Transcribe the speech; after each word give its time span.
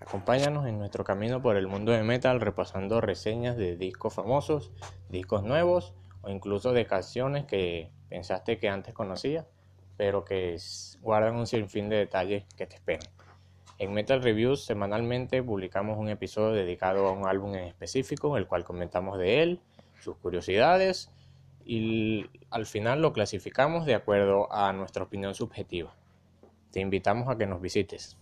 Acompáñanos 0.00 0.66
en 0.66 0.78
nuestro 0.78 1.04
camino 1.04 1.42
por 1.42 1.56
el 1.56 1.66
mundo 1.66 1.92
de 1.92 2.02
metal 2.02 2.40
repasando 2.40 3.00
reseñas 3.00 3.56
de 3.56 3.76
discos 3.76 4.14
famosos, 4.14 4.70
discos 5.08 5.42
nuevos 5.42 5.94
o 6.22 6.30
incluso 6.30 6.72
de 6.72 6.86
canciones 6.86 7.44
que 7.44 7.90
pensaste 8.08 8.58
que 8.58 8.68
antes 8.68 8.94
conocías, 8.94 9.46
pero 9.96 10.24
que 10.24 10.56
guardan 11.00 11.36
un 11.36 11.46
sinfín 11.46 11.88
de 11.88 11.96
detalles 11.96 12.44
que 12.56 12.66
te 12.66 12.76
esperan. 12.76 13.08
En 13.78 13.92
Metal 13.92 14.22
Reviews 14.22 14.64
semanalmente 14.64 15.42
publicamos 15.42 15.98
un 15.98 16.08
episodio 16.08 16.52
dedicado 16.52 17.06
a 17.06 17.12
un 17.12 17.26
álbum 17.26 17.54
en 17.54 17.64
específico, 17.64 18.36
el 18.36 18.46
cual 18.46 18.64
comentamos 18.64 19.18
de 19.18 19.42
él, 19.42 19.60
sus 20.00 20.16
curiosidades 20.16 21.10
y 21.64 22.26
al 22.50 22.66
final 22.66 23.02
lo 23.02 23.12
clasificamos 23.12 23.84
de 23.84 23.94
acuerdo 23.94 24.52
a 24.52 24.72
nuestra 24.72 25.04
opinión 25.04 25.34
subjetiva. 25.34 25.94
Te 26.72 26.80
invitamos 26.80 27.28
a 27.28 27.36
que 27.36 27.46
nos 27.46 27.60
visites. 27.60 28.16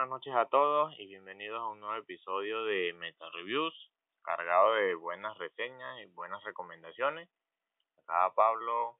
Buenas 0.00 0.12
noches 0.12 0.34
a 0.34 0.46
todos 0.46 0.98
y 0.98 1.06
bienvenidos 1.08 1.60
a 1.60 1.66
un 1.66 1.78
nuevo 1.78 1.94
episodio 1.96 2.64
de 2.64 2.94
Meta 2.94 3.28
Reviews, 3.34 3.74
cargado 4.22 4.72
de 4.76 4.94
buenas 4.94 5.36
reseñas 5.36 6.00
y 6.00 6.06
buenas 6.06 6.42
recomendaciones. 6.42 7.28
Acá 7.98 8.32
Pablo, 8.34 8.96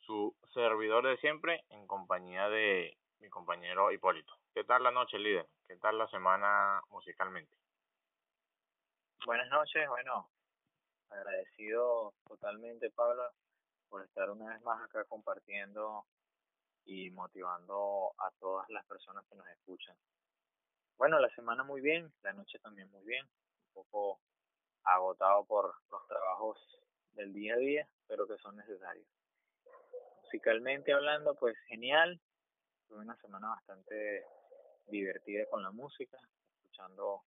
su 0.00 0.34
servidor 0.52 1.06
de 1.06 1.18
siempre, 1.18 1.64
en 1.68 1.86
compañía 1.86 2.48
de 2.48 2.98
mi 3.20 3.28
compañero 3.28 3.92
Hipólito. 3.92 4.34
¿Qué 4.52 4.64
tal 4.64 4.82
la 4.82 4.90
noche, 4.90 5.20
líder? 5.20 5.46
¿Qué 5.68 5.76
tal 5.76 5.96
la 5.98 6.08
semana 6.08 6.82
musicalmente? 6.88 7.56
Buenas 9.24 9.48
noches, 9.50 9.88
bueno, 9.88 10.30
agradecido 11.10 12.12
totalmente, 12.26 12.90
Pablo, 12.90 13.22
por 13.88 14.02
estar 14.02 14.28
una 14.28 14.48
vez 14.48 14.60
más 14.62 14.82
acá 14.82 15.04
compartiendo 15.04 16.06
y 16.86 17.08
motivando 17.10 18.14
a 18.18 18.32
todas 18.40 18.68
las 18.70 18.84
personas 18.86 19.24
que 19.28 19.36
nos 19.36 19.46
escuchan. 19.46 19.94
Bueno, 21.00 21.18
la 21.18 21.30
semana 21.30 21.64
muy 21.64 21.80
bien, 21.80 22.12
la 22.20 22.34
noche 22.34 22.58
también 22.58 22.90
muy 22.90 23.02
bien, 23.06 23.24
un 23.24 23.72
poco 23.72 24.20
agotado 24.84 25.46
por 25.46 25.74
los 25.90 26.06
trabajos 26.06 26.58
del 27.14 27.32
día 27.32 27.54
a 27.54 27.56
día, 27.56 27.88
pero 28.06 28.26
que 28.28 28.36
son 28.36 28.54
necesarios. 28.58 29.06
Musicalmente 30.24 30.92
hablando, 30.92 31.34
pues 31.36 31.56
genial, 31.68 32.20
tuve 32.86 32.98
una 32.98 33.16
semana 33.16 33.48
bastante 33.48 34.26
divertida 34.88 35.46
con 35.46 35.62
la 35.62 35.70
música, 35.70 36.18
escuchando, 36.58 37.22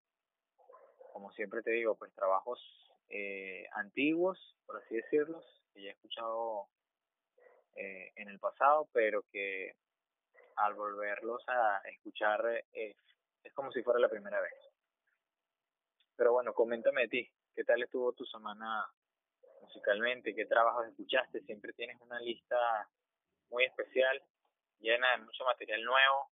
como 1.13 1.31
siempre 1.31 1.63
te 1.63 1.71
digo, 1.71 1.95
pues 1.95 2.13
trabajos 2.13 2.59
eh, 3.07 3.69
antiguos, 3.71 4.37
por 4.65 4.83
así 4.83 4.97
decirlos, 4.97 5.45
que 5.73 5.83
ya 5.83 5.91
he 5.91 5.93
escuchado 5.93 6.67
eh, 7.77 8.11
en 8.17 8.27
el 8.27 8.37
pasado, 8.37 8.89
pero 8.91 9.23
que 9.31 9.77
al 10.57 10.73
volverlos 10.73 11.41
a 11.47 11.81
escuchar 11.85 12.65
eh, 12.73 12.97
es 13.43 13.53
como 13.53 13.71
si 13.71 13.83
fuera 13.83 13.99
la 13.99 14.09
primera 14.09 14.39
vez. 14.39 14.53
Pero 16.15 16.33
bueno, 16.33 16.53
coméntame 16.53 17.01
de 17.01 17.07
ti, 17.07 17.31
¿qué 17.55 17.63
tal 17.63 17.81
estuvo 17.81 18.13
tu 18.13 18.25
semana 18.25 18.85
musicalmente? 19.61 20.35
¿Qué 20.35 20.45
trabajos 20.45 20.87
escuchaste? 20.87 21.41
Siempre 21.41 21.73
tienes 21.73 21.99
una 22.01 22.19
lista 22.19 22.89
muy 23.49 23.65
especial, 23.65 24.21
llena 24.79 25.11
de 25.11 25.23
mucho 25.23 25.43
material 25.45 25.83
nuevo. 25.83 26.31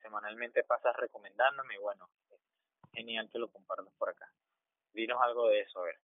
Semanalmente 0.00 0.64
pasas 0.64 0.94
recomendándome 0.96 1.74
y 1.74 1.78
bueno, 1.78 2.08
genial 2.92 3.28
que 3.30 3.38
lo 3.38 3.50
compartas 3.50 3.92
por 3.98 4.10
acá. 4.10 4.30
Dinos 4.92 5.20
algo 5.20 5.48
de 5.48 5.60
eso, 5.60 5.80
a 5.80 5.84
ver. 5.84 5.98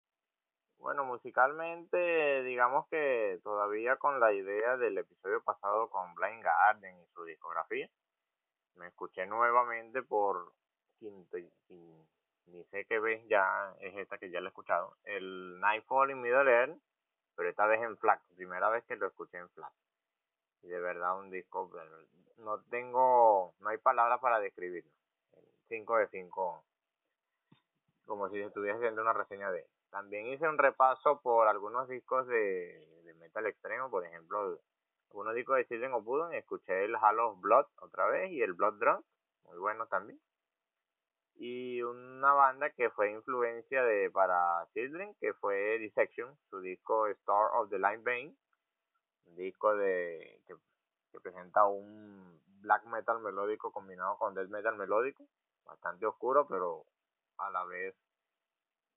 Bueno, 0.78 1.04
musicalmente, 1.04 2.42
digamos 2.42 2.88
que 2.88 3.38
todavía 3.44 3.96
con 3.96 4.18
la 4.18 4.32
idea 4.32 4.76
del 4.76 4.98
episodio 4.98 5.42
pasado 5.44 5.88
con 5.90 6.12
Blind 6.14 6.42
Garden 6.42 6.98
y 7.00 7.06
su 7.14 7.24
discografía, 7.24 7.88
me 8.76 8.88
escuché 8.88 9.26
nuevamente 9.26 10.02
por 10.02 10.52
quinto, 10.98 11.36
ni 12.46 12.64
sé 12.64 12.84
qué 12.86 12.98
vez 12.98 13.26
ya 13.28 13.74
es 13.80 13.96
esta 13.96 14.18
que 14.18 14.30
ya 14.30 14.40
lo 14.40 14.46
he 14.46 14.48
escuchado, 14.48 14.96
el 15.04 15.58
Nightfall 15.60 16.10
in 16.10 16.20
Middle 16.20 16.50
Earth, 16.50 16.78
pero 17.34 17.48
esta 17.48 17.66
vez 17.66 17.80
en 17.82 17.96
flat, 17.98 18.20
primera 18.36 18.68
vez 18.68 18.84
que 18.84 18.96
lo 18.96 19.06
escuché 19.06 19.38
en 19.38 19.48
flat. 19.50 19.72
Y 20.62 20.68
de 20.68 20.80
verdad 20.80 21.18
un 21.18 21.30
disco, 21.30 21.70
no 22.38 22.60
tengo, 22.64 23.54
no 23.60 23.68
hay 23.68 23.78
palabras 23.78 24.20
para 24.20 24.38
describirlo. 24.38 24.90
5 25.68 25.96
de 25.96 26.08
5, 26.08 26.64
como 28.04 28.28
si 28.28 28.40
estuviese 28.40 28.76
haciendo 28.76 29.02
una 29.02 29.12
reseña 29.12 29.50
de. 29.50 29.66
También 29.90 30.26
hice 30.26 30.46
un 30.46 30.58
repaso 30.58 31.20
por 31.20 31.48
algunos 31.48 31.88
discos 31.88 32.26
de, 32.26 33.14
metal 33.18 33.46
extremo, 33.46 33.90
por 33.90 34.04
ejemplo, 34.04 34.58
algunos 35.12 35.34
discos 35.34 35.56
de 35.56 35.66
Children 35.66 35.92
of 35.92 36.04
Bodom, 36.04 36.32
escuché 36.32 36.86
el 36.86 36.96
Halo 36.96 37.32
of 37.32 37.40
Blood 37.42 37.66
otra 37.82 38.06
vez 38.06 38.30
y 38.32 38.40
el 38.40 38.54
Blood 38.54 38.78
Drunk, 38.78 39.04
muy 39.44 39.58
bueno 39.58 39.86
también. 39.86 40.18
Y 41.34 41.82
una 41.82 42.32
banda 42.32 42.70
que 42.70 42.88
fue 42.88 43.10
influencia 43.10 43.84
de 43.84 44.10
para 44.10 44.66
Children, 44.72 45.14
que 45.20 45.34
fue 45.34 45.78
Dissection, 45.78 46.34
su 46.48 46.60
disco 46.60 47.08
Star 47.08 47.50
of 47.52 47.68
the 47.68 47.76
Line 47.76 48.02
Bane, 48.02 48.34
un 49.26 49.36
disco 49.36 49.76
de 49.76 50.40
que, 50.46 50.54
que 51.12 51.20
presenta 51.20 51.66
un 51.66 52.40
black 52.62 52.86
metal 52.86 53.20
melódico 53.20 53.70
combinado 53.70 54.16
con 54.16 54.34
death 54.34 54.48
metal 54.48 54.76
melódico, 54.78 55.28
bastante 55.66 56.06
oscuro, 56.06 56.46
pero 56.46 56.86
a 57.36 57.50
la 57.50 57.64
vez 57.64 57.94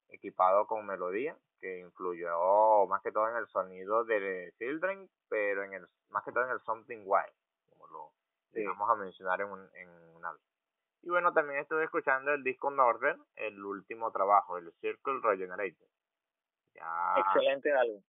equipado 0.09 0.67
con 0.67 0.85
melodía, 0.85 1.37
que 1.59 1.79
influyó 1.79 2.85
más 2.87 3.01
que 3.01 3.11
todo 3.11 3.29
en 3.29 3.37
el 3.37 3.47
sonido 3.47 4.03
de 4.03 4.53
Children, 4.57 5.09
pero 5.29 5.63
en 5.63 5.73
el 5.73 5.87
más 6.09 6.23
que 6.23 6.31
todo 6.31 6.45
en 6.45 6.51
el 6.51 6.61
Something 6.61 7.03
Wild, 7.05 7.33
como 7.69 7.87
lo 7.87 8.11
vamos 8.53 8.89
a 8.89 8.95
mencionar 8.95 9.41
en 9.41 9.47
un, 9.49 9.69
en 9.73 9.89
una 10.15 10.31
Y 11.01 11.09
bueno, 11.09 11.33
también 11.33 11.59
estuve 11.59 11.83
escuchando 11.83 12.33
el 12.33 12.43
disco 12.43 12.71
Northern, 12.71 13.23
el 13.35 13.63
último 13.63 14.11
trabajo, 14.11 14.57
el 14.57 14.71
Circle 14.81 15.19
Regenerator. 15.21 15.87
Ya, 16.73 17.15
Excelente 17.17 17.71
álbum. 17.73 18.01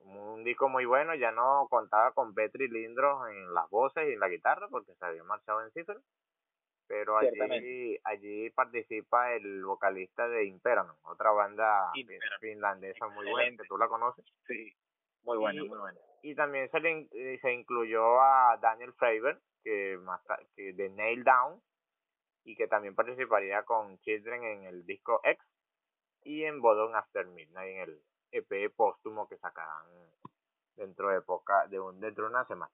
Un 0.00 0.44
disco 0.44 0.68
muy 0.68 0.84
bueno, 0.84 1.14
ya 1.14 1.32
no 1.32 1.66
contaba 1.70 2.12
con 2.12 2.34
Petri 2.34 2.68
Lindros 2.68 3.26
en 3.30 3.54
las 3.54 3.70
voces 3.70 4.06
y 4.06 4.12
en 4.12 4.20
la 4.20 4.28
guitarra 4.28 4.68
porque 4.68 4.94
se 4.94 5.04
había 5.04 5.24
marchado 5.24 5.62
en 5.62 5.70
cifra 5.70 5.96
pero 6.92 7.16
allí, 7.16 7.98
allí 8.04 8.50
participa 8.50 9.32
el 9.32 9.64
vocalista 9.64 10.28
de 10.28 10.44
Imperano, 10.44 10.98
otra 11.04 11.30
banda 11.30 11.90
finlandesa 12.38 13.08
muy 13.08 13.30
buena, 13.30 13.56
que 13.56 13.66
tú 13.66 13.78
la 13.78 13.88
conoces. 13.88 14.26
Sí, 14.46 14.70
muy 15.22 15.38
buena, 15.38 15.64
muy 15.64 15.78
buena. 15.78 15.98
Y 16.20 16.34
también 16.34 16.70
se, 16.70 16.80
le, 16.80 17.08
eh, 17.12 17.38
se 17.40 17.50
incluyó 17.50 18.20
a 18.20 18.58
Daniel 18.60 18.92
Faber, 18.92 19.40
que, 19.64 19.96
más, 20.02 20.20
que 20.54 20.74
de 20.74 20.90
Nail 20.90 21.24
Down, 21.24 21.62
y 22.44 22.56
que 22.56 22.68
también 22.68 22.94
participaría 22.94 23.62
con 23.62 23.98
Children 24.00 24.44
en 24.44 24.64
el 24.64 24.84
disco 24.84 25.22
X 25.24 25.42
y 26.24 26.44
en 26.44 26.60
Bodon 26.60 26.94
After 26.94 27.26
Midnight 27.26 27.74
en 27.74 27.80
el 27.80 28.02
EP 28.32 28.70
póstumo 28.76 29.26
que 29.28 29.38
sacarán 29.38 29.86
dentro 30.76 31.08
de 31.08 31.22
poca 31.22 31.66
de 31.68 31.80
un 31.80 31.98
dentro 32.00 32.24
de 32.24 32.30
una 32.32 32.44
semana. 32.44 32.72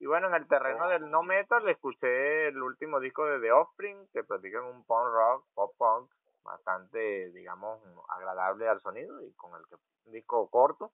Y 0.00 0.06
bueno, 0.06 0.28
en 0.28 0.34
el 0.34 0.48
terreno 0.48 0.88
del 0.88 1.10
no 1.10 1.22
metal 1.22 1.68
escuché 1.68 2.48
el 2.48 2.62
último 2.62 3.00
disco 3.00 3.26
de 3.26 3.38
The 3.38 3.52
Offspring, 3.52 4.08
que 4.14 4.24
practican 4.24 4.64
un 4.64 4.82
punk 4.84 5.06
rock, 5.12 5.44
pop 5.52 5.74
punk, 5.76 6.10
bastante, 6.42 7.30
digamos, 7.32 7.78
agradable 8.08 8.66
al 8.66 8.80
sonido 8.80 9.22
y 9.22 9.30
con 9.34 9.54
el 9.54 9.66
que 9.66 9.76
un 10.06 10.12
disco 10.12 10.48
corto, 10.48 10.90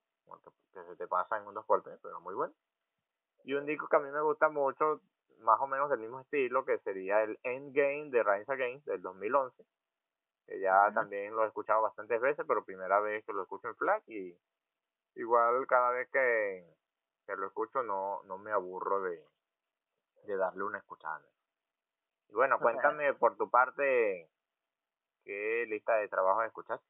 que, 0.73 0.83
se 0.83 0.97
te 0.97 1.07
pasa 1.07 1.39
en 1.39 1.47
unos 1.47 1.65
cortes, 1.67 1.97
pero 2.03 2.21
muy 2.21 2.35
bueno. 2.35 2.53
Y 3.45 3.55
un 3.55 3.65
disco 3.65 3.87
que 3.87 3.95
a 3.95 4.01
mí 4.01 4.11
me 4.11 4.23
gusta 4.23 4.49
mucho, 4.49 5.01
más 5.39 5.61
o 5.61 5.69
menos 5.69 5.89
del 5.89 6.01
mismo 6.01 6.19
estilo, 6.19 6.65
que 6.65 6.79
sería 6.79 7.23
el 7.23 7.39
Endgame 7.45 8.11
de 8.11 8.25
Rise 8.25 8.53
Against 8.53 8.89
del 8.89 9.03
2011, 9.03 9.65
que 10.49 10.59
ya 10.59 10.93
también 10.93 11.33
lo 11.33 11.45
he 11.45 11.47
escuchado 11.47 11.81
bastantes 11.81 12.21
veces, 12.21 12.45
pero 12.49 12.65
primera 12.65 12.99
vez 12.99 13.25
que 13.25 13.33
lo 13.33 13.43
escucho 13.43 13.69
en 13.69 13.77
FLAC 13.77 14.03
y 14.09 14.37
igual 15.15 15.65
cada 15.69 15.93
vez 15.93 16.11
que 16.11 16.77
que 17.27 17.37
lo 17.37 17.47
escucho 17.49 17.83
no, 17.83 18.23
no 18.25 18.39
me 18.39 18.53
aburro 18.53 19.03
de, 19.03 19.25
de 20.25 20.37
darle 20.37 20.63
una 20.63 20.79
escuchada. 20.79 21.23
Y 22.29 22.35
bueno, 22.35 22.59
cuéntame 22.59 23.15
por 23.15 23.37
tu 23.37 23.51
parte 23.51 24.31
qué 25.25 25.67
lista 25.69 25.97
de 25.97 26.09
trabajo 26.09 26.43
escuchas. 26.43 26.81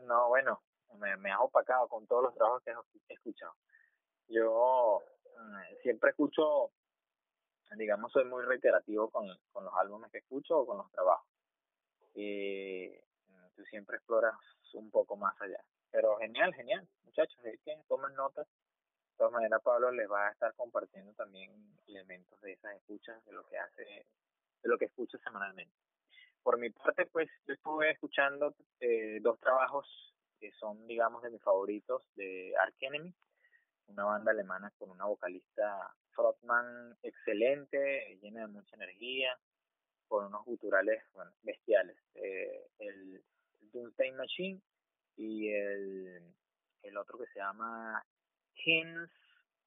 No, 0.00 0.28
bueno, 0.28 0.62
me, 0.98 1.16
me 1.16 1.32
has 1.32 1.40
opacado 1.40 1.88
con 1.88 2.06
todos 2.06 2.24
los 2.24 2.34
trabajos 2.34 2.62
que 2.62 2.72
he 3.08 3.14
escuchado. 3.14 3.54
Yo 4.28 5.02
mm, 5.38 5.82
siempre 5.82 6.10
escucho, 6.10 6.70
digamos, 7.76 8.12
soy 8.12 8.24
muy 8.24 8.44
reiterativo 8.44 9.10
con, 9.10 9.26
con 9.52 9.64
los 9.64 9.74
álbumes 9.74 10.10
que 10.10 10.18
escucho 10.18 10.58
o 10.58 10.66
con 10.66 10.78
los 10.78 10.90
trabajos. 10.90 11.28
Y 12.14 12.88
mm, 13.28 13.54
tú 13.56 13.64
siempre 13.64 13.96
exploras 13.96 14.34
un 14.74 14.90
poco 14.90 15.16
más 15.16 15.38
allá. 15.40 15.62
Pero 15.90 16.16
genial, 16.16 16.54
genial, 16.54 16.88
muchachos, 17.04 17.38
es 17.44 17.60
que 17.60 17.76
tomen 17.88 18.14
notas 18.14 18.46
todas 19.22 19.34
maneras 19.34 19.62
Pablo 19.62 19.92
les 19.92 20.10
va 20.10 20.26
a 20.26 20.32
estar 20.32 20.52
compartiendo 20.54 21.12
también 21.12 21.52
elementos 21.86 22.40
de 22.40 22.54
esas 22.54 22.74
escuchas, 22.74 23.24
de 23.24 23.30
lo 23.30 23.46
que 23.46 23.56
hace, 23.56 23.84
de 23.84 24.68
lo 24.68 24.76
que 24.76 24.86
escucha 24.86 25.16
semanalmente. 25.18 25.72
Por 26.42 26.58
mi 26.58 26.70
parte, 26.70 27.06
pues 27.06 27.30
yo 27.46 27.54
estuve 27.54 27.92
escuchando 27.92 28.52
eh, 28.80 29.20
dos 29.22 29.38
trabajos 29.38 29.86
que 30.40 30.50
son, 30.58 30.88
digamos, 30.88 31.22
de 31.22 31.30
mis 31.30 31.40
favoritos 31.40 32.02
de 32.16 32.52
Ark 32.60 32.74
Enemy, 32.80 33.14
una 33.86 34.04
banda 34.06 34.32
alemana 34.32 34.72
con 34.76 34.90
una 34.90 35.04
vocalista 35.04 35.94
frontman 36.10 36.98
excelente, 37.04 38.18
llena 38.20 38.40
de 38.40 38.48
mucha 38.48 38.74
energía, 38.74 39.38
con 40.08 40.26
unos 40.26 40.44
guturales 40.44 41.00
bueno, 41.12 41.30
bestiales. 41.44 41.96
Eh, 42.16 42.66
el 42.80 43.22
Doomsday 43.72 44.10
Machine 44.10 44.60
y 45.14 45.48
el, 45.48 46.34
el 46.82 46.96
otro 46.96 47.18
que 47.20 47.26
se 47.26 47.38
llama 47.38 48.04
Hymns 48.64 49.10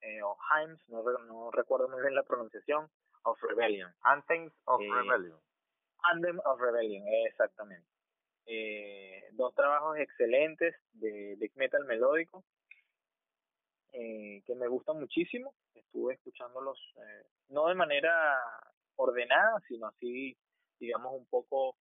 eh, 0.02 0.22
o 0.22 0.38
Himes, 0.50 0.80
no, 0.88 1.04
no 1.04 1.52
recuerdo 1.52 1.90
muy 1.90 2.02
bien 2.02 2.16
la 2.16 2.24
pronunciación, 2.24 2.90
of 3.24 3.42
Rebellion. 3.42 3.92
Anthems 4.02 4.54
of 4.66 4.82
eh, 4.82 4.90
Rebellion. 4.92 5.40
Anthem 6.12 6.40
of 6.46 6.60
Rebellion, 6.60 7.04
exactamente. 7.28 7.88
Eh, 8.46 9.30
dos 9.32 9.54
trabajos 9.56 9.98
excelentes 9.98 10.76
de 10.94 11.36
death 11.38 11.56
metal 11.56 11.84
melódico 11.86 12.44
eh, 13.94 14.44
que 14.46 14.56
me 14.56 14.68
gustan 14.68 15.00
muchísimo. 15.00 15.56
Estuve 15.74 16.14
escuchándolos 16.14 16.78
eh, 16.98 17.26
no 17.50 17.68
de 17.68 17.76
manera 17.76 18.40
ordenada, 18.98 19.60
sino 19.68 19.88
así, 19.88 20.38
digamos, 20.80 21.14
un 21.14 21.26
poco 21.26 21.78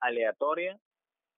aleatoria. 0.00 0.78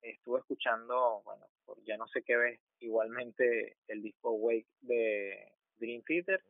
Estuve 0.01 0.41
escuchando, 0.41 1.23
bueno, 1.25 1.47
ya 1.85 1.97
no 1.97 2.07
sé 2.09 2.23
qué 2.23 2.37
ves, 2.37 2.61
igualmente 2.81 3.79
el 3.89 4.03
disco 4.03 4.33
Wake 4.33 4.69
de 4.81 5.53
Dream 5.79 6.03
Theater. 6.03 6.43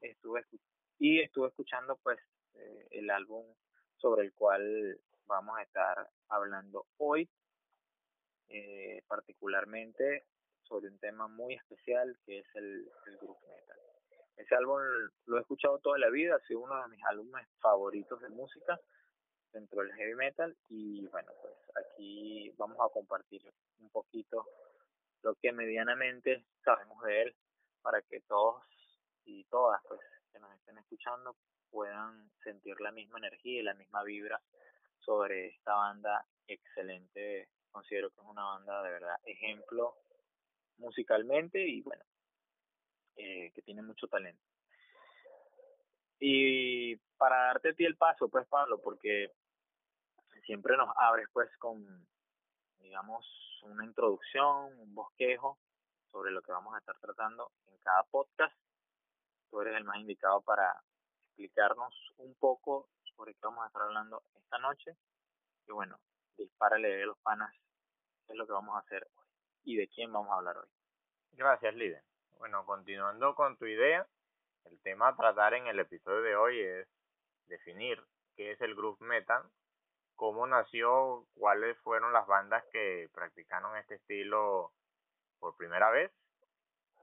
Estuve 0.00 0.44
y 0.98 1.20
estuve 1.20 1.48
escuchando 1.48 1.96
pues 2.02 2.18
eh, 2.54 2.88
el 2.90 3.10
álbum 3.10 3.44
sobre 3.96 4.24
el 4.24 4.32
cual 4.32 5.00
vamos 5.26 5.58
a 5.58 5.62
estar 5.62 6.10
hablando 6.28 6.86
hoy, 6.98 7.28
eh, 8.48 9.02
particularmente 9.06 10.24
sobre 10.62 10.88
un 10.88 10.98
tema 10.98 11.28
muy 11.28 11.54
especial 11.54 12.18
que 12.24 12.40
es 12.40 12.46
el, 12.54 12.90
el 13.06 13.16
group 13.18 13.38
metal. 13.48 13.78
Ese 14.36 14.54
álbum 14.54 14.80
lo 15.26 15.38
he 15.38 15.40
escuchado 15.40 15.78
toda 15.78 15.98
la 15.98 16.10
vida, 16.10 16.36
ha 16.36 16.46
sido 16.46 16.60
uno 16.60 16.80
de 16.82 16.88
mis 16.88 17.04
álbumes 17.04 17.46
favoritos 17.60 18.20
de 18.20 18.28
música 18.28 18.78
dentro 19.52 19.82
del 19.82 19.92
heavy 19.94 20.14
metal 20.14 20.56
y 20.68 21.06
bueno, 21.08 21.32
pues 21.40 21.54
aquí 21.76 22.50
vamos 22.56 22.78
a 22.80 22.92
compartir 22.92 23.42
un 23.80 23.90
poquito 23.90 24.46
lo 25.22 25.34
que 25.36 25.52
medianamente 25.52 26.44
sabemos 26.64 27.02
de 27.04 27.22
él 27.22 27.36
para 27.82 28.02
que 28.02 28.20
todos 28.20 28.62
y 29.24 29.44
todas 29.44 29.80
pues 29.88 30.00
que 30.32 30.38
nos 30.38 30.52
estén 30.54 30.78
escuchando 30.78 31.36
puedan 31.70 32.30
sentir 32.42 32.80
la 32.80 32.92
misma 32.92 33.18
energía 33.18 33.60
y 33.60 33.64
la 33.64 33.74
misma 33.74 34.02
vibra 34.02 34.40
sobre 34.98 35.48
esta 35.48 35.74
banda 35.74 36.26
excelente. 36.46 37.48
Considero 37.70 38.10
que 38.10 38.20
es 38.20 38.26
una 38.26 38.44
banda 38.44 38.82
de 38.82 38.90
verdad 38.90 39.16
ejemplo 39.24 39.96
musicalmente 40.78 41.60
y 41.60 41.82
bueno, 41.82 42.02
eh, 43.16 43.50
que 43.54 43.62
tiene 43.62 43.82
mucho 43.82 44.06
talento. 44.08 44.42
Y 46.20 46.96
para 47.16 47.36
darte 47.46 47.70
a 47.70 47.74
ti 47.74 47.84
el 47.84 47.96
paso, 47.96 48.28
pues 48.28 48.46
Pablo, 48.48 48.80
porque 48.80 49.32
siempre 50.48 50.78
nos 50.78 50.88
abres 50.96 51.28
pues 51.34 51.54
con, 51.58 51.84
digamos, 52.78 53.22
una 53.64 53.84
introducción, 53.84 54.80
un 54.80 54.94
bosquejo 54.94 55.58
sobre 56.10 56.30
lo 56.30 56.40
que 56.40 56.52
vamos 56.52 56.74
a 56.74 56.78
estar 56.78 56.98
tratando 57.00 57.52
en 57.66 57.76
cada 57.80 58.02
podcast. 58.04 58.56
Tú 59.50 59.60
eres 59.60 59.76
el 59.76 59.84
más 59.84 59.98
indicado 59.98 60.40
para 60.40 60.82
explicarnos 61.26 61.94
un 62.16 62.34
poco 62.36 62.88
sobre 63.14 63.34
qué 63.34 63.40
vamos 63.42 63.62
a 63.62 63.66
estar 63.66 63.82
hablando 63.82 64.22
esta 64.36 64.56
noche. 64.56 64.96
Y 65.66 65.72
bueno, 65.72 66.00
dispárale 66.38 66.96
de 66.96 67.04
los 67.04 67.18
panas, 67.18 67.54
qué 68.26 68.32
es 68.32 68.38
lo 68.38 68.46
que 68.46 68.54
vamos 68.54 68.74
a 68.74 68.78
hacer 68.78 69.06
hoy 69.16 69.26
y 69.64 69.76
de 69.76 69.86
quién 69.88 70.10
vamos 70.10 70.30
a 70.30 70.36
hablar 70.36 70.56
hoy. 70.56 70.68
Gracias, 71.32 71.74
líder. 71.74 72.02
Bueno, 72.38 72.64
continuando 72.64 73.34
con 73.34 73.58
tu 73.58 73.66
idea, 73.66 74.06
el 74.64 74.80
tema 74.80 75.08
a 75.08 75.16
tratar 75.16 75.52
en 75.52 75.66
el 75.66 75.78
episodio 75.78 76.22
de 76.22 76.36
hoy 76.36 76.58
es 76.58 76.88
definir 77.48 78.02
qué 78.34 78.52
es 78.52 78.60
el 78.62 78.74
groove 78.74 79.04
metal, 79.04 79.42
cómo 80.18 80.48
nació, 80.48 81.24
cuáles 81.36 81.78
fueron 81.78 82.12
las 82.12 82.26
bandas 82.26 82.64
que 82.72 83.08
practicaron 83.14 83.76
este 83.76 83.94
estilo 83.94 84.72
por 85.38 85.56
primera 85.56 85.90
vez 85.90 86.12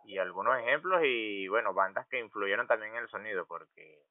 y 0.04 0.18
algunos 0.18 0.60
ejemplos 0.60 1.02
y 1.06 1.48
bueno, 1.48 1.74
bandas 1.74 2.06
que 2.08 2.20
influyeron 2.20 2.68
también 2.68 2.94
en 2.94 3.04
el 3.04 3.10
sonido 3.10 3.46
porque 3.48 4.04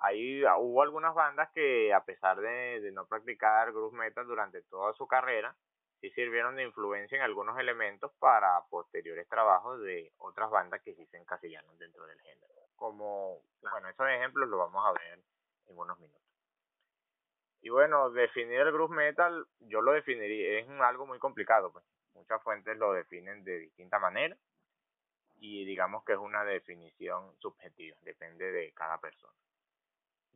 ahí 0.00 0.42
hubo 0.58 0.82
algunas 0.82 1.14
bandas 1.14 1.48
que 1.54 1.94
a 1.94 2.04
pesar 2.04 2.40
de, 2.40 2.80
de 2.80 2.90
no 2.90 3.06
practicar 3.06 3.70
groove 3.70 3.96
metal 3.96 4.26
durante 4.26 4.60
toda 4.62 4.92
su 4.94 5.06
carrera, 5.06 5.56
sí 6.00 6.10
sirvieron 6.10 6.56
de 6.56 6.64
influencia 6.64 7.16
en 7.16 7.22
algunos 7.22 7.56
elementos 7.60 8.10
para 8.18 8.60
posteriores 8.70 9.28
trabajos 9.28 9.80
de 9.82 10.12
otras 10.18 10.50
bandas 10.50 10.82
que 10.82 10.96
sí 10.96 11.06
se 11.06 11.16
encasillaron 11.16 11.78
dentro 11.78 12.04
del 12.06 12.20
género. 12.20 12.54
Como, 12.74 13.40
bueno, 13.62 13.88
esos 13.88 14.08
ejemplos 14.08 14.48
los 14.48 14.58
vamos 14.58 14.84
a 14.84 14.92
ver 14.92 15.20
en 15.68 15.78
unos 15.78 15.98
minutos. 16.00 16.23
Y 17.64 17.70
bueno, 17.70 18.10
definir 18.10 18.60
el 18.60 18.72
groove 18.72 18.94
metal, 18.94 19.46
yo 19.60 19.80
lo 19.80 19.92
definiría, 19.92 20.58
es 20.58 20.68
algo 20.82 21.06
muy 21.06 21.18
complicado, 21.18 21.72
pues. 21.72 21.82
Muchas 22.12 22.42
fuentes 22.42 22.76
lo 22.76 22.92
definen 22.92 23.42
de 23.42 23.58
distinta 23.58 23.98
manera 23.98 24.36
y 25.36 25.64
digamos 25.64 26.04
que 26.04 26.12
es 26.12 26.18
una 26.18 26.44
definición 26.44 27.34
subjetiva, 27.38 27.96
depende 28.02 28.52
de 28.52 28.70
cada 28.74 28.98
persona. 28.98 29.32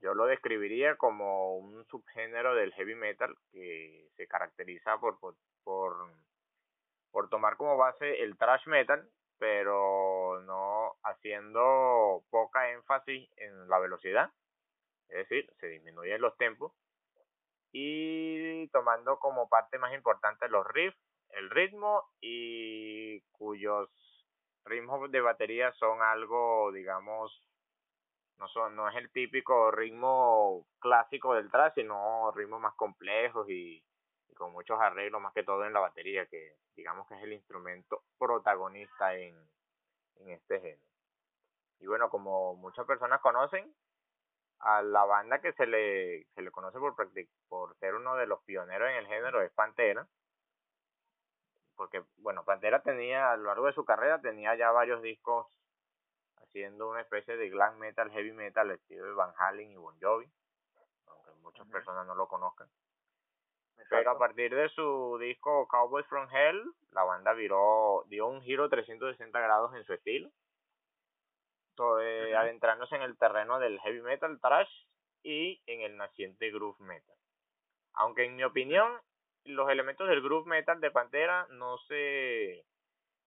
Yo 0.00 0.14
lo 0.14 0.24
describiría 0.24 0.96
como 0.96 1.58
un 1.58 1.84
subgénero 1.88 2.54
del 2.54 2.72
heavy 2.72 2.94
metal 2.94 3.36
que 3.52 4.08
se 4.16 4.26
caracteriza 4.26 4.98
por, 4.98 5.20
por, 5.20 5.36
por, 5.64 7.28
tomar 7.28 7.58
como 7.58 7.76
base 7.76 8.22
el 8.22 8.38
thrash 8.38 8.66
metal, 8.68 9.06
pero 9.38 10.40
no 10.46 10.94
haciendo 11.02 12.24
poca 12.30 12.70
énfasis 12.70 13.28
en 13.36 13.68
la 13.68 13.78
velocidad, 13.78 14.32
es 15.10 15.28
decir, 15.28 15.52
se 15.60 15.66
disminuyen 15.66 16.22
los 16.22 16.34
tempos 16.38 16.72
y 17.72 18.68
tomando 18.68 19.18
como 19.18 19.48
parte 19.48 19.78
más 19.78 19.94
importante 19.94 20.48
los 20.48 20.66
riffs, 20.66 20.98
el 21.30 21.50
ritmo 21.50 22.04
y 22.20 23.20
cuyos 23.32 23.90
ritmos 24.64 25.10
de 25.10 25.20
batería 25.20 25.72
son 25.72 26.02
algo, 26.02 26.72
digamos, 26.72 27.42
no 28.38 28.48
son 28.48 28.76
no 28.76 28.88
es 28.88 28.96
el 28.96 29.10
típico 29.10 29.70
ritmo 29.70 30.66
clásico 30.78 31.34
del 31.34 31.50
thrash, 31.50 31.74
sino 31.74 32.30
ritmos 32.32 32.60
más 32.60 32.74
complejos 32.74 33.48
y, 33.50 33.82
con 34.36 34.52
muchos 34.52 34.78
arreglos, 34.80 35.20
más 35.20 35.34
que 35.34 35.42
todo 35.42 35.64
en 35.64 35.72
la 35.72 35.80
batería, 35.80 36.26
que 36.26 36.56
digamos 36.76 37.08
que 37.08 37.14
es 37.14 37.22
el 37.24 37.32
instrumento 37.32 38.04
protagonista 38.18 39.16
en, 39.16 39.34
en 40.16 40.30
este 40.30 40.60
género. 40.60 40.82
Y 41.80 41.86
bueno, 41.86 42.08
como 42.08 42.54
muchas 42.54 42.86
personas 42.86 43.20
conocen, 43.20 43.74
a 44.60 44.82
la 44.82 45.04
banda 45.04 45.40
que 45.40 45.52
se 45.52 45.66
le, 45.66 46.24
se 46.34 46.42
le 46.42 46.50
conoce 46.50 46.78
por, 46.78 46.94
por 47.48 47.76
ser 47.78 47.94
uno 47.94 48.16
de 48.16 48.26
los 48.26 48.42
pioneros 48.44 48.88
en 48.90 48.96
el 48.96 49.06
género 49.06 49.42
es 49.42 49.52
Pantera. 49.52 50.06
Porque, 51.76 52.02
bueno, 52.16 52.44
Pantera 52.44 52.82
tenía, 52.82 53.30
a 53.30 53.36
lo 53.36 53.44
largo 53.44 53.66
de 53.66 53.72
su 53.72 53.84
carrera, 53.84 54.20
tenía 54.20 54.56
ya 54.56 54.72
varios 54.72 55.00
discos 55.00 55.46
haciendo 56.36 56.88
una 56.88 57.02
especie 57.02 57.36
de 57.36 57.50
glam 57.50 57.78
metal, 57.78 58.10
heavy 58.10 58.32
metal, 58.32 58.70
estilo 58.70 59.04
de 59.04 59.12
Van 59.12 59.32
Halen 59.38 59.70
y 59.70 59.76
Bon 59.76 59.96
Jovi, 60.00 60.28
aunque 61.06 61.32
muchas 61.40 61.68
personas 61.68 62.06
no 62.06 62.14
lo 62.16 62.26
conozcan. 62.26 62.68
Pero 63.90 64.10
a 64.10 64.18
partir 64.18 64.54
de 64.54 64.68
su 64.70 65.18
disco 65.20 65.68
Cowboys 65.68 66.06
from 66.06 66.28
Hell, 66.30 66.74
la 66.90 67.04
banda 67.04 67.32
viró, 67.32 68.04
dio 68.08 68.26
un 68.26 68.42
giro 68.42 68.68
360 68.68 69.40
grados 69.40 69.74
en 69.76 69.84
su 69.84 69.92
estilo 69.92 70.30
eh, 72.00 72.36
adentrándose 72.36 72.96
en 72.96 73.02
el 73.02 73.16
terreno 73.16 73.58
del 73.58 73.80
heavy 73.80 74.00
metal, 74.02 74.38
thrash 74.40 74.70
y 75.22 75.60
en 75.66 75.80
el 75.82 75.96
naciente 75.96 76.50
groove 76.50 76.80
metal. 76.80 77.16
Aunque 77.94 78.24
en 78.24 78.36
mi 78.36 78.44
opinión, 78.44 79.00
los 79.44 79.70
elementos 79.70 80.08
del 80.08 80.22
groove 80.22 80.46
metal 80.46 80.80
de 80.80 80.90
Pantera 80.90 81.46
no 81.50 81.78
se 81.78 82.64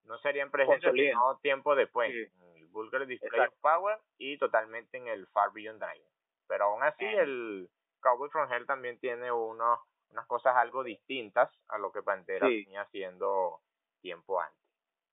no 0.04 0.18
serían 0.20 0.50
presentes 0.50 0.92
sino 0.94 1.38
tiempo 1.42 1.76
después. 1.76 2.12
En 2.12 2.56
el 2.56 2.68
Vulgar 2.68 3.06
Display 3.06 3.48
of 3.48 3.56
Power 3.62 3.98
y 4.18 4.38
totalmente 4.38 4.98
en 4.98 5.08
el 5.08 5.28
Far 5.28 5.52
Beyond 5.54 5.80
Drive. 5.80 6.06
Pero 6.48 6.66
aún 6.66 6.84
así, 6.84 7.06
el 7.06 7.70
Cowboy 8.00 8.30
from 8.30 8.52
Hell 8.52 8.66
también 8.66 9.00
tiene 9.00 9.32
unos, 9.32 9.80
unas 10.10 10.26
cosas 10.28 10.56
algo 10.56 10.84
distintas 10.84 11.50
a 11.68 11.78
lo 11.78 11.92
que 11.92 12.02
Pantera 12.02 12.48
venía 12.48 12.82
haciendo 12.82 13.60
tiempo 14.02 14.42
antes 14.42 14.61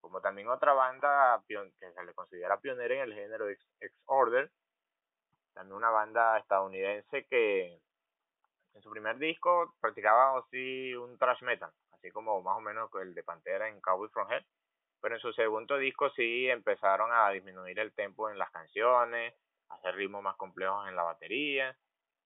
como 0.01 0.21
también 0.21 0.49
otra 0.49 0.73
banda 0.73 1.43
que 1.47 1.93
se 1.93 2.05
le 2.05 2.15
considera 2.15 2.61
pionera 2.61 2.95
en 2.95 3.01
el 3.01 3.15
género 3.15 3.49
X, 3.49 3.67
Order, 4.07 4.51
también 5.55 5.77
una 5.77 5.91
banda 5.91 6.39
estadounidense 6.39 7.27
que 7.27 7.81
en 8.75 8.83
su 8.83 8.91
primer 8.91 9.19
disco 9.19 9.75
practicaba 9.81 10.39
así 10.39 10.95
un 10.95 11.19
thrash 11.19 11.43
metal, 11.43 11.73
así 11.93 12.11
como 12.11 12.41
más 12.43 12.57
o 12.57 12.61
menos 12.61 12.91
el 13.01 13.15
de 13.15 13.25
Pantera 13.25 13.69
en 13.69 13.81
Cowboy 13.81 14.09
From 14.11 14.31
Hell, 14.31 14.47
pero 15.01 15.15
en 15.15 15.21
su 15.21 15.33
segundo 15.33 15.77
disco 15.79 16.11
sí 16.11 16.49
empezaron 16.49 17.11
a 17.13 17.31
disminuir 17.31 17.79
el 17.79 17.93
tempo 17.93 18.31
en 18.31 18.39
las 18.39 18.51
canciones, 18.51 19.35
hacer 19.69 19.95
ritmos 19.97 20.23
más 20.23 20.37
complejos 20.37 20.89
en 20.89 20.97
la 20.97 21.03
batería, 21.03 21.77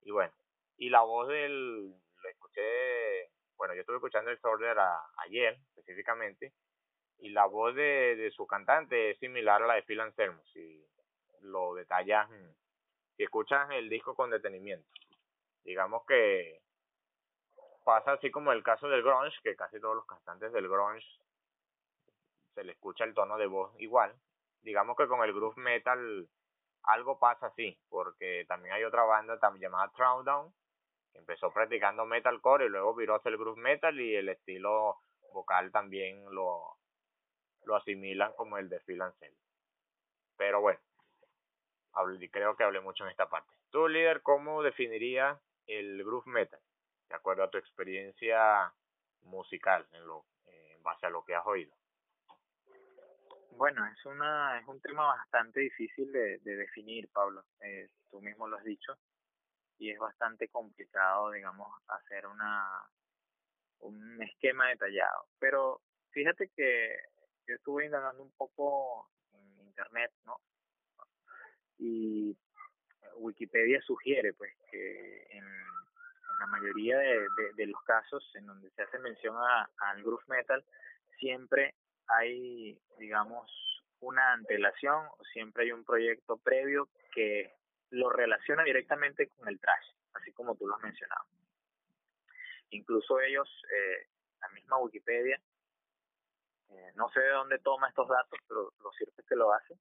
y 0.01 0.11
bueno, 0.11 0.33
y 0.77 0.89
la 0.89 1.01
voz 1.01 1.27
del, 1.27 1.89
lo 1.89 2.29
escuché, 2.29 3.31
bueno, 3.57 3.73
yo 3.73 3.81
estuve 3.81 3.97
escuchando 3.97 4.31
el 4.31 4.39
Soldier 4.39 4.77
ayer 5.17 5.59
específicamente, 5.75 6.53
y 7.19 7.29
la 7.29 7.45
voz 7.45 7.75
de, 7.75 8.15
de 8.15 8.31
su 8.31 8.45
cantante 8.45 9.11
es 9.11 9.19
similar 9.19 9.63
a 9.63 9.67
la 9.67 9.73
de 9.75 9.83
Phil 9.83 10.01
Anselmo, 10.01 10.41
si 10.53 10.85
lo 11.41 11.73
detallas, 11.73 12.29
si 13.15 13.23
escuchas 13.23 13.69
el 13.71 13.89
disco 13.89 14.15
con 14.15 14.29
detenimiento. 14.29 14.87
Digamos 15.63 16.05
que 16.05 16.61
pasa 17.83 18.13
así 18.13 18.31
como 18.31 18.51
el 18.51 18.63
caso 18.63 18.87
del 18.87 19.03
grunge, 19.03 19.37
que 19.43 19.55
casi 19.55 19.79
todos 19.79 19.95
los 19.95 20.05
cantantes 20.05 20.51
del 20.51 20.67
grunge 20.67 21.05
se 22.53 22.63
le 22.63 22.73
escucha 22.73 23.03
el 23.03 23.13
tono 23.13 23.37
de 23.37 23.47
voz 23.47 23.73
igual. 23.79 24.13
Digamos 24.61 24.95
que 24.95 25.07
con 25.07 25.23
el 25.23 25.33
groove 25.33 25.57
metal 25.57 26.27
algo 26.83 27.19
pasa 27.19 27.47
así, 27.47 27.77
porque 27.89 28.45
también 28.47 28.75
hay 28.75 28.83
otra 28.83 29.03
banda 29.03 29.39
también 29.39 29.63
llamada 29.63 29.91
Throwdown, 29.95 30.53
que 31.11 31.19
empezó 31.19 31.51
practicando 31.51 32.05
metalcore 32.05 32.65
y 32.65 32.69
luego 32.69 32.95
viró 32.95 33.15
hacia 33.15 33.29
el 33.29 33.37
groove 33.37 33.59
metal 33.59 33.99
y 33.99 34.15
el 34.15 34.29
estilo 34.29 34.97
vocal 35.33 35.71
también 35.71 36.23
lo, 36.33 36.77
lo 37.65 37.75
asimilan 37.75 38.33
como 38.33 38.57
el 38.57 38.69
de 38.69 38.79
Phil. 38.81 39.01
Pero 40.37 40.61
bueno, 40.61 40.79
creo 42.31 42.55
que 42.55 42.63
hablé 42.63 42.81
mucho 42.81 43.03
en 43.03 43.11
esta 43.11 43.29
parte. 43.29 43.53
Tú, 43.69 43.87
líder, 43.87 44.21
¿cómo 44.21 44.63
definirías 44.63 45.39
el 45.67 46.03
groove 46.03 46.27
metal? 46.27 46.59
De 47.09 47.15
acuerdo 47.15 47.43
a 47.43 47.49
tu 47.49 47.57
experiencia 47.57 48.73
musical, 49.21 49.87
en, 49.91 50.05
lo, 50.05 50.25
en 50.45 50.81
base 50.83 51.05
a 51.05 51.09
lo 51.09 51.23
que 51.23 51.35
has 51.35 51.45
oído. 51.45 51.73
Bueno, 53.51 53.85
es 53.85 54.05
una 54.05 54.59
es 54.59 54.67
un 54.67 54.81
tema 54.81 55.05
bastante 55.05 55.59
difícil 55.59 56.11
de, 56.11 56.39
de 56.39 56.55
definir, 56.55 57.09
Pablo. 57.11 57.43
Eh, 57.61 57.89
tú 58.09 58.19
mismo 58.19 58.47
lo 58.47 58.57
has 58.57 58.63
dicho 58.63 58.97
y 59.77 59.91
es 59.91 59.99
bastante 59.99 60.49
complicado, 60.49 61.31
digamos, 61.31 61.67
hacer 61.87 62.25
una 62.25 62.67
un 63.79 64.21
esquema 64.21 64.69
detallado. 64.69 65.27
Pero 65.39 65.81
fíjate 66.11 66.49
que 66.55 66.95
yo 67.47 67.55
estuve 67.55 67.85
indagando 67.85 68.23
un 68.23 68.31
poco 68.31 69.09
en 69.33 69.67
internet, 69.67 70.11
¿no? 70.25 70.37
Y 71.77 72.37
Wikipedia 73.17 73.81
sugiere, 73.81 74.33
pues, 74.33 74.51
que 74.71 75.27
en, 75.31 75.45
la 76.39 76.47
mayoría 76.47 76.97
de, 76.97 77.67
los 77.67 77.81
casos 77.83 78.29
en 78.35 78.45
donde 78.45 78.69
se 78.71 78.81
hace 78.81 78.99
mención 78.99 79.35
a, 79.37 79.69
al 79.77 80.03
groove 80.03 80.23
metal, 80.27 80.63
siempre 81.17 81.75
hay, 82.07 82.77
digamos, 82.97 83.49
una 83.99 84.33
antelación 84.33 85.05
o 85.05 85.23
siempre 85.31 85.63
hay 85.63 85.71
un 85.71 85.85
proyecto 85.85 86.37
previo 86.37 86.89
que 87.13 87.53
lo 87.91 88.09
relaciona 88.09 88.63
directamente 88.63 89.27
con 89.29 89.47
el 89.47 89.59
trash, 89.59 89.87
así 90.13 90.33
como 90.33 90.55
tú 90.55 90.67
lo 90.67 90.75
has 90.75 90.81
mencionado. 90.81 91.23
Incluso 92.71 93.21
ellos, 93.21 93.47
eh, 93.71 94.07
la 94.41 94.49
misma 94.49 94.79
Wikipedia, 94.79 95.39
eh, 96.73 96.91
no 96.95 97.09
sé 97.09 97.19
de 97.19 97.29
dónde 97.29 97.59
toma 97.59 97.89
estos 97.89 98.07
datos, 98.07 98.39
pero 98.47 98.73
lo 98.79 98.91
cierto 98.91 99.21
es 99.21 99.27
que 99.27 99.35
lo 99.35 99.53
hace. 99.53 99.75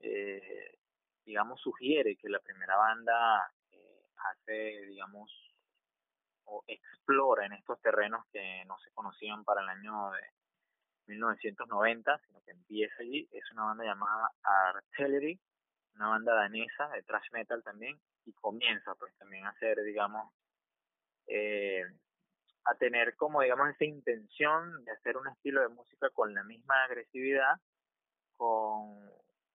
eh, 0.00 0.78
digamos, 1.24 1.60
sugiere 1.60 2.16
que 2.16 2.28
la 2.28 2.40
primera 2.40 2.76
banda 2.76 3.52
eh, 3.70 4.06
hace, 4.16 4.86
digamos, 4.86 5.30
o 6.44 6.64
explora 6.66 7.46
en 7.46 7.52
estos 7.52 7.80
terrenos 7.82 8.24
que 8.32 8.64
no 8.66 8.78
se 8.78 8.90
conocían 8.92 9.44
para 9.44 9.60
el 9.62 9.68
año 9.68 10.10
de 10.12 10.22
1990, 11.06 12.18
sino 12.26 12.40
que 12.42 12.52
empieza 12.52 12.94
allí. 13.00 13.28
Es 13.30 13.50
una 13.52 13.64
banda 13.64 13.84
llamada 13.84 14.32
Artillery, 14.42 15.38
una 15.94 16.08
banda 16.08 16.34
danesa 16.34 16.88
de 16.88 17.02
thrash 17.02 17.30
metal 17.32 17.62
también, 17.62 18.00
y 18.24 18.32
comienza 18.32 18.94
pues 18.94 19.14
también 19.18 19.44
a 19.44 19.50
hacer, 19.50 19.82
digamos, 19.82 20.32
eh, 21.26 21.84
a 22.70 22.74
tener 22.74 23.16
como, 23.16 23.40
digamos, 23.40 23.70
esa 23.70 23.84
intención 23.84 24.84
de 24.84 24.92
hacer 24.92 25.16
un 25.16 25.26
estilo 25.28 25.62
de 25.62 25.68
música 25.68 26.10
con 26.10 26.34
la 26.34 26.42
misma 26.44 26.84
agresividad, 26.84 27.56
con, 28.36 29.10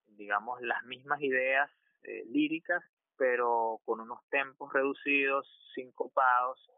digamos, 0.07 0.61
las 0.61 0.83
mismas 0.83 1.21
ideas 1.21 1.69
eh, 2.03 2.23
líricas, 2.25 2.83
pero 3.15 3.79
con 3.85 3.99
unos 3.99 4.19
tempos 4.29 4.73
reducidos, 4.73 5.47
sincopados, 5.75 6.71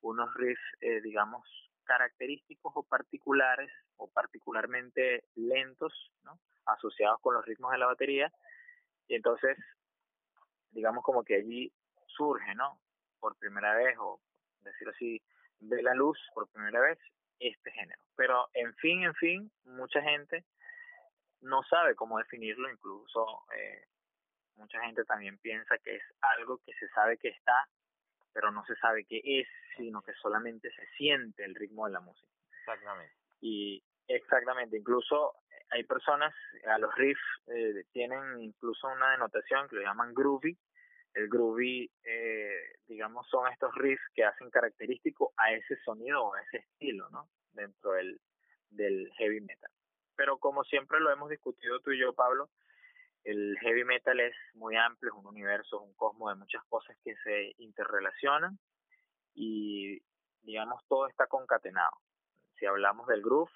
unos 0.00 0.32
riffs, 0.34 0.62
eh, 0.80 1.00
digamos, 1.02 1.46
característicos 1.84 2.72
o 2.74 2.82
particulares 2.82 3.70
o 3.96 4.08
particularmente 4.08 5.24
lentos, 5.34 5.92
¿no? 6.24 6.38
asociados 6.64 7.20
con 7.20 7.34
los 7.34 7.44
ritmos 7.44 7.70
de 7.72 7.78
la 7.78 7.86
batería. 7.86 8.32
Y 9.08 9.14
entonces, 9.14 9.56
digamos 10.70 11.04
como 11.04 11.22
que 11.22 11.36
allí 11.36 11.72
surge, 12.06 12.54
¿no? 12.54 12.80
Por 13.20 13.36
primera 13.36 13.74
vez, 13.76 13.96
o 13.98 14.20
decir 14.62 14.88
así, 14.88 15.22
de 15.60 15.82
la 15.82 15.94
luz 15.94 16.18
por 16.34 16.48
primera 16.48 16.80
vez 16.80 16.98
este 17.38 17.70
género. 17.72 18.00
Pero 18.16 18.48
en 18.54 18.74
fin, 18.76 19.04
en 19.04 19.14
fin, 19.14 19.52
mucha 19.64 20.00
gente 20.02 20.44
no 21.40 21.62
sabe 21.64 21.94
cómo 21.94 22.18
definirlo, 22.18 22.70
incluso 22.70 23.44
eh, 23.56 23.84
mucha 24.56 24.80
gente 24.80 25.04
también 25.04 25.38
piensa 25.38 25.76
que 25.78 25.96
es 25.96 26.02
algo 26.38 26.58
que 26.64 26.72
se 26.74 26.88
sabe 26.88 27.18
que 27.18 27.28
está 27.28 27.68
pero 28.36 28.50
no 28.50 28.62
se 28.66 28.76
sabe 28.76 29.06
qué 29.06 29.22
es, 29.24 29.48
sino 29.78 30.02
que 30.02 30.12
solamente 30.12 30.70
se 30.70 30.86
siente 30.98 31.42
el 31.42 31.54
ritmo 31.54 31.86
de 31.86 31.92
la 31.92 32.00
música. 32.00 32.30
Exactamente. 32.58 33.14
Y 33.40 33.82
exactamente, 34.06 34.76
incluso 34.76 35.36
hay 35.70 35.84
personas, 35.84 36.34
a 36.66 36.76
los 36.76 36.94
riffs 36.96 37.18
eh, 37.46 37.84
tienen 37.92 38.38
incluso 38.40 38.88
una 38.88 39.12
denotación 39.12 39.66
que 39.70 39.76
lo 39.76 39.82
llaman 39.82 40.12
groovy. 40.12 40.54
El 41.16 41.30
groovy, 41.30 41.90
eh, 42.04 42.76
digamos, 42.86 43.26
son 43.28 43.50
estos 43.50 43.74
riffs 43.74 44.04
que 44.14 44.22
hacen 44.22 44.50
característico 44.50 45.32
a 45.38 45.50
ese 45.50 45.76
sonido 45.82 46.22
o 46.22 46.34
a 46.34 46.42
ese 46.42 46.58
estilo, 46.58 47.08
¿no? 47.08 47.30
Dentro 47.52 47.92
del, 47.92 48.20
del 48.68 49.10
heavy 49.16 49.40
metal. 49.40 49.70
Pero 50.14 50.36
como 50.36 50.62
siempre 50.64 51.00
lo 51.00 51.10
hemos 51.10 51.30
discutido 51.30 51.80
tú 51.80 51.92
y 51.92 52.00
yo, 52.00 52.12
Pablo, 52.12 52.50
el 53.24 53.56
heavy 53.62 53.84
metal 53.84 54.20
es 54.20 54.34
muy 54.52 54.76
amplio, 54.76 55.10
es 55.10 55.18
un 55.18 55.26
universo, 55.26 55.80
un 55.80 55.94
cosmos 55.94 56.34
de 56.34 56.38
muchas 56.38 56.62
cosas 56.68 56.94
que 57.02 57.16
se 57.24 57.54
interrelacionan 57.56 58.58
y 59.34 60.02
digamos 60.42 60.82
todo 60.86 61.08
está 61.08 61.26
concatenado. 61.28 61.92
Si 62.58 62.66
hablamos 62.66 63.06
del 63.06 63.22
groove, 63.22 63.50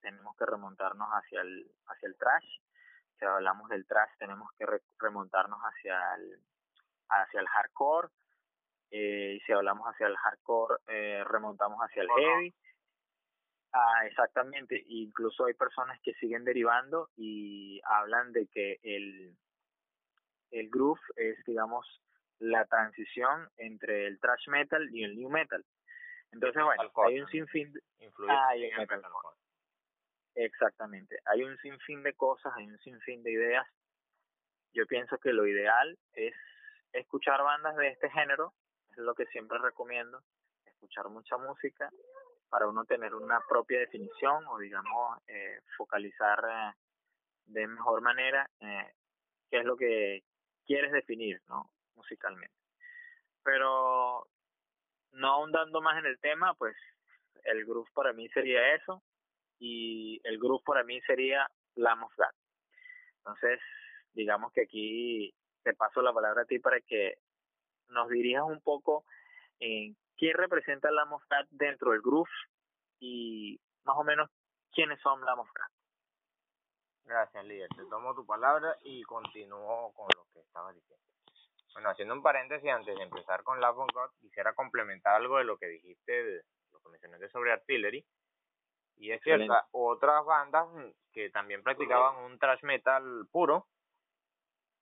tenemos 0.00 0.36
que 0.36 0.46
remontarnos 0.46 1.08
hacia 1.10 1.40
el 1.40 1.68
hacia 1.88 2.06
el 2.06 2.16
trash. 2.16 2.60
Si 3.18 3.24
hablamos 3.24 3.68
del 3.68 3.84
trash, 3.84 4.10
tenemos 4.16 4.48
que 4.56 4.64
remontarnos 5.00 5.58
hacia 5.60 6.14
el 6.14 6.40
hacia 7.22 7.40
el 7.40 7.48
hardcore. 7.48 8.08
Eh, 8.90 9.34
y 9.36 9.40
si 9.40 9.52
hablamos 9.52 9.86
hacia 9.86 10.06
el 10.06 10.16
hardcore, 10.16 10.76
eh, 10.86 11.24
remontamos 11.24 11.78
hacia 11.80 12.02
el 12.02 12.08
heavy. 12.08 12.54
Ah, 13.72 14.06
exactamente. 14.06 14.82
Incluso 14.86 15.46
hay 15.46 15.54
personas 15.54 15.98
que 16.02 16.14
siguen 16.14 16.44
derivando 16.44 17.10
y 17.16 17.80
hablan 17.84 18.32
de 18.32 18.46
que 18.46 18.78
el, 18.82 19.36
el 20.52 20.70
groove 20.70 21.00
es, 21.16 21.44
digamos, 21.44 21.84
la 22.38 22.64
transición 22.66 23.48
entre 23.56 24.06
el 24.06 24.20
thrash 24.20 24.48
metal 24.48 24.88
y 24.92 25.02
el 25.02 25.16
new 25.16 25.28
metal. 25.28 25.64
Entonces, 26.30 26.62
bueno, 26.62 26.90
hay 27.06 27.20
un 27.20 27.28
sinfín 27.28 27.72
de... 27.72 27.80
hay 28.28 28.70
Exactamente. 30.36 31.18
Hay 31.26 31.42
un 31.42 31.56
sinfín 31.58 32.02
de 32.02 32.12
cosas, 32.14 32.52
hay 32.56 32.66
un 32.66 32.78
sinfín 32.78 33.22
de 33.22 33.32
ideas. 33.32 33.66
Yo 34.72 34.86
pienso 34.86 35.18
que 35.18 35.32
lo 35.32 35.46
ideal 35.46 35.96
es 36.12 36.34
escuchar 36.94 37.42
bandas 37.42 37.76
de 37.76 37.88
este 37.88 38.10
género, 38.10 38.54
es 38.90 38.98
lo 38.98 39.14
que 39.14 39.26
siempre 39.26 39.58
recomiendo, 39.58 40.20
escuchar 40.64 41.08
mucha 41.08 41.36
música 41.36 41.90
para 42.48 42.68
uno 42.68 42.84
tener 42.84 43.14
una 43.14 43.40
propia 43.48 43.80
definición 43.80 44.46
o 44.46 44.58
digamos 44.58 45.18
eh, 45.26 45.60
focalizar 45.76 46.38
eh, 46.48 46.72
de 47.46 47.66
mejor 47.66 48.00
manera 48.00 48.48
eh, 48.60 48.92
qué 49.50 49.58
es 49.58 49.64
lo 49.64 49.76
que 49.76 50.22
quieres 50.64 50.92
definir 50.92 51.40
no 51.48 51.70
musicalmente. 51.96 52.54
Pero 53.42 54.26
no 55.12 55.28
ahondando 55.28 55.80
más 55.80 55.98
en 55.98 56.06
el 56.06 56.18
tema 56.20 56.54
pues 56.54 56.76
el 57.42 57.64
groove 57.64 57.90
para 57.92 58.12
mí 58.12 58.28
sería 58.28 58.74
eso 58.74 59.02
y 59.58 60.20
el 60.24 60.38
groove 60.38 60.62
para 60.64 60.84
mí 60.84 61.00
sería 61.02 61.48
la 61.74 61.94
of 61.94 62.12
entonces 63.18 63.60
digamos 64.12 64.52
que 64.52 64.62
aquí 64.62 65.34
te 65.64 65.74
paso 65.74 66.02
la 66.02 66.12
palabra 66.12 66.42
a 66.42 66.44
ti 66.44 66.58
para 66.58 66.80
que 66.80 67.18
nos 67.88 68.08
dirijas 68.08 68.44
un 68.44 68.60
poco 68.60 69.04
en 69.58 69.96
qué 70.16 70.32
representa 70.32 70.90
la 70.90 71.04
Moscat 71.06 71.48
dentro 71.50 71.90
del 71.92 72.02
groove 72.02 72.30
y 73.00 73.58
más 73.84 73.96
o 73.96 74.04
menos 74.04 74.30
quiénes 74.72 75.00
son 75.00 75.24
la 75.24 75.34
Moscat. 75.34 75.70
Gracias, 77.04 77.44
líder. 77.44 77.68
Te 77.76 77.84
tomo 77.84 78.14
tu 78.14 78.24
palabra 78.24 78.76
y 78.82 79.02
continúo 79.02 79.92
con 79.94 80.06
lo 80.16 80.24
que 80.32 80.40
estabas 80.40 80.74
diciendo. 80.74 81.04
Bueno, 81.74 81.90
haciendo 81.90 82.14
un 82.14 82.22
paréntesis 82.22 82.70
antes 82.70 82.96
de 82.96 83.02
empezar 83.02 83.42
con 83.42 83.60
Love 83.60 83.90
God, 83.92 84.10
quisiera 84.20 84.54
complementar 84.54 85.16
algo 85.16 85.38
de 85.38 85.44
lo 85.44 85.58
que 85.58 85.66
dijiste, 85.66 86.12
de 86.12 86.42
lo 86.72 86.80
que 86.80 86.88
mencionaste 86.88 87.28
sobre 87.30 87.52
Artillery. 87.52 88.04
Y 88.96 89.10
es 89.10 89.20
cierto, 89.22 89.52
otras 89.72 90.24
bandas 90.24 90.68
que 91.12 91.30
también 91.30 91.64
practicaban 91.64 92.24
un 92.24 92.38
thrash 92.38 92.62
metal 92.62 93.26
puro, 93.30 93.66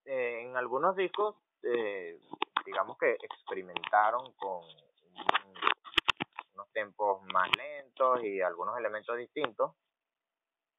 eh, 0.05 0.43
en 0.43 0.57
algunos 0.57 0.97
discos, 0.97 1.37
eh, 1.63 2.21
digamos 2.65 2.99
que 2.99 3.13
experimentaron 3.23 4.33
con 4.35 4.65
unos 6.55 6.73
tempos 6.73 7.23
más 7.33 7.49
lentos 7.57 8.23
y 8.25 8.41
algunos 8.41 8.79
elementos 8.79 9.17
distintos, 9.17 9.75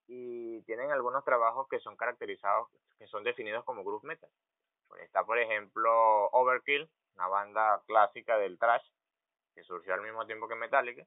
y 0.07 0.61
tienen 0.63 0.91
algunos 0.91 1.23
trabajos 1.23 1.67
que 1.69 1.79
son 1.79 1.95
caracterizados, 1.95 2.67
que 2.97 3.07
son 3.07 3.23
definidos 3.23 3.63
como 3.63 3.83
groove 3.83 4.05
metal. 4.05 4.29
Pues 4.87 5.03
está, 5.03 5.23
por 5.23 5.39
ejemplo, 5.39 6.29
Overkill, 6.31 6.89
una 7.15 7.27
banda 7.27 7.81
clásica 7.87 8.37
del 8.37 8.59
thrash, 8.59 8.85
que 9.55 9.63
surgió 9.63 9.93
al 9.93 10.01
mismo 10.01 10.25
tiempo 10.25 10.47
que 10.47 10.55
Metallica. 10.55 11.05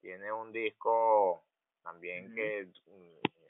Tiene 0.00 0.32
un 0.32 0.52
disco 0.52 1.44
también 1.82 2.34
que 2.34 2.68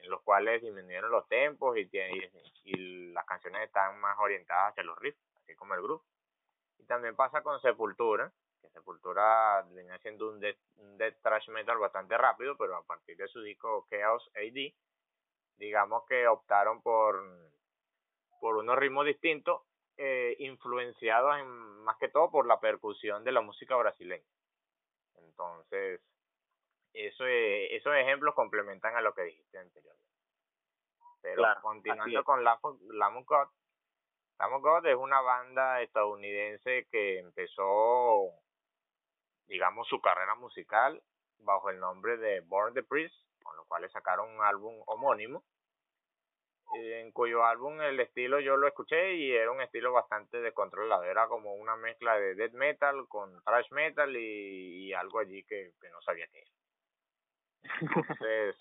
en 0.01 0.09
los 0.09 0.21
cuales 0.21 0.61
disminuyeron 0.61 1.11
los 1.11 1.27
tempos 1.27 1.77
y, 1.77 1.87
tiene, 1.87 2.31
y, 2.63 3.11
las 3.11 3.25
canciones 3.25 3.63
están 3.63 3.99
más 3.99 4.17
orientadas 4.19 4.71
hacia 4.71 4.83
los 4.83 4.97
riffs, 4.99 5.19
así 5.41 5.55
como 5.55 5.75
el 5.75 5.81
groove. 5.81 6.03
Y 6.77 6.85
también 6.85 7.15
pasa 7.15 7.41
con 7.41 7.59
Sepultura, 7.59 8.31
que 8.61 8.69
Sepultura 8.69 9.63
venía 9.71 9.97
siendo 9.99 10.29
un 10.29 10.39
death, 10.39 10.57
un 10.77 10.97
thrash 11.21 11.49
metal 11.49 11.77
bastante 11.77 12.17
rápido, 12.17 12.57
pero 12.57 12.75
a 12.75 12.83
partir 12.83 13.17
de 13.17 13.27
su 13.27 13.41
disco 13.41 13.87
Chaos 13.89 14.29
AD, 14.35 14.73
digamos 15.57 16.03
que 16.07 16.27
optaron 16.27 16.81
por, 16.81 17.21
por 18.39 18.57
unos 18.57 18.77
ritmos 18.77 19.05
distintos, 19.05 19.61
eh, 19.97 20.35
influenciados 20.39 21.37
en, 21.39 21.47
más 21.83 21.97
que 21.97 22.07
todo 22.07 22.31
por 22.31 22.45
la 22.45 22.59
percusión 22.59 23.23
de 23.23 23.33
la 23.33 23.41
música 23.41 23.75
brasileña. 23.75 24.23
Entonces, 25.17 26.01
eso 26.93 27.25
esos 27.25 27.95
ejemplos 27.95 28.35
complementan 28.35 28.95
a 28.95 29.01
lo 29.01 29.13
que 29.13 29.23
dijiste 29.23 29.57
anteriormente. 29.57 30.09
Pero 31.21 31.43
continuando 31.61 32.23
con 32.23 32.43
Lamb 32.43 33.25
God, 33.25 33.47
Lamb 34.39 34.61
God 34.61 34.85
es 34.85 34.95
una 34.95 35.21
banda 35.21 35.81
estadounidense 35.81 36.87
que 36.91 37.19
empezó 37.19 38.33
digamos, 39.49 39.87
su 39.87 39.99
carrera 39.99 40.35
musical 40.35 41.01
bajo 41.39 41.69
el 41.69 41.79
nombre 41.79 42.17
de 42.17 42.41
Born 42.41 42.73
the 42.73 42.83
Priest, 42.83 43.15
con 43.43 43.57
lo 43.57 43.65
cual 43.65 43.81
le 43.81 43.89
sacaron 43.89 44.29
un 44.29 44.43
álbum 44.43 44.81
homónimo, 44.85 45.43
en 46.75 47.11
cuyo 47.11 47.43
álbum 47.43 47.81
el 47.81 47.99
estilo 47.99 48.39
yo 48.39 48.55
lo 48.55 48.67
escuché 48.67 49.15
y 49.15 49.31
era 49.31 49.51
un 49.51 49.61
estilo 49.61 49.91
bastante 49.91 50.39
descontrolado, 50.39 51.03
era 51.03 51.27
como 51.27 51.55
una 51.55 51.75
mezcla 51.75 52.17
de 52.19 52.35
death 52.35 52.53
metal 52.53 53.07
con 53.07 53.43
thrash 53.43 53.71
metal 53.71 54.15
y, 54.15 54.93
algo 54.93 55.19
allí 55.19 55.43
que, 55.45 55.73
no 55.91 55.99
sabía 56.01 56.27
qué 56.27 56.41
era. 56.41 56.51
Entonces, 57.81 58.55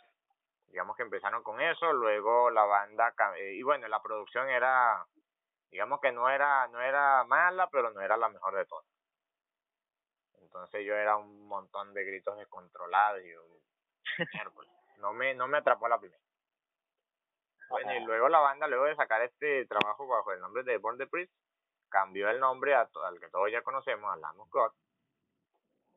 digamos 0.67 0.97
que 0.97 1.03
empezaron 1.03 1.43
con 1.43 1.61
eso, 1.61 1.93
luego 1.93 2.51
la 2.51 2.65
banda, 2.65 3.15
eh, 3.37 3.55
y 3.55 3.63
bueno, 3.63 3.89
la 3.89 4.03
producción 4.03 4.49
era, 4.49 5.05
digamos 5.71 6.01
que 6.01 6.13
no 6.13 6.29
era, 6.29 6.67
no 6.69 6.81
era 6.81 7.25
mala, 7.25 7.69
pero 7.71 7.91
no 7.91 8.01
era 8.01 8.17
la 8.17 8.29
mejor 8.29 8.55
de 8.55 8.67
todas. 8.67 8.87
Entonces 10.41 10.85
yo 10.87 10.95
era 10.95 11.17
un 11.17 11.47
montón 11.47 11.93
de 11.95 12.05
gritos 12.05 12.37
descontrolados 12.37 13.23
y 13.23 13.33
no 15.01 15.13
me, 15.13 15.35
no 15.35 15.47
me 15.47 15.59
atrapó 15.59 15.89
la 15.89 15.99
primera. 15.99 16.23
Bueno, 17.69 17.95
y 17.95 18.01
luego 18.01 18.29
la 18.29 18.41
banda, 18.41 18.67
luego 18.67 18.87
de 18.87 18.97
sacar 18.97 19.21
este 19.23 19.67
trabajo 19.67 20.07
bajo 20.07 20.33
el 20.33 20.41
nombre 20.41 20.63
de 20.63 20.79
Born 20.79 20.97
the 20.97 21.07
Priest, 21.07 21.33
cambió 21.91 22.31
el 22.31 22.41
nombre 22.41 22.75
al 22.75 22.89
que 23.21 23.29
todos 23.29 23.51
ya 23.51 23.63
conocemos, 23.63 24.11
a 24.11 24.17
Lamb 24.17 24.41
of 24.41 24.51
God. 24.51 24.73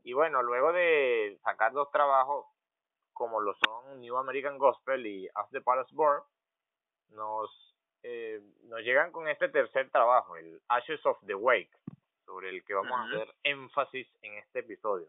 Y 0.03 0.13
bueno, 0.13 0.41
luego 0.41 0.73
de 0.73 1.39
sacar 1.43 1.71
dos 1.71 1.89
trabajos, 1.91 2.45
como 3.21 3.39
lo 3.39 3.53
son 3.53 4.01
New 4.01 4.17
American 4.17 4.57
Gospel 4.57 5.05
y 5.05 5.29
As 5.35 5.47
the 5.51 5.61
Palace 5.61 5.93
Born, 5.93 6.23
nos, 7.09 7.51
eh, 8.01 8.41
nos 8.63 8.79
llegan 8.79 9.11
con 9.11 9.27
este 9.27 9.47
tercer 9.49 9.91
trabajo, 9.91 10.37
el 10.37 10.59
Ashes 10.69 11.05
of 11.05 11.19
the 11.27 11.35
Wake, 11.35 11.69
sobre 12.25 12.49
el 12.49 12.63
que 12.65 12.73
vamos 12.73 12.91
a 12.91 13.03
hacer 13.03 13.31
énfasis 13.43 14.07
en 14.23 14.39
este 14.39 14.61
episodio. 14.61 15.07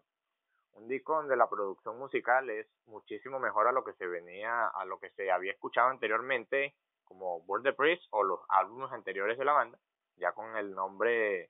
Un 0.75 0.89
disco 0.89 1.15
donde 1.15 1.37
la 1.37 1.49
producción 1.49 1.99
musical 1.99 2.51
es 2.51 2.67
muchísimo 2.85 3.41
mejor 3.41 3.67
a 3.67 3.73
lo 3.73 3.83
que 3.83 3.95
se 3.95 4.07
venía, 4.07 4.69
a 4.69 4.85
lo 4.85 4.99
que 4.99 5.09
se 5.13 5.31
había 5.31 5.53
escuchado 5.53 5.89
anteriormente, 5.89 6.75
como 7.07 7.39
World 7.47 7.65
the 7.65 7.73
Priest 7.73 8.05
o 8.11 8.23
los 8.25 8.41
álbumes 8.51 8.93
anteriores 8.93 9.39
de 9.39 9.47
la 9.47 9.55
banda, 9.55 9.79
ya 10.17 10.33
con 10.33 10.55
el 10.59 10.75
nombre 10.75 11.49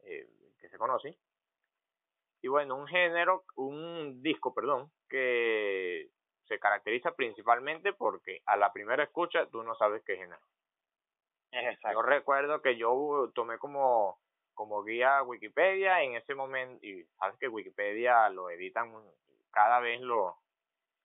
eh, 0.00 0.28
que 0.58 0.68
se 0.68 0.78
conoce. 0.78 1.16
Y 2.42 2.48
bueno, 2.48 2.76
un 2.76 2.88
género, 2.88 3.44
un 3.54 4.20
disco, 4.20 4.52
perdón, 4.52 4.90
que 5.08 6.08
se 6.48 6.58
caracteriza 6.58 7.14
principalmente 7.14 7.92
porque 7.92 8.40
a 8.46 8.56
la 8.56 8.72
primera 8.72 9.04
escucha 9.04 9.46
tú 9.46 9.62
no 9.62 9.74
sabes 9.76 10.02
qué 10.04 10.16
género. 10.16 10.40
Exacto. 11.52 11.92
Yo 11.92 12.02
recuerdo 12.02 12.60
que 12.60 12.76
yo 12.76 13.30
tomé 13.34 13.58
como 13.58 14.18
como 14.54 14.82
guía 14.82 15.22
Wikipedia 15.22 16.02
en 16.02 16.14
ese 16.14 16.34
momento, 16.34 16.84
y 16.84 17.04
sabes 17.18 17.38
que 17.38 17.48
Wikipedia 17.48 18.28
lo 18.28 18.50
editan 18.50 18.92
cada 19.50 19.80
vez 19.80 20.00
lo 20.00 20.36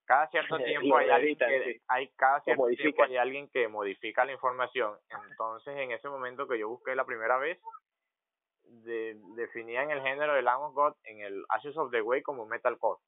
cada 0.05 0.27
cierto 0.27 0.57
tiempo 0.91 0.97
hay 0.97 1.09
alguien 1.09 1.37
que 1.37 1.81
hay 1.87 2.09
cada 2.09 2.41
cierto 2.41 2.67
tiempo 2.67 3.03
hay 3.03 3.17
alguien 3.17 3.49
que 3.49 3.67
modifica 3.67 4.25
la 4.25 4.33
información 4.33 4.97
entonces 5.29 5.77
en 5.77 5.91
ese 5.91 6.09
momento 6.09 6.47
que 6.47 6.59
yo 6.59 6.67
busqué 6.67 6.93
la 6.95 7.05
primera 7.05 7.37
vez 7.37 7.57
de, 8.83 9.17
definían 9.35 9.91
el 9.91 10.01
género 10.01 10.33
de 10.33 10.41
Lamb 10.41 10.63
of 10.63 10.73
God 10.73 10.93
en 11.03 11.21
el 11.21 11.45
Ashes 11.49 11.77
of 11.77 11.91
the 11.91 12.01
Way 12.01 12.21
como 12.21 12.45
metalcore. 12.45 12.99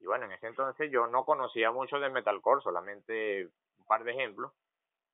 Y 0.00 0.06
bueno 0.06 0.26
en 0.26 0.32
ese 0.32 0.48
entonces 0.48 0.90
yo 0.90 1.06
no 1.06 1.24
conocía 1.24 1.70
mucho 1.70 1.98
de 1.98 2.10
metalcore 2.10 2.62
solamente 2.62 3.48
un 3.78 3.86
par 3.86 4.04
de 4.04 4.12
ejemplos 4.12 4.52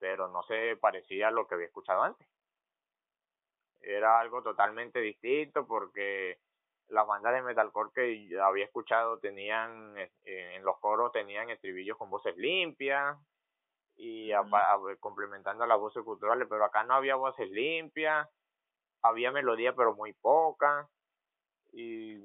pero 0.00 0.28
no 0.28 0.42
se 0.42 0.76
parecía 0.76 1.28
a 1.28 1.30
lo 1.30 1.46
que 1.46 1.54
había 1.54 1.66
escuchado 1.66 2.02
antes. 2.02 2.26
Era 3.80 4.18
algo 4.18 4.42
totalmente 4.42 4.98
distinto 4.98 5.66
porque 5.66 6.38
las 6.88 7.06
bandas 7.06 7.34
de 7.34 7.42
metalcore 7.42 7.90
que 7.94 8.40
había 8.40 8.64
escuchado 8.64 9.18
tenían 9.20 9.96
eh, 9.96 10.10
en 10.24 10.64
los 10.64 10.78
coros 10.80 11.12
tenían 11.12 11.50
estribillos 11.50 11.96
con 11.96 12.10
voces 12.10 12.36
limpias 12.36 13.16
y 13.96 14.32
complementando 14.98 15.64
a 15.64 15.66
las 15.66 15.78
voces 15.78 16.02
culturales, 16.02 16.48
pero 16.48 16.64
acá 16.64 16.82
no 16.84 16.94
había 16.94 17.16
voces 17.16 17.50
limpias, 17.50 18.26
había 19.02 19.32
melodía 19.32 19.74
pero 19.74 19.94
muy 19.94 20.12
poca 20.12 20.88
y, 21.72 22.18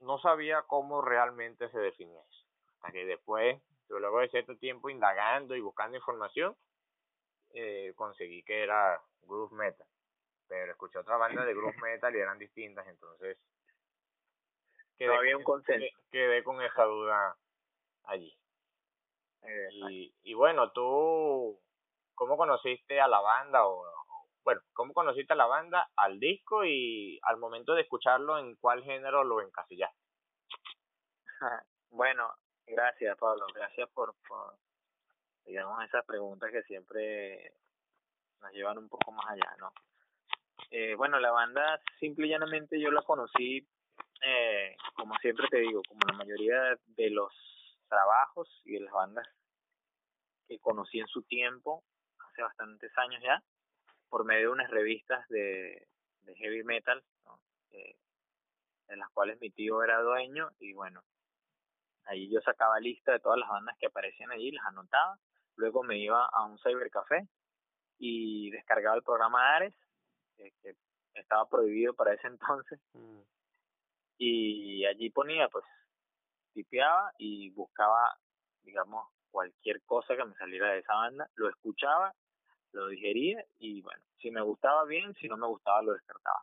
no 0.00 0.18
sabía 0.20 0.62
cómo 0.62 1.02
realmente 1.02 1.68
se 1.70 1.78
definía 1.78 2.20
eso. 2.20 2.46
Hasta 2.76 2.92
que 2.92 3.04
después, 3.04 3.60
luego 3.88 4.20
de 4.20 4.28
cierto 4.28 4.56
tiempo 4.56 4.90
indagando 4.90 5.56
y 5.56 5.60
buscando 5.60 5.96
información, 5.96 6.56
eh, 7.52 7.92
conseguí 7.96 8.44
que 8.44 8.62
era 8.62 9.02
groove 9.22 9.56
metal 9.56 9.88
pero 10.48 10.72
escuché 10.72 10.98
otra 10.98 11.16
banda 11.16 11.44
de 11.44 11.54
groove 11.54 11.76
metal 11.82 12.14
y 12.16 12.18
eran 12.18 12.38
distintas, 12.38 12.86
entonces 12.88 13.38
quedé, 14.96 15.14
había 15.14 15.36
un 15.36 15.44
consenso. 15.44 15.86
Quedé 16.10 16.42
con 16.42 16.60
esa 16.62 16.84
duda 16.84 17.36
allí. 18.04 18.34
Y, 19.70 20.12
y 20.22 20.34
bueno, 20.34 20.72
tú, 20.72 21.60
¿cómo 22.14 22.36
conociste 22.36 23.00
a 23.00 23.06
la 23.06 23.20
banda? 23.20 23.66
O, 23.66 23.84
bueno, 24.44 24.60
¿cómo 24.72 24.92
conociste 24.92 25.32
a 25.32 25.36
la 25.36 25.46
banda, 25.46 25.90
al 25.96 26.18
disco 26.18 26.64
y 26.64 27.18
al 27.22 27.36
momento 27.38 27.74
de 27.74 27.82
escucharlo, 27.82 28.38
en 28.38 28.56
cuál 28.56 28.82
género 28.82 29.24
lo 29.24 29.40
encasillaste? 29.40 29.98
bueno, 31.90 32.32
gracias 32.66 33.16
Pablo, 33.18 33.46
gracias 33.54 33.88
por, 33.90 34.14
por, 34.26 34.56
digamos, 35.44 35.84
esas 35.84 36.04
preguntas 36.04 36.50
que 36.50 36.62
siempre 36.62 37.52
nos 38.40 38.52
llevan 38.52 38.78
un 38.78 38.88
poco 38.88 39.12
más 39.12 39.26
allá, 39.30 39.56
¿no? 39.58 39.72
Eh, 40.70 40.94
bueno, 40.96 41.18
la 41.18 41.30
banda 41.30 41.80
simple 41.98 42.26
y 42.26 42.30
llanamente 42.30 42.80
yo 42.80 42.90
la 42.90 43.02
conocí, 43.02 43.66
eh, 44.22 44.76
como 44.94 45.14
siempre 45.16 45.46
te 45.48 45.58
digo, 45.60 45.82
como 45.88 46.00
la 46.10 46.18
mayoría 46.18 46.76
de 46.86 47.10
los 47.10 47.32
trabajos 47.88 48.48
y 48.64 48.74
de 48.74 48.80
las 48.80 48.92
bandas 48.92 49.26
que 50.46 50.58
conocí 50.58 50.98
en 50.98 51.06
su 51.06 51.22
tiempo, 51.22 51.84
hace 52.18 52.42
bastantes 52.42 52.96
años 52.98 53.22
ya, 53.22 53.42
por 54.08 54.24
medio 54.24 54.48
de 54.48 54.52
unas 54.52 54.70
revistas 54.70 55.26
de, 55.28 55.88
de 56.22 56.34
heavy 56.36 56.64
metal, 56.64 57.02
eh, 57.70 57.96
en 58.88 58.98
las 58.98 59.10
cuales 59.10 59.40
mi 59.40 59.50
tío 59.50 59.82
era 59.82 60.00
dueño 60.00 60.50
y 60.58 60.72
bueno, 60.72 61.02
ahí 62.04 62.30
yo 62.30 62.40
sacaba 62.40 62.80
lista 62.80 63.12
de 63.12 63.20
todas 63.20 63.38
las 63.38 63.48
bandas 63.48 63.76
que 63.78 63.86
aparecían 63.86 64.30
allí, 64.30 64.50
las 64.50 64.66
anotaba, 64.66 65.18
luego 65.56 65.82
me 65.82 65.98
iba 65.98 66.24
a 66.24 66.44
un 66.44 66.58
cybercafé 66.58 67.28
y 67.98 68.50
descargaba 68.50 68.96
el 68.96 69.02
programa 69.02 69.56
Ares 69.56 69.74
que, 70.36 70.76
estaba 71.14 71.48
prohibido 71.48 71.94
para 71.94 72.14
ese 72.14 72.26
entonces. 72.28 72.80
Mm. 72.92 73.20
Y 74.20 74.84
allí 74.86 75.10
ponía, 75.10 75.48
pues, 75.48 75.64
tipeaba 76.52 77.12
y 77.18 77.50
buscaba, 77.50 78.16
digamos, 78.62 79.06
cualquier 79.30 79.82
cosa 79.84 80.16
que 80.16 80.24
me 80.24 80.34
saliera 80.34 80.72
de 80.72 80.80
esa 80.80 80.94
banda, 80.94 81.28
lo 81.34 81.48
escuchaba, 81.48 82.12
lo 82.72 82.88
digería 82.88 83.44
y 83.58 83.82
bueno, 83.82 84.02
si 84.20 84.30
me 84.30 84.42
gustaba 84.42 84.84
bien, 84.84 85.14
si 85.14 85.28
no 85.28 85.36
me 85.36 85.46
gustaba 85.46 85.82
lo 85.82 85.92
descartaba. 85.92 86.42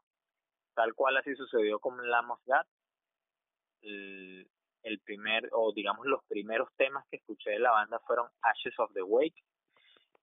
Tal 0.74 0.94
cual 0.94 1.18
así 1.18 1.36
sucedió 1.36 1.80
con 1.80 1.98
Lamb 2.10 2.32
of 2.32 2.42
God. 2.46 2.66
el 3.82 5.00
primer, 5.04 5.50
o 5.52 5.74
digamos 5.74 6.06
los 6.06 6.24
primeros 6.26 6.70
temas 6.76 7.06
que 7.10 7.18
escuché 7.18 7.52
de 7.52 7.60
la 7.60 7.72
banda 7.72 8.00
fueron 8.00 8.30
Ashes 8.42 8.78
of 8.80 8.92
the 8.94 9.02
Wake 9.02 9.42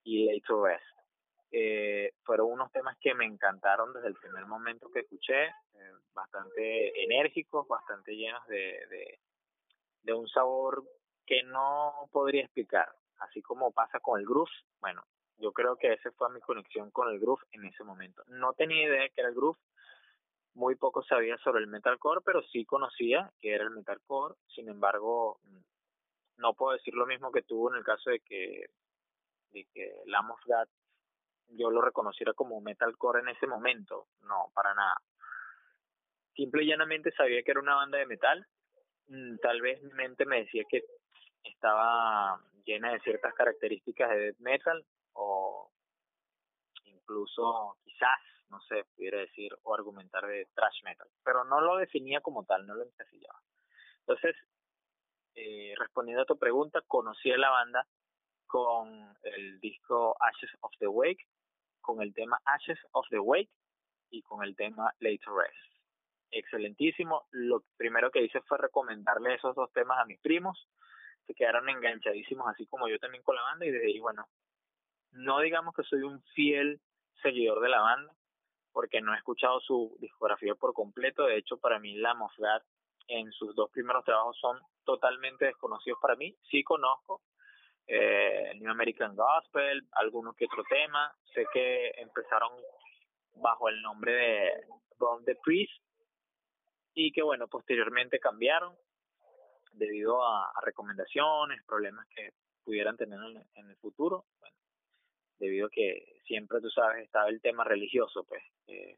y 0.05 0.27
Later 0.27 0.57
Rest. 0.57 0.93
Eh, 1.51 2.13
fueron 2.25 2.51
unos 2.51 2.73
temas 2.73 2.97
que 2.99 3.15
me 3.15 3.27
encantaron 3.27 3.93
desde 3.93 4.09
el 4.09 4.15
primer 4.15 4.47
momento 4.47 4.91
que 4.91 5.01
escuché, 5.01 5.47
eh, 5.47 5.93
bastante 6.15 7.05
enérgicos, 7.05 7.69
bastante 7.69 8.17
llenos 8.17 8.47
de, 8.47 8.87
de, 8.89 9.19
de 10.03 10.13
un 10.15 10.27
sabor 10.29 10.83
que 11.27 11.43
no 11.45 12.09
podría 12.11 12.43
explicar, 12.45 12.89
así 13.19 13.43
como 13.43 13.71
pasa 13.73 14.01
con 14.01 14.19
el 14.19 14.27
groove, 14.27 14.51
bueno, 14.81 15.03
yo 15.43 15.53
creo 15.53 15.77
que 15.77 15.93
esa 15.93 16.11
fue 16.13 16.31
mi 16.31 16.41
conexión 16.41 16.91
con 16.93 17.09
el 17.09 17.19
groove 17.19 17.43
en 17.51 17.65
ese 17.65 17.83
momento. 17.83 18.23
No 18.29 18.53
tenía 18.53 18.87
idea 18.87 19.09
que 19.09 19.21
era 19.21 19.29
el 19.29 19.35
groove, 19.35 19.59
muy 20.55 20.77
poco 20.77 21.03
sabía 21.03 21.37
sobre 21.39 21.61
el 21.61 21.67
metalcore, 21.67 22.21
pero 22.25 22.43
sí 22.43 22.65
conocía 22.65 23.31
que 23.41 23.53
era 23.53 23.65
el 23.65 23.71
metalcore. 23.71 24.37
Sin 24.55 24.69
embargo, 24.69 25.41
no 26.37 26.55
puedo 26.55 26.77
decir 26.77 26.95
lo 26.95 27.07
mismo 27.07 27.33
que 27.33 27.43
tuvo 27.43 27.73
en 27.73 27.79
el 27.79 27.85
caso 27.85 28.11
de 28.11 28.21
que, 28.21 28.67
de 29.51 29.67
que 29.75 29.93
Lamb 30.07 30.31
of 30.31 30.41
God 30.45 30.69
yo 31.49 31.71
lo 31.71 31.83
reconociera 31.83 32.33
como 32.35 32.61
metalcore 32.61 33.21
en 33.21 33.29
ese 33.29 33.47
momento. 33.47 34.07
No, 34.23 34.53
para 34.55 34.75
nada. 34.75 34.97
Simple 36.35 36.63
y 36.63 36.69
llanamente 36.69 37.11
sabía 37.13 37.43
que 37.43 37.51
era 37.51 37.61
una 37.61 37.75
banda 37.75 37.99
de 37.99 38.07
metal. 38.07 38.47
Mm, 39.09 39.37
tal 39.39 39.61
vez 39.61 39.83
mi 39.83 39.93
mente 39.93 40.25
me 40.25 40.45
decía 40.45 40.63
que 40.69 40.85
estaba 41.43 42.41
llena 42.65 42.93
de 42.93 43.01
ciertas 43.01 43.35
características 43.35 44.11
de 44.11 44.19
death 44.19 44.39
metal 44.39 44.87
o 45.15 45.71
incluso 46.85 47.77
quizás 47.85 48.19
no 48.53 48.61
sé, 48.69 48.85
pudiera 48.95 49.19
decir 49.19 49.51
o 49.63 49.75
argumentar 49.75 50.27
de 50.27 50.47
thrash 50.55 50.85
metal, 50.85 51.09
pero 51.25 51.43
no 51.45 51.61
lo 51.61 51.79
definía 51.79 52.21
como 52.21 52.45
tal, 52.45 52.67
no 52.67 52.75
lo 52.75 52.85
encasillaba. 52.85 53.41
Entonces, 54.01 54.37
eh, 55.35 55.73
respondiendo 55.77 56.23
a 56.23 56.27
tu 56.27 56.39
pregunta, 56.39 56.83
conocí 56.87 57.33
a 57.33 57.39
la 57.39 57.49
banda 57.49 57.87
con 58.47 59.17
el 59.23 59.59
disco 59.59 60.15
Ashes 60.21 60.51
of 60.61 60.73
the 60.79 60.87
Wake, 60.87 61.25
con 61.81 62.03
el 62.03 62.13
tema 62.13 62.39
Ashes 62.45 62.79
of 62.93 63.07
the 63.09 63.19
Wake 63.19 63.51
y 64.11 64.23
con 64.23 64.45
el 64.45 64.55
tema 64.55 64.93
Later 65.01 65.33
Rest. 65.33 65.73
Excelentísimo. 66.31 67.27
Lo 67.31 67.65
primero 67.79 68.11
que 68.11 68.23
hice 68.23 68.43
fue 68.43 68.59
recomendarle 68.59 69.35
esos 69.35 69.55
dos 69.55 69.73
temas 69.73 69.99
a 69.99 70.05
mis 70.05 70.21
primos. 70.21 70.69
Se 71.27 71.35
quedaron 71.35 71.69
enganchadísimos, 71.71 72.47
así 72.49 72.67
como 72.67 72.89
yo 72.89 72.99
también 72.99 73.23
con 73.23 73.37
la 73.37 73.43
banda. 73.43 73.65
Y 73.65 73.71
desde 73.71 73.87
ahí, 73.87 73.99
bueno, 74.01 74.29
no 75.13 75.41
digamos 75.41 75.75
que 75.75 75.83
soy 75.85 76.03
un 76.03 76.23
fiel 76.35 76.81
seguidor 77.23 77.61
de 77.61 77.69
la 77.69 77.81
banda, 77.81 78.13
porque 78.73 79.01
no 79.01 79.15
he 79.15 79.19
escuchado 79.19 79.61
su 79.61 79.97
discografía 80.01 80.55
por 80.55 80.73
completo. 80.73 81.27
De 81.27 81.37
hecho, 81.37 81.59
para 81.59 81.79
mí, 81.79 81.95
La 81.95 82.15
Mofrat 82.15 82.63
en 83.09 83.31
sus 83.33 83.55
dos 83.55 83.71
primeros 83.71 84.05
trabajos 84.05 84.39
son 84.41 84.59
totalmente 84.85 85.47
desconocidos 85.47 85.99
para 86.01 86.17
mí. 86.17 86.35
Sí 86.51 86.63
conozco 86.65 87.21
eh, 87.87 88.53
New 88.57 88.71
American 88.71 89.15
Gospel, 89.15 89.87
algunos 89.93 90.35
que 90.37 90.47
otro 90.47 90.65
tema. 90.65 91.15
Sé 91.35 91.47
que 91.53 91.91
empezaron 91.97 92.53
bajo 93.37 93.69
el 93.69 93.81
nombre 93.83 94.13
de 94.13 94.67
Ron 94.99 95.25
the 95.25 95.37
Priest 95.45 95.83
y 96.95 97.13
que, 97.13 97.23
bueno, 97.23 97.49
posteriormente 97.49 98.19
cambiaron 98.19 98.75
debido 99.73 100.25
a, 100.25 100.53
recomendaciones, 100.63 101.63
problemas 101.65 102.07
que 102.15 102.33
pudieran 102.65 102.97
tener 102.97 103.19
en, 103.55 103.69
el 103.69 103.77
futuro. 103.77 104.27
Bueno, 104.39 104.57
debido 105.43 105.67
a 105.67 105.71
que 105.71 106.21
siempre, 106.25 106.61
tú 106.61 106.71
sabes, 106.71 107.05
estaba 107.05 107.29
el 107.29 107.41
tema 107.41 107.65
religioso, 107.65 108.25
pues. 108.25 108.43
Eh, 108.69 108.97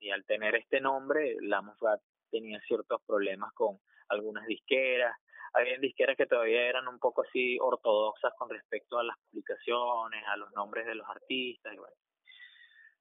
y 0.00 0.10
al 0.10 0.24
tener 0.24 0.56
este 0.56 0.80
nombre, 0.80 1.36
la 1.40 1.62
Mofat 1.62 2.00
tenía 2.28 2.60
ciertos 2.66 3.00
problemas 3.06 3.52
con 3.54 3.78
algunas 4.08 4.44
disqueras. 4.46 5.16
Había 5.52 5.78
disqueras 5.78 6.16
que 6.16 6.26
todavía 6.26 6.62
eran 6.68 6.88
un 6.88 6.98
poco 6.98 7.22
así 7.22 7.56
ortodoxas 7.60 8.32
con 8.36 8.50
respecto 8.50 8.98
a 8.98 9.04
las 9.04 9.16
publicaciones, 9.30 10.24
a 10.26 10.36
los 10.36 10.50
nombres 10.52 10.86
de 10.86 10.96
los 10.96 11.08
artistas 11.08 11.72
y 11.72 11.76
bueno. 11.76 11.96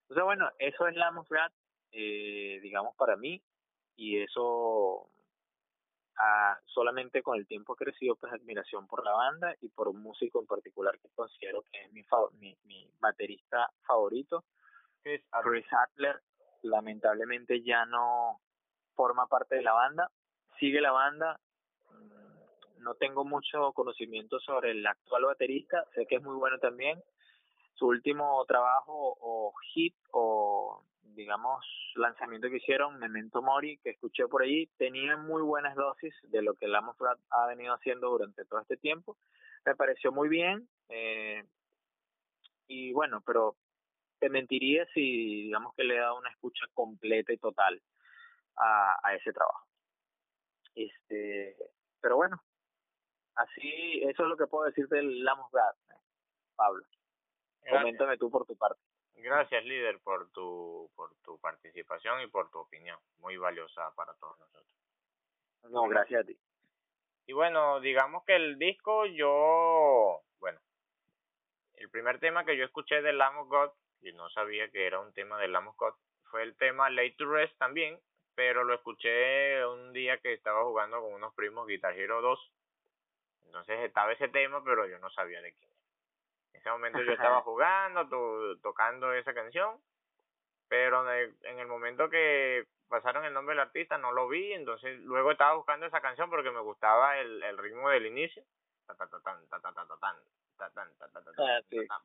Entonces, 0.01 0.23
bueno, 0.23 0.51
eso 0.59 0.87
es 0.87 0.95
la 0.95 1.11
Mofat, 1.11 1.51
eh, 1.91 2.59
digamos, 2.61 2.95
para 2.95 3.15
mí. 3.15 3.41
Y 3.95 4.19
eso 4.19 5.09
solamente 6.65 7.21
con 7.21 7.37
el 7.37 7.47
tiempo 7.47 7.73
ha 7.73 7.77
crecido 7.77 8.15
pues 8.15 8.31
admiración 8.33 8.87
por 8.87 9.03
la 9.03 9.13
banda 9.13 9.55
y 9.61 9.69
por 9.69 9.87
un 9.87 10.01
músico 10.01 10.39
en 10.39 10.47
particular 10.47 10.97
que 10.99 11.09
considero 11.15 11.63
que 11.71 11.81
es 11.81 11.91
mi, 11.91 12.03
mi, 12.39 12.55
mi 12.65 12.89
baterista 12.99 13.69
favorito, 13.85 14.43
Chris 15.01 15.23
Adler. 15.71 16.21
Lamentablemente 16.61 17.61
ya 17.61 17.85
no 17.85 18.39
forma 18.95 19.27
parte 19.27 19.55
de 19.55 19.63
la 19.63 19.73
banda, 19.73 20.09
sigue 20.59 20.79
la 20.79 20.91
banda, 20.91 21.39
mm, 21.91 22.83
no 22.83 22.95
tengo 22.95 23.25
mucho 23.25 23.73
conocimiento 23.73 24.39
sobre 24.39 24.71
el 24.71 24.85
actual 24.85 25.25
baterista, 25.25 25.83
sé 25.93 26.05
que 26.05 26.15
es 26.15 26.23
muy 26.23 26.35
bueno 26.35 26.57
también. 26.59 27.03
Su 27.73 27.87
último 27.87 28.45
trabajo 28.45 29.17
o 29.19 29.53
hit 29.73 29.95
o 30.11 30.85
digamos, 31.13 31.65
lanzamiento 31.95 32.49
que 32.49 32.57
hicieron, 32.57 32.99
Memento 32.99 33.41
Mori, 33.41 33.77
que 33.77 33.91
escuché 33.91 34.27
por 34.27 34.41
ahí, 34.41 34.67
tenía 34.77 35.17
muy 35.17 35.41
buenas 35.41 35.75
dosis 35.75 36.13
de 36.23 36.41
lo 36.41 36.55
que 36.55 36.67
Lamos 36.67 36.95
ha 37.29 37.47
venido 37.47 37.73
haciendo 37.73 38.09
durante 38.09 38.45
todo 38.45 38.61
este 38.61 38.77
tiempo. 38.77 39.17
Me 39.65 39.75
pareció 39.75 40.11
muy 40.11 40.29
bien. 40.29 40.67
Eh, 40.89 41.43
y 42.67 42.91
bueno, 42.93 43.21
pero 43.25 43.55
te 44.19 44.29
mentiría 44.29 44.85
si, 44.93 45.43
digamos, 45.43 45.73
que 45.75 45.83
le 45.83 45.95
he 45.95 45.99
dado 45.99 46.17
una 46.17 46.29
escucha 46.29 46.65
completa 46.73 47.33
y 47.33 47.37
total 47.37 47.81
a, 48.55 48.97
a 49.03 49.15
ese 49.15 49.33
trabajo. 49.33 49.67
Este, 50.75 51.55
pero 52.01 52.15
bueno, 52.15 52.41
así, 53.35 54.01
eso 54.03 54.23
es 54.23 54.29
lo 54.29 54.37
que 54.37 54.47
puedo 54.47 54.65
decir 54.65 54.87
del 54.87 55.23
Lamos 55.23 55.51
Pablo. 56.55 56.85
Coméntame 57.69 58.17
tú 58.17 58.29
por 58.29 58.45
tu 58.45 58.55
parte. 58.57 58.81
Gracias, 59.15 59.63
líder, 59.63 59.99
por 59.99 60.29
tu, 60.31 60.89
por 60.95 61.15
tu 61.23 61.39
participación 61.39 62.21
y 62.21 62.27
por 62.27 62.49
tu 62.51 62.59
opinión, 62.59 62.99
muy 63.19 63.37
valiosa 63.37 63.93
para 63.95 64.13
todos 64.15 64.37
nosotros. 64.39 64.67
No, 65.69 65.83
gracias 65.87 66.21
a 66.21 66.25
ti. 66.25 66.37
Y 67.25 67.33
bueno, 67.33 67.79
digamos 67.79 68.25
que 68.25 68.35
el 68.35 68.59
disco 68.59 69.05
yo, 69.05 70.21
bueno, 70.39 70.59
el 71.75 71.89
primer 71.89 72.19
tema 72.19 72.43
que 72.43 72.57
yo 72.57 72.65
escuché 72.65 73.01
de 73.01 73.13
Lamb 73.13 73.47
God, 73.47 73.71
y 74.01 74.11
no 74.11 74.29
sabía 74.29 74.69
que 74.69 74.85
era 74.85 74.99
un 74.99 75.13
tema 75.13 75.39
de 75.39 75.47
Lamb 75.47 75.73
God, 75.77 75.93
fue 76.29 76.43
el 76.43 76.55
tema 76.57 76.89
Late 76.89 77.15
to 77.17 77.31
Rest 77.31 77.57
también, 77.57 77.99
pero 78.35 78.63
lo 78.63 78.73
escuché 78.73 79.65
un 79.67 79.93
día 79.93 80.17
que 80.17 80.33
estaba 80.33 80.63
jugando 80.63 80.99
con 80.99 81.13
unos 81.13 81.33
primos 81.33 81.67
Guitar 81.67 81.97
Hero 81.97 82.21
2. 82.21 82.51
Entonces 83.45 83.79
estaba 83.81 84.11
ese 84.11 84.27
tema, 84.29 84.63
pero 84.63 84.87
yo 84.87 84.97
no 84.99 85.09
sabía 85.11 85.41
de 85.41 85.53
quién 85.53 85.72
ese 86.63 86.71
momento 86.71 87.01
yo 87.01 87.11
estaba 87.11 87.41
jugando, 87.41 88.07
tocando 88.61 89.13
esa 89.13 89.33
canción, 89.33 89.77
pero 90.69 91.03
en 91.11 91.59
el 91.59 91.67
momento 91.67 92.09
que 92.09 92.65
pasaron 92.87 93.25
el 93.25 93.33
nombre 93.33 93.53
del 93.53 93.67
artista 93.67 93.97
no 93.97 94.13
lo 94.13 94.29
vi, 94.29 94.53
entonces 94.53 94.97
luego 95.01 95.31
estaba 95.31 95.55
buscando 95.55 95.85
esa 95.85 95.99
canción 95.99 96.29
porque 96.29 96.51
me 96.51 96.61
gustaba 96.61 97.17
el, 97.19 97.43
el 97.43 97.57
ritmo 97.57 97.89
del 97.89 98.05
inicio, 98.05 98.43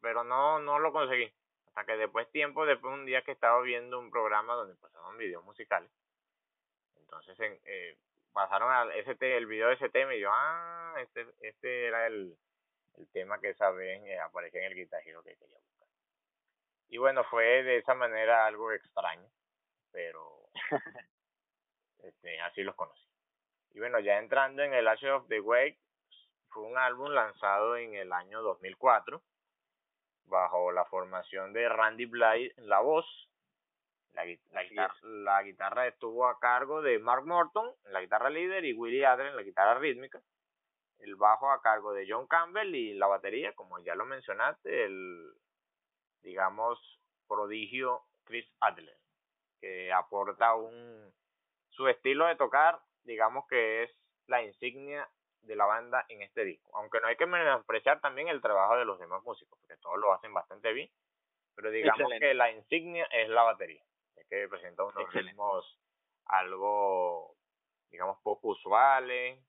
pero 0.00 0.24
no 0.24 0.58
no 0.58 0.80
lo 0.80 0.92
conseguí. 0.92 1.32
Hasta 1.68 1.84
que 1.84 1.96
después 1.96 2.28
tiempo, 2.32 2.66
después 2.66 2.92
un 2.92 3.06
día 3.06 3.22
que 3.22 3.32
estaba 3.32 3.60
viendo 3.60 4.00
un 4.00 4.10
programa 4.10 4.54
donde 4.54 4.74
pasaban 4.74 5.16
videos 5.18 5.44
musicales, 5.44 5.90
entonces 6.96 7.38
eh, 7.64 7.96
pasaron 8.32 8.72
a 8.72 8.92
ese 8.94 9.16
el 9.36 9.46
video 9.46 9.68
de 9.68 9.74
ese 9.74 9.88
tema 9.88 10.14
y 10.16 10.20
yo, 10.20 10.30
ah, 10.32 10.94
este, 10.98 11.28
este 11.42 11.86
era 11.86 12.08
el, 12.08 12.36
el 12.98 13.08
tema 13.10 13.40
que 13.40 13.50
esa 13.50 13.70
vez 13.70 14.02
eh, 14.04 14.18
aparecía 14.18 14.60
en 14.60 14.72
el 14.72 14.74
guitarrero 14.74 15.22
que 15.22 15.36
quería 15.36 15.58
buscar. 15.58 15.88
Y 16.88 16.98
bueno, 16.98 17.24
fue 17.24 17.62
de 17.62 17.78
esa 17.78 17.94
manera 17.94 18.46
algo 18.46 18.72
extraño, 18.72 19.28
pero 19.92 20.48
este, 22.00 22.40
así 22.40 22.62
los 22.62 22.74
conocí. 22.74 23.06
Y 23.70 23.78
bueno, 23.78 24.00
ya 24.00 24.18
entrando 24.18 24.62
en 24.62 24.74
el 24.74 24.88
Ashes 24.88 25.10
of 25.10 25.28
the 25.28 25.40
Wake, 25.40 25.78
fue 26.48 26.64
un 26.64 26.76
álbum 26.76 27.10
lanzado 27.10 27.76
en 27.76 27.94
el 27.94 28.12
año 28.12 28.42
2004 28.42 29.22
bajo 30.24 30.72
la 30.72 30.84
formación 30.86 31.52
de 31.52 31.68
Randy 31.68 32.06
Blythe 32.06 32.54
en 32.58 32.68
la 32.68 32.80
voz. 32.80 33.06
La, 34.12 34.24
la, 34.50 34.64
guitarra, 34.64 34.94
la 35.02 35.42
guitarra 35.42 35.86
estuvo 35.86 36.26
a 36.26 36.40
cargo 36.40 36.82
de 36.82 36.98
Mark 36.98 37.24
Morton 37.24 37.70
en 37.84 37.92
la 37.92 38.00
guitarra 38.00 38.30
líder 38.30 38.64
y 38.64 38.72
Willie 38.72 39.06
Adler 39.06 39.28
en 39.28 39.36
la 39.36 39.42
guitarra 39.42 39.78
rítmica 39.78 40.20
el 41.00 41.16
bajo 41.16 41.50
a 41.50 41.60
cargo 41.60 41.92
de 41.92 42.06
John 42.08 42.26
Campbell 42.26 42.74
y 42.74 42.94
la 42.94 43.06
batería, 43.06 43.54
como 43.54 43.78
ya 43.78 43.94
lo 43.94 44.04
mencionaste, 44.04 44.84
el, 44.84 45.32
digamos, 46.22 47.00
prodigio 47.26 48.02
Chris 48.24 48.46
Adler, 48.60 48.98
que 49.60 49.92
aporta 49.92 50.54
un, 50.54 51.12
su 51.70 51.88
estilo 51.88 52.26
de 52.26 52.36
tocar, 52.36 52.80
digamos 53.04 53.46
que 53.48 53.84
es 53.84 53.96
la 54.26 54.42
insignia 54.42 55.08
de 55.42 55.56
la 55.56 55.66
banda 55.66 56.04
en 56.08 56.22
este 56.22 56.44
disco, 56.44 56.76
aunque 56.76 57.00
no 57.00 57.06
hay 57.06 57.16
que 57.16 57.26
menospreciar 57.26 58.00
también 58.00 58.28
el 58.28 58.42
trabajo 58.42 58.76
de 58.76 58.84
los 58.84 58.98
demás 58.98 59.22
músicos, 59.22 59.58
porque 59.60 59.80
todos 59.80 59.98
lo 59.98 60.12
hacen 60.12 60.34
bastante 60.34 60.72
bien, 60.72 60.90
pero 61.54 61.70
digamos 61.70 62.10
que 62.18 62.34
la 62.34 62.50
insignia 62.50 63.06
es 63.12 63.28
la 63.28 63.42
batería, 63.42 63.82
es 64.16 64.26
que 64.28 64.48
presenta 64.48 64.84
unos 64.84 65.12
ritmos 65.12 65.78
algo, 66.26 67.36
digamos, 67.90 68.18
poco 68.22 68.48
usuales, 68.48 69.40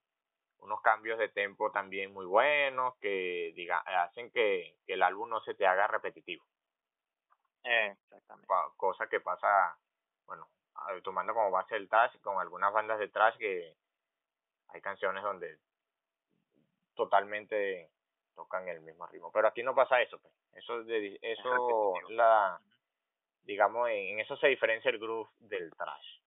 unos 0.60 0.80
cambios 0.82 1.18
de 1.18 1.28
tempo 1.28 1.70
también 1.70 2.12
muy 2.12 2.26
buenos 2.26 2.96
que 2.98 3.52
diga, 3.54 3.78
hacen 3.78 4.30
que, 4.30 4.76
que 4.86 4.94
el 4.94 5.02
álbum 5.02 5.28
no 5.28 5.40
se 5.40 5.54
te 5.54 5.66
haga 5.66 5.86
repetitivo. 5.86 6.44
exactamente. 7.64 8.48
Cosa 8.76 9.06
que 9.08 9.20
pasa, 9.20 9.76
bueno, 10.26 10.48
tomando 11.02 11.34
como 11.34 11.50
base 11.50 11.76
el 11.76 11.88
trash, 11.88 12.18
con 12.20 12.38
algunas 12.38 12.72
bandas 12.72 12.98
de 12.98 13.08
trash 13.08 13.36
que 13.36 13.76
hay 14.68 14.80
canciones 14.80 15.22
donde 15.22 15.58
totalmente 16.94 17.90
tocan 18.34 18.68
el 18.68 18.80
mismo 18.80 19.06
ritmo. 19.06 19.30
Pero 19.32 19.48
aquí 19.48 19.62
no 19.62 19.74
pasa 19.74 20.00
eso, 20.00 20.18
pues. 20.18 20.34
Eso, 20.52 20.82
de, 20.84 21.18
eso 21.22 21.94
la, 22.10 22.60
digamos, 23.42 23.88
en 23.88 24.20
eso 24.20 24.36
se 24.36 24.48
diferencia 24.48 24.90
el 24.90 24.98
groove 24.98 25.30
del 25.38 25.70
trash. 25.74 26.19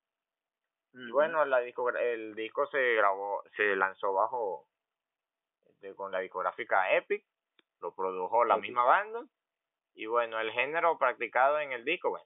Bueno, 0.93 1.43
la 1.45 1.59
disco, 1.59 1.89
el 1.89 2.35
disco 2.35 2.67
se 2.67 2.95
grabó, 2.95 3.43
se 3.55 3.75
lanzó 3.75 4.13
bajo 4.13 4.67
con 5.95 6.11
la 6.11 6.19
discográfica 6.19 6.95
Epic, 6.95 7.25
lo 7.81 7.93
produjo 7.93 8.45
la 8.45 8.57
misma 8.57 8.83
banda 8.85 9.25
y 9.95 10.05
bueno, 10.05 10.39
el 10.39 10.51
género 10.51 10.97
practicado 10.97 11.59
en 11.59 11.71
el 11.71 11.83
disco, 11.83 12.09
bueno, 12.09 12.25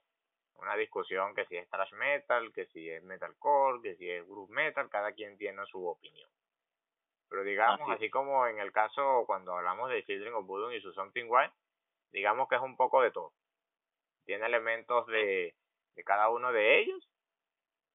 una 0.54 0.76
discusión 0.76 1.34
que 1.34 1.44
si 1.46 1.56
es 1.56 1.68
thrash 1.68 1.92
metal, 1.94 2.52
que 2.52 2.66
si 2.66 2.88
es 2.88 3.02
metalcore, 3.02 3.80
que 3.82 3.96
si 3.96 4.08
es 4.08 4.24
groove 4.26 4.52
metal, 4.52 4.88
cada 4.90 5.12
quien 5.12 5.36
tiene 5.38 5.64
su 5.66 5.86
opinión. 5.86 6.30
Pero 7.28 7.42
digamos, 7.42 7.90
así, 7.90 8.08
como 8.10 8.46
en 8.46 8.58
el 8.58 8.72
caso 8.72 9.24
cuando 9.26 9.54
hablamos 9.54 9.90
de 9.90 10.04
Children 10.04 10.34
of 10.34 10.46
Voodoo 10.46 10.72
y 10.72 10.80
su 10.80 10.92
Something 10.92 11.26
Wild, 11.28 11.52
digamos 12.12 12.48
que 12.48 12.56
es 12.56 12.62
un 12.62 12.76
poco 12.76 13.02
de 13.02 13.10
todo. 13.10 13.32
Tiene 14.24 14.46
elementos 14.46 15.06
de, 15.06 15.54
de 15.94 16.04
cada 16.04 16.28
uno 16.30 16.52
de 16.52 16.80
ellos 16.80 17.08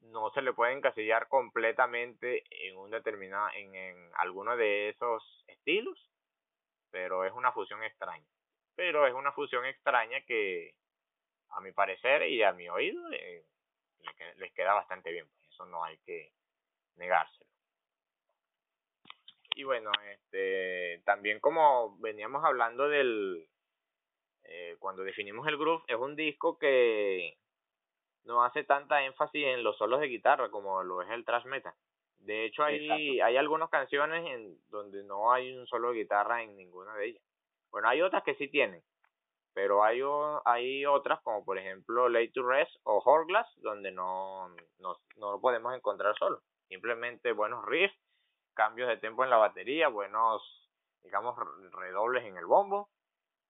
no 0.04 0.32
se 0.32 0.42
le 0.42 0.54
puede 0.54 0.74
encasillar 0.74 1.28
completamente 1.28 2.44
en 2.50 2.78
un 2.78 2.92
determinado, 2.92 3.50
en, 3.56 3.76
en 3.76 4.12
alguno 4.16 4.56
de 4.58 4.89
esos 4.89 5.44
estilos, 5.48 5.98
pero 6.92 7.26
es 7.26 7.34
una 7.34 7.52
fusión 7.52 7.84
extraña. 7.84 8.26
Pero 8.76 9.08
es 9.08 9.13
una 9.13 9.32
fusión 9.32 9.66
extraña 9.66 10.22
que, 10.22 10.74
a 11.56 11.62
mi 11.62 11.72
parecer 11.72 12.24
y 12.30 12.44
a 12.44 12.54
mi 12.54 12.70
oído, 12.70 13.02
eh, 13.12 13.46
les 14.38 14.54
queda 14.54 14.74
bastante 14.74 15.12
bien. 15.12 15.28
Pues 15.28 15.50
eso 15.50 15.66
no 15.66 15.84
hay 15.84 15.98
que 16.00 16.32
negárselo. 16.96 17.50
Y 19.56 19.63
bueno, 19.63 19.92
este, 20.12 21.02
también 21.06 21.39
como 21.39 21.98
veníamos 22.00 22.44
hablando 22.44 22.89
del, 22.89 23.48
eh, 24.44 24.76
cuando 24.80 25.04
definimos 25.04 25.48
el 25.48 25.58
groove, 25.58 25.84
es 25.88 25.96
un 25.96 26.16
disco 26.16 26.58
que 26.58 27.38
no 28.26 28.44
hace 28.44 28.64
tanta 28.64 29.04
énfasis 29.04 29.46
en 29.46 29.64
los 29.64 29.78
solos 29.78 30.00
de 30.00 30.08
guitarra 30.08 30.50
como 30.50 30.84
lo 30.84 31.02
es 31.02 31.10
el 31.10 31.26
thrash 31.26 31.46
metal. 31.46 31.74
De 32.20 32.46
hecho, 32.46 32.64
hay, 32.64 33.20
hay 33.20 33.38
algunas 33.38 33.70
canciones 33.70 34.26
en 34.26 34.58
donde 34.70 35.04
no 35.04 35.34
hay 35.34 35.56
un 35.58 35.68
solo 35.68 35.90
de 35.90 36.00
guitarra 36.00 36.42
en 36.42 36.56
ninguna 36.56 36.96
de 36.96 37.08
ellas. 37.08 37.24
Bueno, 37.70 37.90
hay 37.90 38.02
otras 38.02 38.24
que 38.24 38.36
sí 38.36 38.48
tienen, 38.48 38.82
pero 39.54 39.84
hay, 39.84 40.02
hay 40.46 40.86
otras 40.86 41.22
como 41.22 41.44
por 41.44 41.58
ejemplo 41.58 42.08
Late 42.08 42.32
to 42.34 42.48
Rest 42.48 42.74
o 42.84 43.02
Horglass 43.04 43.48
donde 43.58 43.92
no, 43.92 44.50
no, 44.80 44.96
no 45.18 45.32
lo 45.34 45.42
podemos 45.42 45.76
encontrar 45.76 46.16
solo. 46.18 46.42
Simplemente 46.70 47.34
buenos 47.34 47.66
riffs, 47.66 47.98
cambios 48.54 48.88
de 48.88 48.98
tempo 48.98 49.24
en 49.24 49.30
la 49.30 49.38
batería, 49.38 49.90
buenos, 49.90 50.70
digamos, 51.04 51.38
redobles 51.72 52.24
en 52.24 52.38
el 52.38 52.46
bombo, 52.46 52.90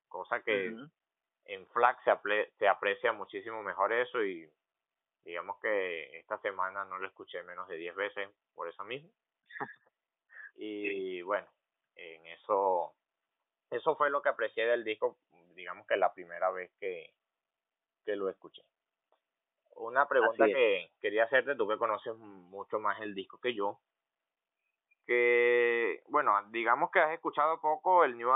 cosa 0.07 0.41
que 0.41 0.73
en 1.45 1.67
FLAC 1.67 2.03
se, 2.03 2.51
se 2.57 2.67
aprecia 2.67 3.13
muchísimo 3.13 3.61
mejor 3.61 3.93
eso 3.93 4.23
y 4.23 4.49
digamos 5.23 5.59
que 5.59 6.19
esta 6.19 6.37
semana 6.39 6.85
no 6.85 6.97
lo 6.97 7.07
escuché 7.07 7.43
menos 7.43 7.67
de 7.67 7.77
10 7.77 7.95
veces 7.95 8.29
por 8.53 8.67
eso 8.67 8.83
mismo. 8.83 9.09
y 10.55 11.21
bueno, 11.21 11.47
en 11.95 12.25
eso 12.27 12.95
eso 13.73 13.95
fue 13.95 14.11
lo 14.11 14.21
que 14.21 14.29
aprecié 14.29 14.65
del 14.67 14.83
disco, 14.83 15.17
digamos 15.55 15.87
que 15.87 15.97
la 15.97 16.13
primera 16.13 16.51
vez 16.51 16.71
que, 16.79 17.11
que 18.05 18.15
lo 18.15 18.29
escuché. 18.29 18.61
Una 19.75 20.07
pregunta 20.07 20.45
que 20.45 20.91
quería 21.01 21.23
hacerte, 21.23 21.55
tú 21.55 21.67
que 21.67 21.77
conoces 21.77 22.15
mucho 22.15 22.79
más 22.79 23.01
el 23.01 23.15
disco 23.15 23.39
que 23.39 23.55
yo, 23.55 23.79
que, 25.07 26.03
bueno, 26.07 26.39
digamos 26.51 26.91
que 26.91 26.99
has 26.99 27.13
escuchado 27.13 27.59
poco 27.59 28.03
el 28.03 28.15
New, 28.15 28.29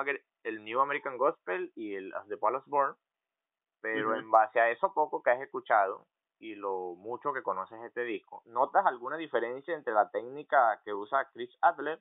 el 0.44 0.64
New 0.64 0.80
American 0.80 1.18
Gospel 1.18 1.72
y 1.76 1.94
el 1.96 2.14
As 2.16 2.28
the 2.28 2.38
Palace 2.38 2.66
Born, 2.68 2.96
pero 3.80 4.16
en 4.16 4.32
base 4.32 4.60
a 4.60 4.72
eso 4.72 4.92
poco 4.94 5.22
que 5.22 5.30
has 5.30 5.42
escuchado, 5.42 6.08
y 6.40 6.56
lo 6.56 6.96
mucho 6.96 7.34
que 7.34 7.42
conoces 7.42 7.82
este 7.84 8.04
disco, 8.04 8.44
¿notas 8.46 8.86
alguna 8.86 9.18
diferencia 9.18 9.74
entre 9.74 9.94
la 9.94 10.10
técnica 10.10 10.82
que 10.84 10.94
usa 10.94 11.30
Chris 11.34 11.56
Adler? 11.62 12.00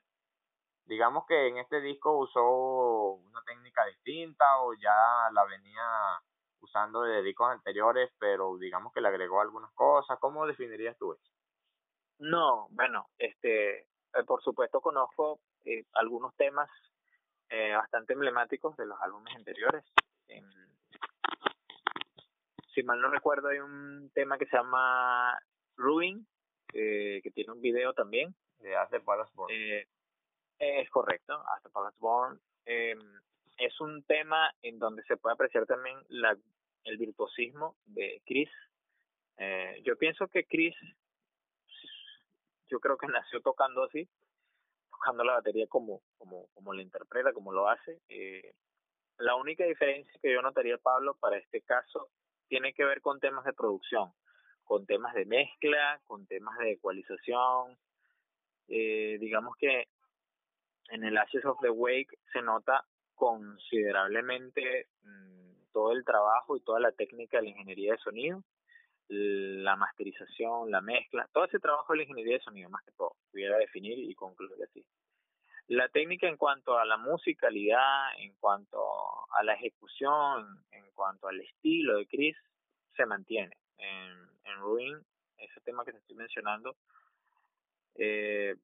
Digamos 0.84 1.26
que 1.26 1.48
en 1.48 1.58
este 1.58 1.80
disco 1.80 2.16
usó 2.18 3.14
una 3.14 3.42
técnica 3.44 3.84
distinta 3.86 4.60
o 4.60 4.74
ya 4.74 5.30
la 5.32 5.44
venía 5.44 5.82
usando 6.60 7.02
de 7.02 7.22
discos 7.22 7.50
anteriores, 7.50 8.10
pero 8.18 8.56
digamos 8.56 8.92
que 8.92 9.00
le 9.00 9.08
agregó 9.08 9.40
algunas 9.40 9.72
cosas. 9.72 10.18
¿Cómo 10.20 10.46
definirías 10.46 10.96
tú 10.96 11.12
eso? 11.12 11.32
No, 12.18 12.68
bueno, 12.70 13.08
este, 13.18 13.80
eh, 13.80 14.24
por 14.26 14.42
supuesto 14.42 14.80
conozco 14.80 15.40
eh, 15.64 15.84
algunos 15.94 16.34
temas 16.36 16.70
eh, 17.48 17.74
bastante 17.74 18.12
emblemáticos 18.12 18.76
de 18.76 18.86
los 18.86 19.00
álbumes 19.00 19.34
anteriores 19.34 19.84
si 22.76 22.82
mal 22.82 23.00
no 23.00 23.08
recuerdo, 23.08 23.48
hay 23.48 23.58
un 23.58 24.10
tema 24.14 24.36
que 24.36 24.44
se 24.46 24.56
llama 24.56 25.36
Ruin, 25.76 26.26
que 26.68 27.32
tiene 27.34 27.52
un 27.52 27.62
video 27.62 27.94
también. 27.94 28.34
De 28.58 28.76
As 28.76 28.90
the. 28.90 29.00
Eh, 29.48 29.86
es 30.58 30.90
correcto, 30.90 31.32
As 31.54 31.62
the 31.62 31.70
Palace 31.70 31.96
Born. 31.98 32.38
Em, 32.66 33.00
es 33.56 33.80
un 33.80 34.02
tema 34.04 34.52
en 34.60 34.78
donde 34.78 35.02
se 35.04 35.16
puede 35.16 35.34
apreciar 35.34 35.64
también 35.64 35.98
la, 36.08 36.36
el 36.84 36.98
virtuosismo 36.98 37.76
de 37.86 38.20
Chris. 38.26 38.50
Eh, 39.38 39.80
yo 39.82 39.96
pienso 39.96 40.28
que 40.28 40.44
Chris, 40.44 40.74
yo 42.68 42.78
creo 42.78 42.98
que 42.98 43.06
nació 43.24 43.40
tocando 43.40 43.84
así, 43.84 44.06
tocando 44.90 45.24
la 45.24 45.34
batería 45.34 45.66
como, 45.66 46.02
como, 46.18 46.48
como 46.52 46.74
lo 46.74 46.82
interpreta, 46.82 47.32
como 47.32 47.52
lo 47.52 47.70
hace. 47.70 48.02
Eh, 48.10 48.52
la 49.16 49.34
única 49.34 49.64
diferencia 49.64 50.12
que 50.20 50.30
yo 50.30 50.42
notaría, 50.42 50.76
Pablo, 50.76 51.16
para 51.18 51.38
este 51.38 51.62
caso 51.62 52.10
tiene 52.48 52.72
que 52.72 52.84
ver 52.84 53.00
con 53.00 53.20
temas 53.20 53.44
de 53.44 53.52
producción, 53.52 54.12
con 54.64 54.86
temas 54.86 55.14
de 55.14 55.24
mezcla, 55.26 56.00
con 56.06 56.26
temas 56.26 56.58
de 56.58 56.72
ecualización. 56.72 57.76
Eh, 58.68 59.18
digamos 59.20 59.56
que 59.56 59.88
en 60.88 61.04
el 61.04 61.16
Ashes 61.18 61.44
of 61.44 61.60
the 61.60 61.70
Wake 61.70 62.18
se 62.32 62.42
nota 62.42 62.84
considerablemente 63.14 64.88
mm, 65.02 65.72
todo 65.72 65.92
el 65.92 66.04
trabajo 66.04 66.56
y 66.56 66.60
toda 66.60 66.80
la 66.80 66.92
técnica 66.92 67.38
de 67.38 67.44
la 67.44 67.50
ingeniería 67.50 67.92
de 67.92 67.98
sonido, 67.98 68.42
la 69.08 69.76
masterización, 69.76 70.70
la 70.70 70.80
mezcla, 70.80 71.28
todo 71.32 71.44
ese 71.44 71.58
trabajo 71.58 71.92
de 71.92 71.98
la 71.98 72.02
ingeniería 72.02 72.34
de 72.34 72.44
sonido, 72.44 72.70
más 72.70 72.84
que 72.84 72.92
todo, 72.92 73.16
pudiera 73.30 73.56
definir 73.56 73.98
y 73.98 74.14
concluir 74.14 74.62
así. 74.64 74.84
La 75.68 75.88
técnica 75.88 76.28
en 76.28 76.36
cuanto 76.36 76.78
a 76.78 76.84
la 76.84 76.96
musicalidad, 76.96 78.18
en 78.18 78.34
cuanto 78.36 78.78
a 79.32 79.42
la 79.42 79.54
ejecución, 79.54 80.64
en 80.70 80.90
cuanto 80.92 81.26
al 81.26 81.40
estilo 81.40 81.98
de 81.98 82.06
Chris, 82.06 82.36
se 82.94 83.04
mantiene. 83.04 83.56
En, 83.78 84.12
en 84.44 84.58
Ruin, 84.60 84.96
ese 85.38 85.60
tema 85.62 85.84
que 85.84 85.92
te 85.92 85.98
estoy 85.98 86.16
mencionando, 86.16 86.76
eh, 87.96 88.54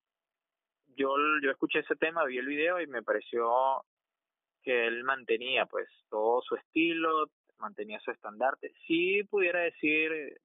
yo, 0.97 1.15
yo 1.43 1.51
escuché 1.51 1.81
ese 1.81 1.97
tema, 1.97 2.25
vi 2.25 2.39
el 2.39 2.47
video 2.47 2.81
y 2.81 2.87
me 2.87 3.03
pareció 3.03 3.85
que 4.63 4.87
él 4.87 5.03
mantenía 5.05 5.67
pues 5.67 5.89
todo 6.09 6.41
su 6.43 6.55
estilo, 6.57 7.31
mantenía 7.59 7.99
su 8.01 8.11
estandarte. 8.11 8.73
Sí 8.87 9.25
pudiera 9.25 9.61
decir, 9.61 10.41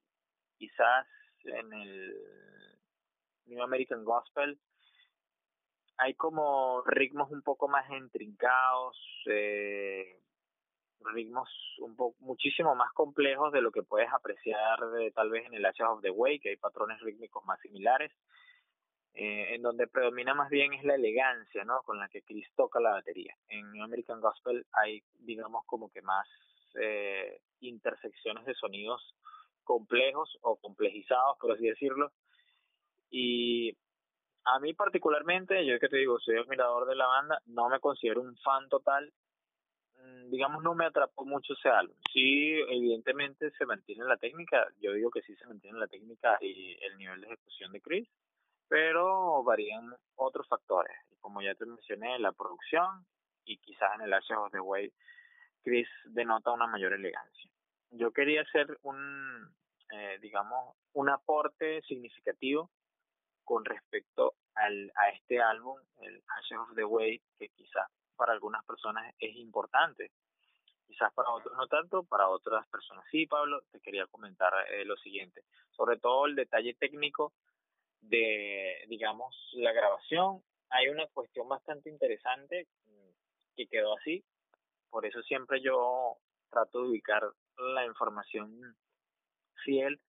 quizás 0.57 1.07
en 1.43 1.73
el 1.73 2.79
New 3.45 3.61
American 3.61 4.03
Gospel, 4.03 4.59
hay 5.97 6.13
como 6.13 6.81
ritmos 6.85 7.31
un 7.31 7.41
poco 7.41 7.67
más 7.67 7.89
intrincados, 7.89 8.97
eh, 9.25 10.19
ritmos 11.01 11.49
un 11.79 11.95
poco 11.95 12.15
muchísimo 12.19 12.75
más 12.75 12.91
complejos 12.93 13.51
de 13.51 13.61
lo 13.61 13.71
que 13.71 13.83
puedes 13.83 14.11
apreciar 14.11 14.79
de, 14.91 15.11
tal 15.11 15.29
vez 15.29 15.45
en 15.45 15.53
el 15.53 15.65
Ashes 15.65 15.87
of 15.87 16.01
the 16.01 16.11
Way, 16.11 16.39
que 16.39 16.49
hay 16.49 16.57
patrones 16.57 16.99
rítmicos 17.01 17.43
más 17.45 17.59
similares, 17.61 18.11
eh, 19.13 19.55
en 19.55 19.63
donde 19.63 19.87
predomina 19.87 20.35
más 20.35 20.49
bien 20.49 20.73
es 20.73 20.83
la 20.83 20.95
elegancia, 20.95 21.63
¿no? 21.63 21.81
Con 21.81 21.97
la 21.97 22.07
que 22.07 22.21
Chris 22.21 22.47
toca 22.55 22.79
la 22.79 22.91
batería. 22.91 23.35
En 23.49 23.81
American 23.81 24.21
Gospel 24.21 24.65
hay, 24.73 25.01
digamos, 25.19 25.65
como 25.65 25.89
que 25.89 26.03
más 26.03 26.27
eh, 26.79 27.41
intersecciones 27.61 28.45
de 28.45 28.53
sonidos 28.53 29.15
complejos 29.63 30.37
o 30.41 30.57
complejizados, 30.57 31.37
por 31.39 31.53
así 31.53 31.67
decirlo, 31.67 32.11
y 33.09 33.75
a 34.53 34.59
mí 34.59 34.73
particularmente, 34.73 35.65
yo 35.65 35.79
que 35.79 35.89
te 35.89 35.97
digo, 35.97 36.19
soy 36.19 36.37
admirador 36.37 36.87
de 36.87 36.95
la 36.95 37.05
banda, 37.05 37.41
no 37.47 37.69
me 37.69 37.79
considero 37.79 38.21
un 38.21 38.37
fan 38.37 38.69
total, 38.69 39.11
mm, 39.95 40.29
digamos, 40.29 40.63
no 40.63 40.73
me 40.73 40.85
atrapó 40.85 41.25
mucho 41.25 41.53
ese 41.53 41.69
álbum. 41.69 41.95
Sí, 42.13 42.53
evidentemente 42.69 43.51
se 43.51 43.65
mantiene 43.65 44.05
la 44.05 44.17
técnica, 44.17 44.67
yo 44.79 44.93
digo 44.93 45.11
que 45.11 45.21
sí 45.21 45.35
se 45.35 45.45
mantiene 45.47 45.79
la 45.79 45.87
técnica 45.87 46.37
y 46.41 46.77
el 46.81 46.97
nivel 46.97 47.21
de 47.21 47.27
ejecución 47.27 47.71
de 47.73 47.81
Chris, 47.81 48.09
pero 48.69 49.43
varían 49.43 49.93
otros 50.15 50.47
factores. 50.47 50.95
Como 51.19 51.41
ya 51.41 51.53
te 51.55 51.65
mencioné, 51.65 52.17
la 52.19 52.31
producción 52.31 53.05
y 53.45 53.57
quizás 53.57 53.95
en 53.95 54.01
el 54.01 54.13
Ashes 54.13 54.37
of 54.37 54.51
the 54.51 54.59
Way, 54.59 54.91
Chris 55.63 55.87
denota 56.05 56.51
una 56.51 56.67
mayor 56.67 56.93
elegancia. 56.93 57.51
Yo 57.91 58.11
quería 58.11 58.41
hacer 58.41 58.77
un, 58.83 59.53
eh, 59.91 60.17
digamos, 60.21 60.75
un 60.93 61.09
aporte 61.09 61.81
significativo 61.81 62.69
con 63.47 63.63
respecto 63.63 64.35
al, 64.55 64.91
a 64.95 65.09
este 65.11 65.41
álbum, 65.41 65.79
el 65.99 66.21
Ashes 66.37 66.57
of 66.57 66.75
the 66.75 66.83
Way, 66.83 67.21
que 67.39 67.47
quizás 67.47 67.87
para 68.17 68.33
algunas 68.33 68.65
personas 68.65 69.15
es 69.19 69.37
importante, 69.37 70.11
quizás 70.85 71.13
para 71.13 71.29
otros 71.29 71.55
no 71.55 71.65
tanto, 71.67 72.03
para 72.03 72.27
otras 72.27 72.67
personas 72.67 73.05
sí, 73.09 73.25
Pablo, 73.25 73.61
te 73.71 73.79
quería 73.79 74.05
comentar 74.07 74.51
eh, 74.69 74.83
lo 74.83 74.97
siguiente, 74.97 75.45
sobre 75.71 75.97
todo 75.97 76.25
el 76.25 76.35
detalle 76.35 76.73
técnico 76.73 77.31
de, 78.01 78.83
digamos, 78.89 79.33
la 79.53 79.71
grabación. 79.71 80.43
Hay 80.69 80.89
una 80.89 81.07
cuestión 81.07 81.47
bastante 81.47 81.89
interesante 81.89 82.67
que 83.55 83.67
quedó 83.67 83.97
así, 83.97 84.25
por 84.89 85.05
eso 85.05 85.21
siempre 85.21 85.61
yo 85.61 86.17
trato 86.49 86.81
de 86.81 86.89
ubicar 86.89 87.23
la 87.55 87.85
información 87.85 88.75
fiel 89.63 90.01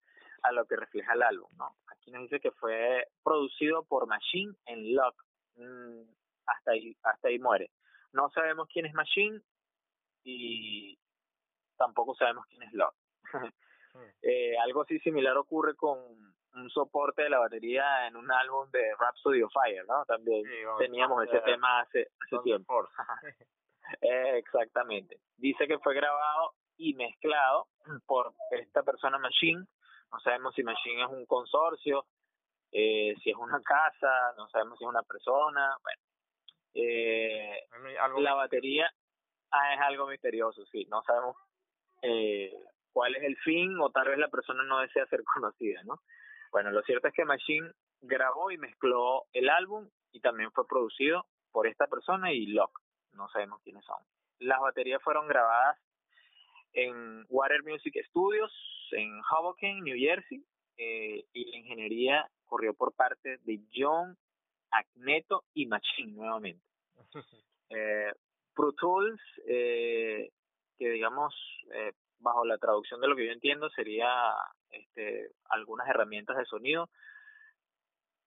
a 0.42 0.53
lo 0.53 0.66
que 0.66 0.77
refleja 0.77 1.14
el 1.14 1.22
álbum, 1.22 1.51
¿no? 1.57 1.77
Aquí 1.88 2.11
nos 2.11 2.22
dice 2.22 2.40
que 2.40 2.51
fue 2.53 3.07
producido 3.22 3.85
por 3.85 4.07
Machine 4.07 4.55
en 4.66 4.94
Lock. 4.94 5.14
Mm, 5.57 6.03
hasta 6.46 6.72
ahí, 6.72 6.96
hasta 7.03 7.29
ahí 7.29 7.38
muere. 7.38 7.70
No 8.12 8.31
sabemos 8.31 8.68
quién 8.72 8.87
es 8.87 8.94
Machine 8.94 9.40
y 10.24 10.98
tampoco 11.77 12.14
sabemos 12.14 12.46
quién 12.46 12.62
es 12.62 12.72
Lock. 12.72 12.94
Hmm. 13.94 14.05
eh, 14.20 14.55
algo 14.59 14.83
así 14.83 14.98
similar 14.98 15.35
ocurre 15.38 15.74
con 15.74 15.98
un 16.55 16.70
soporte 16.70 17.22
de 17.22 17.31
la 17.31 17.38
batería 17.38 18.07
en 18.07 18.16
un 18.16 18.31
álbum 18.31 18.70
de 18.70 18.94
Rhapsody 18.98 19.42
of 19.42 19.51
Fire, 19.53 19.83
¿no? 19.87 20.05
También 20.05 20.44
teníamos 20.79 21.24
ese 21.24 21.40
tema 21.40 21.81
hace, 21.81 22.09
hace 22.20 22.42
tiempo. 22.44 22.87
eh, 24.03 24.37
exactamente. 24.38 25.20
Dice 25.38 25.66
que 25.66 25.79
fue 25.79 25.94
grabado 25.94 26.53
y 26.77 26.94
mezclado 26.94 27.68
por 28.07 28.35
esta 28.51 28.83
persona 28.83 29.18
Machine 29.18 29.64
no 30.12 30.20
sabemos 30.20 30.54
si 30.54 30.62
Machine 30.62 31.02
es 31.02 31.08
un 31.10 31.26
consorcio, 31.26 32.06
eh, 32.72 33.14
si 33.22 33.30
es 33.30 33.36
una 33.36 33.60
casa, 33.62 34.34
no 34.36 34.48
sabemos 34.48 34.78
si 34.78 34.84
es 34.84 34.88
una 34.88 35.02
persona, 35.02 35.76
bueno. 35.82 36.02
Eh, 36.74 37.66
la 38.18 38.34
batería 38.34 38.90
ah, 39.50 39.74
es 39.74 39.80
algo 39.80 40.06
misterioso, 40.06 40.64
sí, 40.66 40.86
no 40.90 41.02
sabemos 41.02 41.36
eh, 42.02 42.54
cuál 42.92 43.16
es 43.16 43.22
el 43.24 43.36
fin 43.38 43.78
o 43.80 43.90
tal 43.90 44.08
vez 44.08 44.18
la 44.18 44.28
persona 44.28 44.62
no 44.64 44.80
desea 44.80 45.06
ser 45.06 45.24
conocida, 45.34 45.82
¿no? 45.84 46.00
Bueno, 46.52 46.70
lo 46.70 46.82
cierto 46.82 47.08
es 47.08 47.14
que 47.14 47.24
Machine 47.24 47.72
grabó 48.00 48.50
y 48.50 48.58
mezcló 48.58 49.24
el 49.32 49.48
álbum 49.48 49.88
y 50.12 50.20
también 50.20 50.52
fue 50.52 50.66
producido 50.66 51.26
por 51.52 51.66
esta 51.66 51.86
persona 51.86 52.32
y 52.32 52.46
Locke, 52.46 52.80
no 53.12 53.28
sabemos 53.28 53.60
quiénes 53.62 53.84
son. 53.84 53.98
Las 54.38 54.60
baterías 54.60 55.02
fueron 55.02 55.26
grabadas 55.26 55.78
en 56.72 57.24
Water 57.28 57.62
Music 57.62 57.94
Studios 58.09 58.52
en 58.92 59.20
Hoboken, 59.31 59.83
New 59.83 59.96
Jersey, 59.98 60.44
eh, 60.76 61.24
y 61.33 61.50
la 61.50 61.57
ingeniería 61.59 62.31
corrió 62.44 62.74
por 62.74 62.94
parte 62.94 63.38
de 63.44 63.61
John 63.74 64.16
Agneto 64.70 65.44
y 65.54 65.66
Machine 65.66 66.12
nuevamente. 66.12 66.64
eh, 67.70 68.12
Pro 68.54 68.72
Tools, 68.72 69.20
eh, 69.46 70.31
que 70.78 70.90
digamos, 70.90 71.35
eh, 71.72 71.92
bajo 72.18 72.44
la 72.44 72.59
traducción 72.59 73.00
de 73.00 73.09
lo 73.09 73.16
que 73.16 73.26
yo 73.26 73.33
entiendo, 73.33 73.70
sería 73.70 74.09
este, 74.70 75.31
algunas 75.50 75.88
herramientas 75.88 76.37
de 76.37 76.44
sonido, 76.44 76.88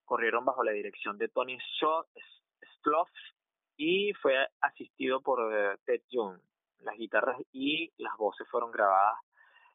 corrieron 0.05 0.45
bajo 0.45 0.63
la 0.63 0.71
dirección 0.71 1.17
de 1.17 1.29
Tony 1.29 1.57
Sloff 1.79 3.09
y 3.77 4.13
fue 4.13 4.35
asistido 4.61 5.21
por 5.21 5.39
Ted 5.85 6.01
Young 6.09 6.39
las 6.81 6.97
guitarras 6.97 7.37
y 7.51 7.91
las 7.97 8.15
voces 8.17 8.47
fueron 8.49 8.71
grabadas 8.71 9.19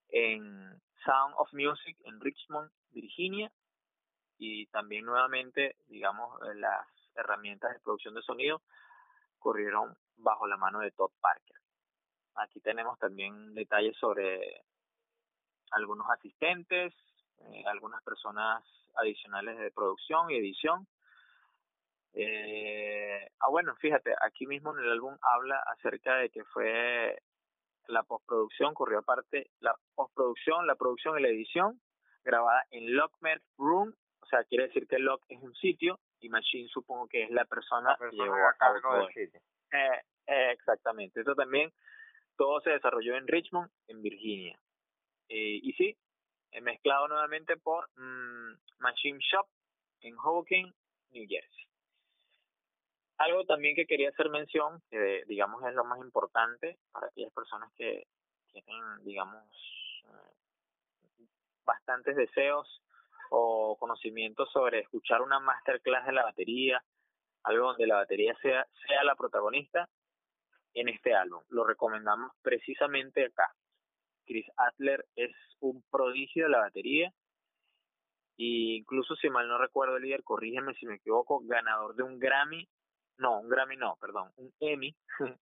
en 0.08 0.80
Sound 1.04 1.34
of 1.36 1.52
Music 1.52 1.96
en 2.04 2.20
Richmond, 2.20 2.70
Virginia, 2.90 3.50
y 4.38 4.66
también 4.66 5.04
nuevamente, 5.04 5.76
digamos, 5.86 6.40
eh, 6.42 6.54
las 6.56 6.86
herramientas 7.14 7.72
de 7.72 7.80
producción 7.80 8.14
de 8.14 8.22
sonido 8.22 8.62
corrieron 9.38 9.96
bajo 10.16 10.46
la 10.46 10.56
mano 10.56 10.80
de 10.80 10.90
Todd 10.90 11.12
Parker. 11.20 11.56
Aquí 12.36 12.60
tenemos 12.60 12.98
también 12.98 13.54
detalles 13.54 13.96
sobre 13.98 14.62
algunos 15.70 16.08
asistentes, 16.10 16.92
eh, 17.38 17.64
algunas 17.66 18.02
personas 18.02 18.62
adicionales 18.96 19.58
de 19.58 19.70
producción 19.70 20.30
y 20.30 20.36
edición. 20.36 20.86
Eh, 22.18 23.30
ah, 23.40 23.50
bueno, 23.50 23.76
fíjate, 23.76 24.14
aquí 24.22 24.46
mismo 24.46 24.72
en 24.72 24.82
el 24.82 24.90
álbum 24.90 25.16
habla 25.20 25.62
acerca 25.74 26.16
de 26.16 26.30
que 26.30 26.44
fue 26.44 27.18
la 27.88 28.02
postproducción, 28.04 28.72
corrió 28.72 29.00
aparte 29.00 29.50
la 29.60 29.74
postproducción, 29.94 30.66
la 30.66 30.76
producción 30.76 31.18
y 31.18 31.22
la 31.22 31.28
edición, 31.28 31.78
grabada 32.24 32.64
en 32.70 32.96
Lockmer 32.96 33.42
Room, 33.58 33.94
o 34.20 34.26
sea, 34.26 34.44
quiere 34.44 34.68
decir 34.68 34.88
que 34.88 34.98
Lock 34.98 35.22
es 35.28 35.40
un 35.42 35.54
sitio 35.54 36.00
y 36.20 36.30
Machine 36.30 36.68
supongo 36.68 37.06
que 37.06 37.24
es 37.24 37.30
la 37.30 37.44
persona, 37.44 37.96
que 37.98 38.16
llevó 38.16 38.34
a 38.34 38.54
cabo 38.54 38.80
todo 38.80 39.08
sitio. 39.08 39.40
Eh, 39.72 40.02
eh, 40.26 40.50
exactamente, 40.52 41.20
esto 41.20 41.34
también, 41.34 41.70
todo 42.36 42.60
se 42.62 42.70
desarrolló 42.70 43.14
en 43.16 43.28
Richmond, 43.28 43.70
en 43.88 44.00
Virginia. 44.00 44.58
Eh, 45.28 45.60
y 45.62 45.72
sí, 45.74 45.96
mezclado 46.62 47.08
nuevamente 47.08 47.58
por 47.58 47.88
mm, 47.96 48.58
Machine 48.78 49.18
Shop 49.20 49.46
en 50.00 50.16
Hoboken, 50.16 50.74
New 51.10 51.26
Jersey. 51.28 51.66
Algo 53.18 53.44
también 53.44 53.74
que 53.74 53.86
quería 53.86 54.10
hacer 54.10 54.28
mención, 54.28 54.82
que 54.90 55.24
digamos 55.26 55.64
es 55.64 55.74
lo 55.74 55.84
más 55.84 55.98
importante 56.00 56.78
para 56.92 57.06
aquellas 57.06 57.32
personas 57.32 57.72
que 57.74 58.06
tienen, 58.52 59.04
digamos, 59.04 59.44
eh, 60.04 61.24
bastantes 61.64 62.16
deseos 62.16 62.82
o 63.30 63.76
conocimientos 63.78 64.50
sobre 64.52 64.80
escuchar 64.80 65.22
una 65.22 65.40
masterclass 65.40 66.06
de 66.06 66.12
la 66.12 66.24
batería, 66.24 66.82
algo 67.42 67.68
donde 67.68 67.86
la 67.86 67.96
batería 67.96 68.36
sea, 68.42 68.66
sea 68.86 69.04
la 69.04 69.14
protagonista 69.14 69.88
en 70.74 70.88
este 70.88 71.14
álbum. 71.14 71.42
Lo 71.48 71.64
recomendamos 71.64 72.32
precisamente 72.42 73.24
acá. 73.24 73.50
Chris 74.26 74.46
Adler 74.56 75.06
es 75.14 75.34
un 75.60 75.82
prodigio 75.90 76.44
de 76.44 76.50
la 76.50 76.58
batería 76.58 77.12
e 78.38 78.76
incluso 78.78 79.16
si 79.16 79.30
mal 79.30 79.48
no 79.48 79.56
recuerdo 79.56 79.96
el 79.96 80.02
líder, 80.02 80.22
corrígeme 80.22 80.74
si 80.74 80.86
me 80.86 80.96
equivoco, 80.96 81.40
ganador 81.44 81.94
de 81.94 82.02
un 82.02 82.18
Grammy 82.18 82.68
no, 83.18 83.40
un 83.40 83.48
Grammy 83.48 83.76
no, 83.76 83.96
perdón, 84.00 84.30
un 84.36 84.52
Emmy, 84.60 84.94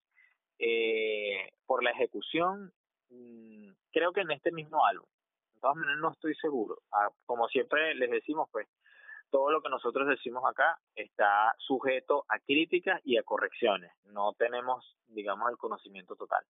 eh, 0.59 1.51
por 1.67 1.83
la 1.83 1.91
ejecución, 1.91 2.73
mm, 3.11 3.71
creo 3.93 4.13
que 4.13 4.21
en 4.21 4.31
este 4.31 4.53
mismo 4.53 4.85
álbum. 4.87 5.07
De 5.55 5.61
todas 5.61 5.77
maneras 5.77 6.01
no 6.01 6.13
estoy 6.13 6.35
seguro. 6.37 6.83
Ah, 6.93 7.09
como 7.27 7.49
siempre 7.49 7.95
les 7.95 8.11
decimos, 8.11 8.49
pues, 8.51 8.69
todo 9.31 9.51
lo 9.51 9.63
que 9.63 9.69
nosotros 9.69 10.07
decimos 10.07 10.45
acá 10.49 10.79
está 10.95 11.55
sujeto 11.59 12.25
a 12.29 12.39
críticas 12.39 13.01
y 13.05 13.17
a 13.17 13.23
correcciones. 13.23 13.91
No 14.05 14.33
tenemos, 14.35 14.97
digamos, 15.09 15.51
el 15.51 15.57
conocimiento 15.57 16.15
total. 16.15 16.45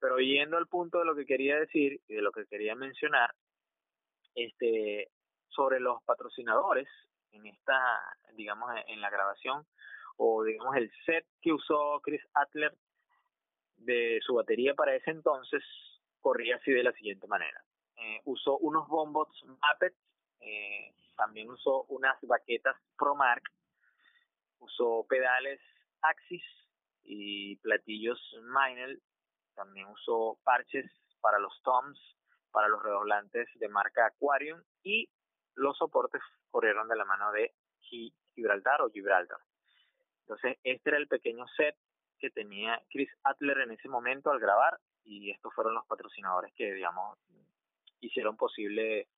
Pero 0.00 0.18
yendo 0.18 0.56
al 0.56 0.66
punto 0.66 0.98
de 0.98 1.04
lo 1.04 1.14
que 1.14 1.26
quería 1.26 1.58
decir 1.60 2.00
y 2.08 2.14
de 2.14 2.22
lo 2.22 2.32
que 2.32 2.46
quería 2.46 2.74
mencionar, 2.74 3.34
este, 4.34 5.10
sobre 5.48 5.80
los 5.80 6.02
patrocinadores 6.04 6.88
en 7.32 7.46
esta, 7.46 8.00
digamos, 8.34 8.70
en 8.86 9.00
la 9.00 9.10
grabación, 9.10 9.66
o 10.18 10.44
digamos 10.44 10.76
el 10.76 10.90
set 11.06 11.24
que 11.40 11.52
usó 11.52 12.00
Chris 12.02 12.22
Adler 12.34 12.76
de 13.76 14.20
su 14.26 14.34
batería 14.34 14.74
para 14.74 14.94
ese 14.94 15.10
entonces 15.10 15.62
corría 16.20 16.56
así 16.56 16.72
de 16.72 16.82
la 16.82 16.92
siguiente 16.92 17.26
manera. 17.26 17.64
Eh, 17.96 18.20
usó 18.24 18.58
unos 18.58 18.86
bombots 18.88 19.42
Muppet, 19.44 19.94
eh, 20.40 20.92
también 21.16 21.48
usó 21.50 21.84
unas 21.84 22.16
baquetas 22.22 22.76
ProMark, 22.96 23.42
usó 24.58 25.06
pedales 25.08 25.60
Axis 26.02 26.42
y 27.04 27.56
platillos 27.56 28.20
Minel, 28.42 29.00
también 29.54 29.86
usó 29.86 30.38
parches 30.44 30.90
para 31.20 31.38
los 31.38 31.60
toms, 31.62 31.98
para 32.50 32.68
los 32.68 32.82
redoblantes 32.82 33.48
de 33.54 33.68
marca 33.68 34.06
Aquarium 34.06 34.62
y 34.82 35.08
los 35.54 35.76
soportes 35.76 36.22
corrieron 36.50 36.88
de 36.88 36.96
la 36.96 37.04
mano 37.04 37.32
de 37.32 37.54
Gibraltar 38.34 38.82
o 38.82 38.90
Gibraltar. 38.90 39.38
Entonces, 40.28 40.58
este 40.62 40.90
era 40.90 40.98
el 40.98 41.08
pequeño 41.08 41.46
set 41.56 41.74
que 42.18 42.28
tenía 42.28 42.82
Chris 42.90 43.08
Adler 43.22 43.60
en 43.60 43.70
ese 43.70 43.88
momento 43.88 44.30
al 44.30 44.38
grabar 44.38 44.78
y 45.02 45.30
estos 45.30 45.54
fueron 45.54 45.74
los 45.74 45.86
patrocinadores 45.86 46.52
que, 46.54 46.74
digamos, 46.74 47.18
hicieron 48.00 48.36
posible 48.36 49.08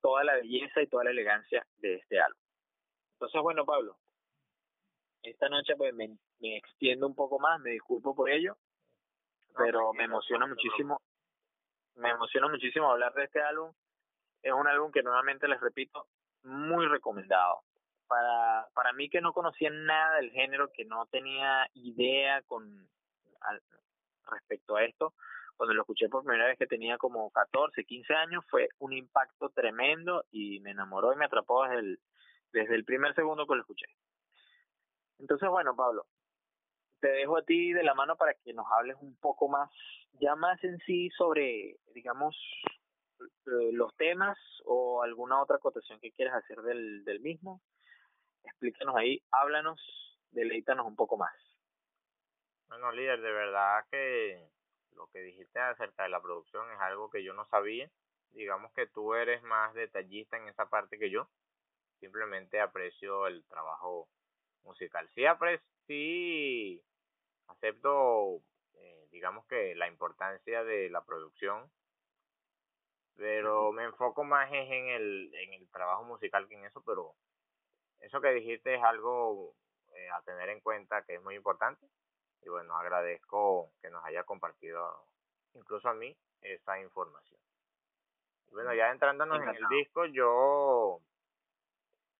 toda 0.00 0.24
la 0.24 0.36
belleza 0.36 0.80
y 0.80 0.86
toda 0.86 1.04
la 1.04 1.10
elegancia 1.10 1.66
de 1.76 1.96
este 1.96 2.18
álbum. 2.20 2.40
Entonces, 3.12 3.42
bueno, 3.42 3.66
Pablo, 3.66 3.98
esta 5.22 5.50
noche 5.50 5.76
pues 5.76 5.94
me, 5.94 6.16
me 6.40 6.56
extiendo 6.56 7.06
un 7.06 7.14
poco 7.14 7.38
más, 7.38 7.60
me 7.60 7.72
disculpo 7.72 8.14
por 8.14 8.30
ello, 8.30 8.56
pero 9.58 9.92
me 9.92 10.04
emociona 10.04 10.46
muchísimo, 10.46 11.02
me 11.96 12.08
emociona 12.08 12.48
muchísimo 12.48 12.90
hablar 12.90 13.12
de 13.12 13.24
este 13.24 13.42
álbum. 13.42 13.74
Es 14.42 14.52
un 14.54 14.68
álbum 14.68 14.90
que 14.90 15.02
nuevamente 15.02 15.48
les 15.48 15.60
repito, 15.60 16.06
muy 16.44 16.86
recomendado 16.86 17.62
para, 18.06 18.68
para 18.74 18.92
mí 18.92 19.08
que 19.08 19.20
no 19.20 19.32
conocía 19.32 19.70
nada 19.70 20.16
del 20.16 20.30
género, 20.30 20.70
que 20.72 20.84
no 20.84 21.06
tenía 21.06 21.68
idea 21.74 22.42
con 22.42 22.88
respecto 24.30 24.76
a 24.76 24.84
esto, 24.84 25.14
cuando 25.56 25.74
lo 25.74 25.82
escuché 25.82 26.08
por 26.08 26.24
primera 26.24 26.46
vez 26.46 26.58
que 26.58 26.66
tenía 26.66 26.98
como 26.98 27.30
14, 27.30 27.84
15 27.84 28.14
años, 28.14 28.44
fue 28.48 28.68
un 28.78 28.92
impacto 28.92 29.50
tremendo 29.50 30.24
y 30.30 30.60
me 30.60 30.70
enamoró 30.70 31.12
y 31.12 31.16
me 31.16 31.26
atrapó 31.26 31.64
desde 31.64 31.78
el, 31.78 32.00
desde 32.52 32.74
el 32.74 32.84
primer 32.84 33.14
segundo 33.14 33.46
que 33.46 33.54
lo 33.54 33.60
escuché. 33.60 33.86
Entonces, 35.18 35.48
bueno, 35.48 35.76
Pablo, 35.76 36.06
te 37.00 37.08
dejo 37.08 37.36
a 37.36 37.42
ti 37.42 37.72
de 37.72 37.82
la 37.82 37.94
mano 37.94 38.16
para 38.16 38.34
que 38.34 38.52
nos 38.52 38.66
hables 38.72 38.96
un 39.00 39.16
poco 39.16 39.48
más, 39.48 39.70
ya 40.14 40.34
más 40.34 40.62
en 40.64 40.78
sí 40.78 41.10
sobre, 41.10 41.76
digamos, 41.94 42.36
eh, 43.20 43.72
los 43.72 43.94
temas 43.96 44.36
o 44.64 45.02
alguna 45.02 45.40
otra 45.40 45.56
acotación 45.56 46.00
que 46.00 46.12
quieras 46.12 46.42
hacer 46.42 46.62
del, 46.62 47.04
del 47.04 47.20
mismo. 47.20 47.60
Explícanos 48.44 48.96
ahí, 48.96 49.22
háblanos, 49.32 49.80
deleítanos 50.30 50.86
un 50.86 50.96
poco 50.96 51.16
más. 51.16 51.34
Bueno, 52.68 52.92
líder, 52.92 53.20
de 53.20 53.32
verdad 53.32 53.84
que 53.90 54.48
lo 54.92 55.06
que 55.08 55.20
dijiste 55.20 55.58
acerca 55.58 56.04
de 56.04 56.08
la 56.08 56.22
producción 56.22 56.70
es 56.72 56.80
algo 56.80 57.10
que 57.10 57.22
yo 57.24 57.32
no 57.34 57.46
sabía. 57.46 57.90
Digamos 58.30 58.72
que 58.72 58.86
tú 58.86 59.14
eres 59.14 59.42
más 59.42 59.74
detallista 59.74 60.36
en 60.36 60.48
esa 60.48 60.68
parte 60.68 60.98
que 60.98 61.10
yo. 61.10 61.28
Simplemente 62.00 62.60
aprecio 62.60 63.26
el 63.26 63.44
trabajo 63.46 64.08
musical. 64.64 65.08
Sí, 65.14 65.24
aprecio, 65.24 65.66
sí 65.86 66.82
acepto, 67.46 68.42
eh, 68.74 69.08
digamos 69.10 69.46
que 69.46 69.74
la 69.74 69.88
importancia 69.88 70.64
de 70.64 70.90
la 70.90 71.04
producción, 71.04 71.70
pero 73.16 73.72
me 73.72 73.84
enfoco 73.84 74.24
más 74.24 74.50
en 74.52 74.88
el, 74.88 75.34
en 75.34 75.52
el 75.54 75.68
trabajo 75.70 76.04
musical 76.04 76.48
que 76.48 76.56
en 76.56 76.64
eso, 76.64 76.82
pero 76.84 77.14
eso 78.04 78.20
que 78.20 78.32
dijiste 78.32 78.74
es 78.74 78.82
algo 78.82 79.54
eh, 79.94 80.10
a 80.10 80.20
tener 80.22 80.48
en 80.50 80.60
cuenta 80.60 81.02
que 81.02 81.14
es 81.14 81.22
muy 81.22 81.34
importante 81.34 81.86
y 82.42 82.48
bueno, 82.48 82.76
agradezco 82.76 83.72
que 83.80 83.90
nos 83.90 84.04
haya 84.04 84.24
compartido 84.24 85.06
incluso 85.54 85.88
a 85.88 85.94
mí 85.94 86.16
esa 86.42 86.78
información. 86.78 87.40
Y 88.48 88.52
bueno, 88.52 88.74
ya 88.74 88.90
entrándonos 88.90 89.42
en 89.42 89.48
el 89.48 89.68
disco, 89.68 90.04
yo 90.04 91.00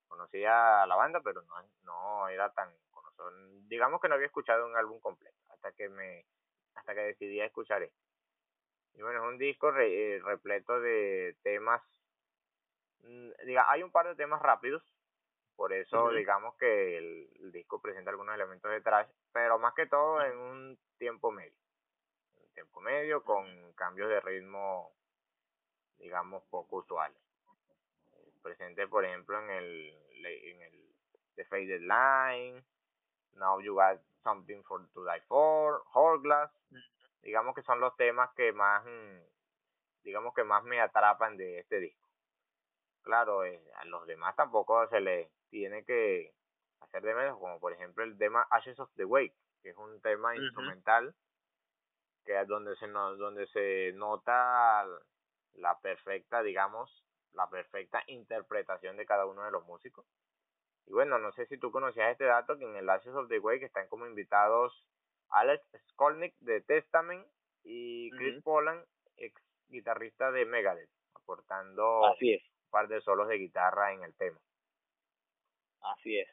conocía 0.09 0.83
a 0.83 0.87
la 0.87 0.97
banda, 0.97 1.21
pero 1.23 1.43
no, 1.43 1.55
no 1.83 2.29
era 2.29 2.51
tan 2.53 2.73
conocido. 2.91 3.31
Digamos 3.69 4.01
que 4.01 4.09
no 4.09 4.15
había 4.15 4.27
escuchado 4.27 4.67
un 4.67 4.77
álbum 4.77 4.99
completo 5.01 5.37
hasta 5.51 5.73
que 5.73 5.89
me 5.89 6.25
hasta 6.75 6.95
que 6.95 7.01
decidí 7.01 7.41
escuchar 7.41 7.83
esto. 7.83 8.05
Y 8.95 9.03
bueno, 9.03 9.23
es 9.25 9.33
un 9.33 9.39
disco 9.39 9.77
eh, 9.77 10.21
repleto 10.25 10.81
de 10.81 11.37
temas. 11.43 11.83
Mm, 13.03 13.31
diga, 13.45 13.71
hay 13.71 13.83
un 13.83 13.91
par 13.91 14.07
de 14.07 14.15
temas 14.15 14.41
rápidos, 14.41 14.83
por 15.57 15.73
eso 15.73 16.11
digamos 16.11 16.57
que 16.57 16.99
el, 16.99 17.53
disco 17.53 17.81
presenta 17.81 18.11
algunos 18.11 18.35
elementos 18.35 18.71
de 18.71 18.81
trash, 18.81 19.09
pero 19.33 19.59
más 19.59 19.75
que 19.75 19.87
todo 19.87 20.23
en 20.25 20.37
un 20.37 20.79
tiempo 20.99 21.31
medio. 21.31 21.57
Un 22.37 22.53
tiempo 22.53 22.81
medio 22.81 23.23
con 23.23 23.73
cambios 23.75 24.09
de 24.09 24.21
ritmo, 24.21 24.93
digamos, 25.99 26.43
poco 26.51 26.79
usuales. 26.79 27.17
Presente, 28.43 28.89
por 28.89 29.05
ejemplo, 29.05 29.39
en 29.39 29.51
el, 29.51 29.99
en 30.25 30.63
el 30.63 30.95
The 31.37 31.45
Faded 31.45 31.81
Line, 31.81 32.65
Now 33.35 33.61
You 33.61 33.75
Got 33.75 34.01
Something 34.23 34.63
for 34.65 34.87
to 34.93 35.05
Die 35.05 35.21
For, 35.29 35.85
Hourglass, 35.95 36.51
digamos 37.23 37.55
que 37.55 37.63
son 37.63 37.81
los 37.81 37.97
temas 37.97 38.31
que 38.35 38.53
más, 38.53 38.85
mm, 38.85 39.19
digamos 40.03 40.35
que 40.35 40.45
más 40.45 40.65
me 40.65 40.81
atrapan 40.81 41.37
de 41.37 41.61
este 41.61 41.79
disco. 41.79 42.09
Claro, 43.03 43.45
eh, 43.45 43.63
a 43.77 43.85
los 43.85 44.07
demás 44.07 44.35
tampoco 44.35 44.87
se 44.89 45.01
les 45.01 45.29
tiene 45.55 45.85
que 45.85 46.33
hacer 46.81 47.01
de 47.03 47.15
menos, 47.15 47.39
como 47.39 47.61
por 47.61 47.73
ejemplo 47.73 48.03
el 48.03 48.19
tema 48.19 48.45
Ashes 48.51 48.81
of 48.81 48.91
the 48.97 49.05
Wake, 49.05 49.37
que 49.63 49.71
es 49.71 49.77
un 49.77 50.01
tema 50.01 50.35
instrumental 50.35 51.15
que 52.25 52.41
es 52.41 52.49
donde 52.49 52.75
se 52.75 52.89
donde 52.89 53.47
se 53.47 53.93
nota 53.95 54.85
la 55.53 55.79
perfecta, 55.79 56.43
digamos, 56.43 57.05
la 57.35 57.49
perfecta 57.49 58.03
interpretación 58.09 58.97
de 58.97 59.07
cada 59.07 59.27
uno 59.27 59.45
de 59.45 59.53
los 59.53 59.65
músicos. 59.65 60.05
Y 60.87 60.93
bueno, 60.93 61.21
no 61.21 61.31
sé 61.33 61.47
si 61.47 61.57
tú 61.57 61.71
conocías 61.71 62.11
este 62.11 62.25
dato, 62.25 62.59
que 62.59 62.65
en 62.65 62.75
el 62.75 62.91
Ashes 62.91 63.15
of 63.15 63.29
the 63.29 63.39
Wake 63.39 63.65
están 63.65 63.87
como 63.87 64.07
invitados 64.07 64.85
Alex 65.29 65.65
Skolnick 65.91 66.35
de 66.41 66.63
Testament 66.63 67.25
y 67.63 68.11
Chris 68.11 68.43
Poland, 68.43 68.85
ex 69.19 69.41
guitarrista 69.69 70.33
de 70.33 70.47
Megadeth, 70.47 70.91
aportando 71.15 72.01
un 72.21 72.71
par 72.71 72.89
de 72.89 73.01
solos 73.03 73.29
de 73.29 73.39
guitarra 73.39 73.93
en 73.93 74.03
el 74.03 74.15
tema. 74.17 74.41
Así 75.85 76.19
es. 76.19 76.29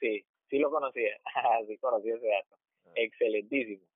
Sí, 0.00 0.24
sí 0.48 0.58
lo 0.58 0.70
conocía. 0.70 1.18
sí 1.66 1.78
conocí 1.78 2.10
ese 2.10 2.28
dato. 2.28 2.56
Mm. 2.84 2.92
Excelentísimo. 2.96 3.86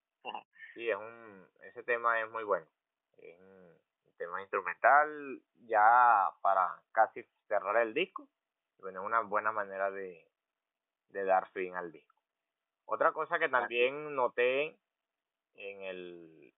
sí, 0.75 0.89
es 0.89 0.97
un, 0.97 1.47
ese 1.63 1.83
tema 1.83 2.21
es 2.21 2.31
muy 2.31 2.45
bueno. 2.45 2.67
Es 3.19 3.39
un 3.39 4.17
tema 4.17 4.41
instrumental 4.41 5.43
ya 5.67 6.31
para 6.41 6.81
casi 6.93 7.23
cerrar 7.49 7.77
el 7.77 7.95
disco. 7.95 8.29
Bueno, 8.79 9.01
es 9.01 9.07
una 9.07 9.21
buena 9.21 9.53
manera 9.53 9.91
de, 9.91 10.25
de 11.09 11.25
dar 11.25 11.49
fin 11.51 11.75
al 11.77 11.93
disco. 11.93 12.17
Otra 12.85 13.13
cosa 13.13 13.39
que 13.39 13.49
también 13.49 14.15
noté 14.15 14.77
en 15.55 15.83
el, 15.83 16.55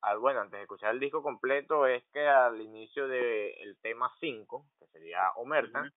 al, 0.00 0.18
bueno, 0.18 0.40
antes 0.40 0.58
de 0.58 0.62
escuchar 0.62 0.94
el 0.94 1.00
disco 1.00 1.22
completo, 1.22 1.86
es 1.86 2.04
que 2.12 2.26
al 2.26 2.60
inicio 2.60 3.08
del 3.08 3.76
tema 3.82 4.10
5, 4.20 4.66
que 4.78 4.86
sería 4.86 5.30
Omerta, 5.36 5.92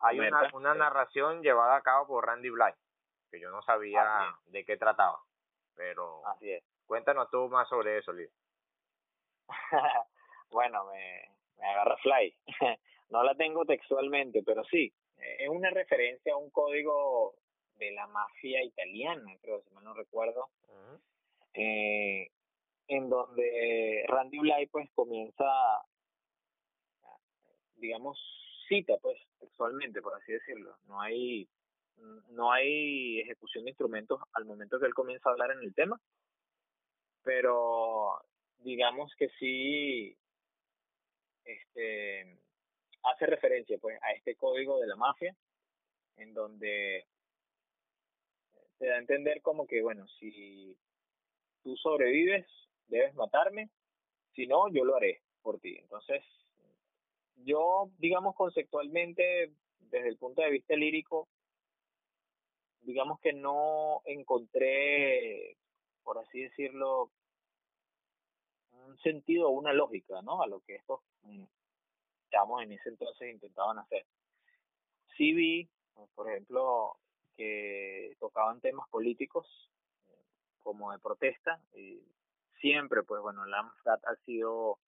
hay 0.00 0.20
una, 0.20 0.50
una 0.52 0.74
narración 0.74 1.42
llevada 1.42 1.76
a 1.76 1.82
cabo 1.82 2.06
por 2.06 2.26
Randy 2.26 2.50
Blythe, 2.50 2.78
que 3.30 3.40
yo 3.40 3.50
no 3.50 3.62
sabía 3.62 4.34
de 4.46 4.64
qué 4.64 4.76
trataba. 4.76 5.20
Pero 5.74 6.26
Así 6.26 6.50
es. 6.50 6.64
cuéntanos 6.86 7.30
tú 7.30 7.48
más 7.48 7.68
sobre 7.68 7.98
eso, 7.98 8.12
Liz. 8.12 8.30
bueno, 10.50 10.84
me, 10.86 11.30
me 11.58 11.68
agarra 11.68 11.96
fly. 11.98 12.34
no 13.10 13.22
la 13.22 13.34
tengo 13.34 13.64
textualmente, 13.64 14.42
pero 14.44 14.64
sí, 14.64 14.92
eh, 15.18 15.36
es 15.40 15.48
una 15.48 15.70
referencia 15.70 16.34
a 16.34 16.36
un 16.36 16.50
código 16.50 17.34
de 17.76 17.92
la 17.92 18.06
mafia 18.08 18.62
italiana, 18.62 19.36
creo, 19.40 19.62
si 19.62 19.70
mal 19.70 19.84
no 19.84 19.94
recuerdo, 19.94 20.48
eh, 21.54 22.30
en 22.88 23.08
donde 23.08 24.04
Randy 24.08 24.38
Blythe 24.38 24.70
pues 24.70 24.90
comienza, 24.94 25.44
digamos, 27.76 28.18
cita, 28.68 28.94
pues, 29.00 29.18
textualmente, 29.38 30.02
por 30.02 30.14
así 30.14 30.32
decirlo. 30.32 30.76
No 30.86 31.00
hay, 31.00 31.48
no 32.30 32.52
hay 32.52 33.20
ejecución 33.20 33.64
de 33.64 33.70
instrumentos 33.70 34.20
al 34.32 34.44
momento 34.44 34.78
que 34.78 34.86
él 34.86 34.94
comienza 34.94 35.28
a 35.28 35.32
hablar 35.32 35.52
en 35.52 35.62
el 35.62 35.74
tema, 35.74 36.00
pero 37.22 38.20
digamos 38.58 39.12
que 39.16 39.28
sí, 39.38 40.16
este, 41.44 42.38
hace 43.02 43.26
referencia, 43.26 43.78
pues, 43.80 43.98
a 44.02 44.12
este 44.12 44.36
código 44.36 44.80
de 44.80 44.86
la 44.86 44.96
mafia, 44.96 45.34
en 46.16 46.34
donde 46.34 47.06
se 48.78 48.86
da 48.86 48.96
a 48.96 48.98
entender 48.98 49.42
como 49.42 49.66
que, 49.66 49.82
bueno, 49.82 50.06
si 50.18 50.76
tú 51.62 51.76
sobrevives, 51.76 52.46
debes 52.86 53.14
matarme, 53.14 53.70
si 54.34 54.46
no, 54.46 54.72
yo 54.72 54.84
lo 54.84 54.96
haré 54.96 55.22
por 55.42 55.58
ti. 55.58 55.76
Entonces, 55.78 56.22
yo, 57.44 57.90
digamos, 57.98 58.34
conceptualmente, 58.34 59.52
desde 59.78 60.08
el 60.08 60.18
punto 60.18 60.42
de 60.42 60.50
vista 60.50 60.74
lírico, 60.76 61.28
digamos 62.80 63.20
que 63.20 63.32
no 63.32 64.02
encontré, 64.04 65.56
por 66.02 66.18
así 66.18 66.40
decirlo, 66.40 67.10
un 68.72 68.98
sentido 68.98 69.48
o 69.48 69.52
una 69.52 69.72
lógica, 69.72 70.22
¿no? 70.22 70.42
A 70.42 70.46
lo 70.46 70.60
que 70.60 70.76
estos 70.76 71.00
chavos 72.30 72.62
en 72.62 72.72
ese 72.72 72.88
entonces 72.88 73.32
intentaban 73.32 73.78
hacer. 73.78 74.06
Sí 75.16 75.32
vi, 75.32 75.68
por 76.14 76.30
ejemplo, 76.30 76.96
que 77.36 78.16
tocaban 78.18 78.60
temas 78.60 78.88
políticos 78.88 79.46
como 80.60 80.92
de 80.92 80.98
protesta 80.98 81.60
y 81.74 82.02
siempre, 82.60 83.02
pues 83.02 83.22
bueno, 83.22 83.44
la 83.46 83.60
AMFAT 83.60 84.04
ha 84.04 84.16
sido 84.24 84.78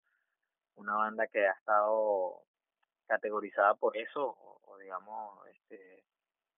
una 0.75 0.95
banda 0.95 1.27
que 1.27 1.45
ha 1.45 1.51
estado 1.51 2.43
categorizada 3.07 3.75
por 3.75 3.97
eso 3.97 4.37
o, 4.39 4.77
digamos 4.79 5.47
este 5.47 6.03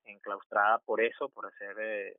enclaustrada 0.05 0.80
por 0.80 1.01
eso 1.01 1.30
por 1.30 1.47
hacer 1.47 1.76
eh, 1.80 2.18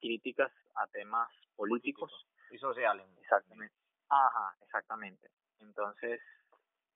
críticas 0.00 0.52
a 0.74 0.86
temas 0.88 1.28
políticos. 1.56 2.12
Y 2.50 2.58
sociales 2.58 3.06
exactamente. 3.20 3.74
Ajá 4.08 4.56
exactamente. 4.62 5.30
Entonces 5.60 6.20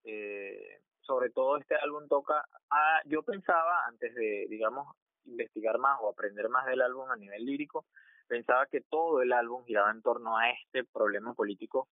eh, 0.04 0.80
sobre 1.00 1.30
todo 1.30 1.56
este 1.56 1.74
álbum 1.76 2.06
toca 2.08 2.46
ah, 2.70 3.00
yo 3.06 3.22
pensaba 3.22 3.86
antes 3.86 4.14
de 4.14 4.46
digamos 4.48 4.94
investigar 5.24 5.78
más 5.78 5.98
o 6.00 6.10
aprender 6.10 6.48
más 6.48 6.66
del 6.66 6.82
álbum 6.82 7.10
a 7.10 7.16
nivel 7.16 7.44
lírico 7.44 7.86
pensaba 8.26 8.66
que 8.66 8.82
todo 8.82 9.22
el 9.22 9.32
álbum 9.32 9.64
giraba 9.64 9.90
en 9.90 10.02
torno 10.02 10.36
a 10.36 10.50
este 10.50 10.84
problema 10.84 11.34
político 11.34 11.88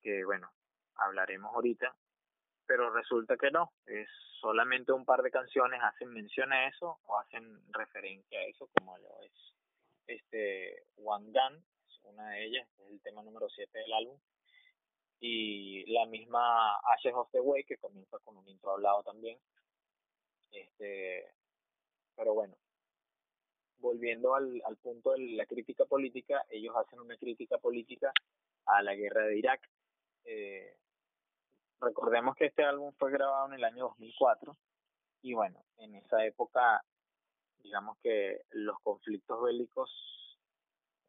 que 0.00 0.24
bueno 0.24 0.50
hablaremos 0.96 1.54
ahorita, 1.54 1.94
pero 2.66 2.90
resulta 2.90 3.36
que 3.36 3.50
no, 3.50 3.72
es 3.86 4.08
solamente 4.40 4.92
un 4.92 5.04
par 5.04 5.22
de 5.22 5.30
canciones 5.30 5.80
hacen 5.82 6.12
mención 6.12 6.52
a 6.52 6.68
eso 6.68 6.98
o 7.04 7.18
hacen 7.18 7.60
referencia 7.72 8.38
a 8.38 8.44
eso, 8.44 8.68
como 8.74 8.96
lo 8.98 9.20
es 9.20 9.32
este 10.06 10.84
One 10.96 11.26
Gun, 11.26 11.64
una 12.04 12.30
de 12.30 12.44
ellas, 12.44 12.68
es 12.78 12.90
el 12.90 13.00
tema 13.00 13.22
número 13.22 13.48
7 13.48 13.78
del 13.78 13.92
álbum, 13.92 14.18
y 15.20 15.84
la 15.92 16.06
misma 16.06 16.76
Ashes 16.94 17.14
of 17.14 17.30
the 17.30 17.40
Way, 17.40 17.64
que 17.64 17.76
comienza 17.78 18.18
con 18.18 18.36
un 18.36 18.48
intro 18.48 18.72
hablado 18.72 19.02
también. 19.04 19.38
Este, 20.50 21.32
pero 22.16 22.34
bueno, 22.34 22.56
volviendo 23.78 24.34
al, 24.34 24.60
al 24.66 24.76
punto 24.76 25.12
de 25.12 25.20
la 25.36 25.46
crítica 25.46 25.84
política, 25.84 26.44
ellos 26.50 26.74
hacen 26.76 27.00
una 27.00 27.16
crítica 27.16 27.58
política 27.58 28.12
a 28.66 28.82
la 28.82 28.94
guerra 28.94 29.26
de 29.26 29.38
Irak. 29.38 29.68
Eh, 30.24 30.76
recordemos 31.80 32.36
que 32.36 32.46
este 32.46 32.64
álbum 32.64 32.92
fue 32.98 33.10
grabado 33.10 33.48
en 33.48 33.54
el 33.54 33.64
año 33.64 33.84
2004 33.88 34.56
y 35.22 35.34
bueno, 35.34 35.64
en 35.78 35.94
esa 35.94 36.24
época, 36.24 36.82
digamos 37.58 37.98
que 38.02 38.42
los 38.50 38.78
conflictos 38.80 39.42
bélicos 39.42 39.90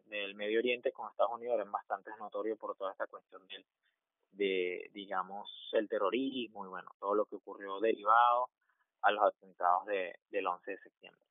del 0.05 0.35
Medio 0.35 0.59
Oriente 0.59 0.91
con 0.91 1.09
Estados 1.09 1.33
Unidos 1.33 1.55
eran 1.55 1.71
bastante 1.71 2.11
notorios 2.19 2.57
por 2.59 2.75
toda 2.75 2.91
esta 2.91 3.07
cuestión 3.07 3.47
del, 3.47 3.65
de, 4.31 4.89
digamos, 4.93 5.49
el 5.73 5.87
terrorismo 5.87 6.65
y 6.65 6.69
bueno, 6.69 6.91
todo 6.99 7.15
lo 7.15 7.25
que 7.25 7.35
ocurrió 7.35 7.79
derivado 7.79 8.49
a 9.01 9.11
los 9.11 9.23
atentados 9.23 9.85
de, 9.85 10.19
del 10.29 10.47
11 10.47 10.71
de 10.71 10.77
septiembre. 10.79 11.27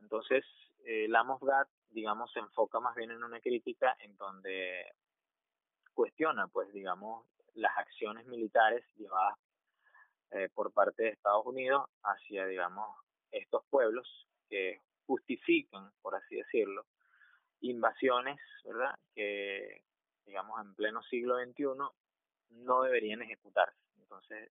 Entonces, 0.00 0.44
eh, 0.84 1.06
Lamb 1.08 1.38
digamos, 1.90 2.30
se 2.32 2.40
enfoca 2.40 2.80
más 2.80 2.94
bien 2.94 3.10
en 3.10 3.22
una 3.22 3.40
crítica 3.40 3.96
en 4.00 4.16
donde 4.16 4.92
cuestiona, 5.96 6.46
pues, 6.46 6.70
digamos, 6.72 7.26
las 7.54 7.76
acciones 7.78 8.26
militares 8.26 8.84
llevadas 8.96 9.38
eh, 10.30 10.50
por 10.54 10.70
parte 10.72 11.04
de 11.04 11.08
Estados 11.08 11.46
Unidos 11.46 11.88
hacia, 12.02 12.46
digamos, 12.46 12.86
estos 13.32 13.64
pueblos 13.70 14.06
que 14.48 14.82
justifican, 15.06 15.90
por 16.02 16.14
así 16.14 16.36
decirlo, 16.36 16.84
invasiones, 17.60 18.38
¿verdad? 18.62 18.94
Que, 19.14 19.82
digamos, 20.26 20.60
en 20.60 20.74
pleno 20.74 21.02
siglo 21.04 21.42
XXI 21.42 21.64
no 22.50 22.82
deberían 22.82 23.22
ejecutarse. 23.22 23.78
Entonces, 23.98 24.50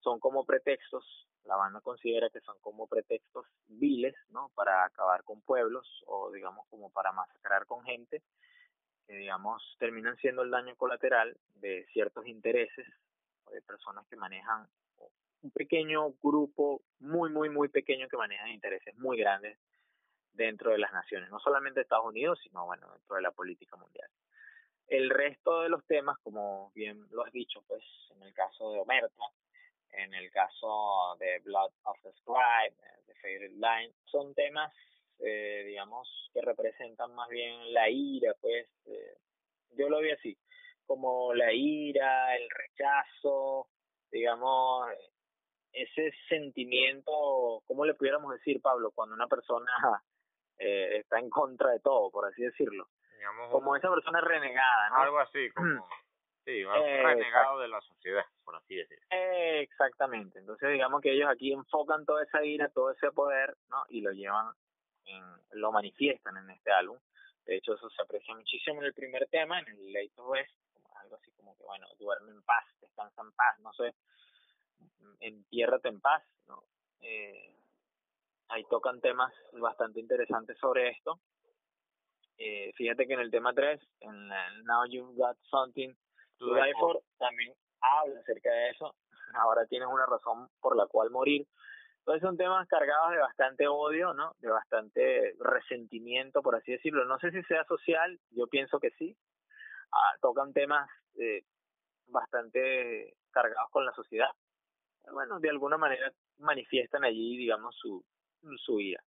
son 0.00 0.20
como 0.20 0.44
pretextos, 0.44 1.26
la 1.44 1.56
banda 1.56 1.80
considera 1.80 2.28
que 2.28 2.40
son 2.40 2.56
como 2.60 2.86
pretextos 2.86 3.46
viles, 3.68 4.14
¿no? 4.28 4.50
Para 4.54 4.84
acabar 4.84 5.24
con 5.24 5.40
pueblos 5.40 6.04
o, 6.06 6.30
digamos, 6.30 6.66
como 6.68 6.90
para 6.90 7.10
masacrar 7.12 7.64
con 7.64 7.82
gente 7.84 8.22
que, 9.08 9.16
digamos, 9.16 9.62
terminan 9.78 10.16
siendo 10.18 10.42
el 10.42 10.50
daño 10.50 10.76
colateral 10.76 11.34
de 11.56 11.86
ciertos 11.92 12.26
intereses 12.26 12.86
o 13.46 13.50
de 13.50 13.62
personas 13.62 14.06
que 14.06 14.16
manejan 14.16 14.68
un 15.42 15.50
pequeño 15.50 16.12
grupo, 16.22 16.82
muy, 17.00 17.30
muy, 17.30 17.48
muy 17.48 17.68
pequeño 17.68 18.06
que 18.08 18.16
manejan 18.16 18.50
intereses 18.50 18.94
muy 18.98 19.16
grandes 19.16 19.58
dentro 20.34 20.72
de 20.72 20.78
las 20.78 20.92
naciones, 20.92 21.30
no 21.30 21.40
solamente 21.40 21.80
Estados 21.80 22.06
Unidos, 22.06 22.38
sino, 22.42 22.66
bueno, 22.66 22.86
dentro 22.92 23.16
de 23.16 23.22
la 23.22 23.30
política 23.30 23.76
mundial. 23.76 24.08
El 24.86 25.10
resto 25.10 25.62
de 25.62 25.68
los 25.68 25.84
temas, 25.86 26.18
como 26.18 26.70
bien 26.74 27.06
lo 27.10 27.24
has 27.24 27.32
dicho, 27.32 27.62
pues 27.66 27.82
en 28.10 28.22
el 28.22 28.32
caso 28.34 28.72
de 28.72 28.80
Omerta, 28.80 29.24
en 29.92 30.14
el 30.14 30.30
caso 30.30 31.16
de 31.18 31.40
Blood 31.40 31.72
of 31.84 31.98
the 32.02 32.12
Scribe, 32.12 32.76
de 33.06 33.14
Favorite 33.14 33.54
Line, 33.54 33.92
son 34.04 34.34
temas, 34.34 34.72
eh, 35.20 35.64
digamos, 35.66 36.30
que 36.32 36.40
representan 36.42 37.14
más 37.14 37.28
bien 37.28 37.72
la 37.72 37.88
ira, 37.90 38.34
pues 38.40 38.68
eh, 38.86 39.16
yo 39.76 39.88
lo 39.88 40.00
vi 40.00 40.10
así, 40.10 40.38
como 40.86 41.34
la 41.34 41.52
ira, 41.52 42.36
el 42.36 42.48
rechazo, 42.48 43.68
digamos, 44.10 44.88
ese 45.72 46.12
sentimiento, 46.28 47.62
¿cómo 47.66 47.84
le 47.84 47.94
pudiéramos 47.94 48.32
decir, 48.32 48.60
Pablo, 48.62 48.92
cuando 48.92 49.14
una 49.14 49.26
persona 49.26 49.70
eh, 50.58 50.98
está 50.98 51.18
en 51.18 51.30
contra 51.30 51.70
de 51.70 51.80
todo, 51.80 52.10
por 52.10 52.26
así 52.26 52.42
decirlo? 52.42 52.88
como 53.50 53.76
esa 53.76 53.90
persona 53.90 54.20
renegada, 54.20 54.90
¿no? 54.90 54.96
Algo 55.02 55.18
así, 55.18 55.50
como... 55.50 55.86
Sí, 56.44 56.64
un 56.64 56.72
renegado 56.72 57.58
de 57.58 57.68
la 57.68 57.78
sociedad, 57.82 58.24
por 58.42 58.56
así 58.56 58.76
decirlo. 58.76 59.04
exactamente. 59.10 60.38
Entonces, 60.38 60.72
digamos 60.72 61.02
que 61.02 61.12
ellos 61.12 61.28
aquí 61.28 61.52
enfocan 61.52 62.06
toda 62.06 62.22
esa 62.22 62.42
ira, 62.42 62.70
todo 62.70 62.92
ese 62.92 63.10
poder, 63.10 63.54
¿no? 63.68 63.84
Y 63.90 64.00
lo 64.00 64.12
llevan, 64.12 64.54
en, 65.08 65.24
lo 65.52 65.72
manifiestan 65.72 66.36
en 66.36 66.50
este 66.50 66.70
álbum. 66.72 66.98
De 67.44 67.56
hecho, 67.56 67.74
eso 67.74 67.88
se 67.90 68.02
aprecia 68.02 68.34
muchísimo 68.34 68.80
en 68.80 68.86
el 68.86 68.94
primer 68.94 69.26
tema, 69.28 69.58
en 69.60 69.68
el 69.68 69.92
Late 69.92 70.20
West, 70.20 70.54
algo 70.96 71.16
así 71.16 71.30
como 71.32 71.56
que, 71.56 71.64
bueno, 71.64 71.86
duerme 71.98 72.32
en 72.32 72.42
paz, 72.42 72.64
descansa 72.80 73.22
en 73.22 73.32
paz, 73.32 73.58
no 73.60 73.72
sé, 73.72 73.94
entiérrate 75.20 75.88
en 75.88 76.00
paz, 76.00 76.22
¿no? 76.46 76.62
Eh, 77.00 77.54
ahí 78.48 78.64
tocan 78.70 79.00
temas 79.00 79.32
bastante 79.52 80.00
interesantes 80.00 80.58
sobre 80.58 80.90
esto. 80.90 81.20
Eh, 82.36 82.72
fíjate 82.74 83.06
que 83.06 83.14
en 83.14 83.20
el 83.20 83.30
tema 83.30 83.52
3, 83.52 83.80
en 84.00 84.28
Now 84.64 84.86
You've 84.88 85.16
Got 85.16 85.36
Something 85.50 85.94
to 86.38 86.54
Die 86.54 86.72
For, 86.78 87.02
también 87.18 87.52
habla 87.80 88.20
acerca 88.20 88.50
de 88.50 88.70
eso. 88.70 88.94
Ahora 89.34 89.66
tienes 89.66 89.88
una 89.88 90.06
razón 90.06 90.48
por 90.60 90.76
la 90.76 90.86
cual 90.86 91.10
morir. 91.10 91.46
Entonces 92.08 92.26
son 92.26 92.38
temas 92.38 92.66
cargados 92.68 93.10
de 93.10 93.18
bastante 93.18 93.68
odio, 93.68 94.14
¿no? 94.14 94.34
De 94.38 94.48
bastante 94.48 95.34
resentimiento, 95.40 96.40
por 96.40 96.56
así 96.56 96.72
decirlo. 96.72 97.04
No 97.04 97.18
sé 97.18 97.30
si 97.30 97.42
sea 97.42 97.64
social, 97.64 98.18
yo 98.30 98.46
pienso 98.46 98.80
que 98.80 98.92
sí. 98.92 99.14
Ah, 99.92 100.16
tocan 100.22 100.54
temas 100.54 100.88
eh, 101.16 101.42
bastante 102.06 103.14
cargados 103.30 103.68
con 103.70 103.84
la 103.84 103.92
sociedad. 103.92 104.30
Bueno, 105.12 105.38
de 105.38 105.50
alguna 105.50 105.76
manera 105.76 106.10
manifiestan 106.38 107.04
allí, 107.04 107.36
digamos, 107.36 107.76
su, 107.76 108.02
su 108.56 108.80
ira. 108.80 109.04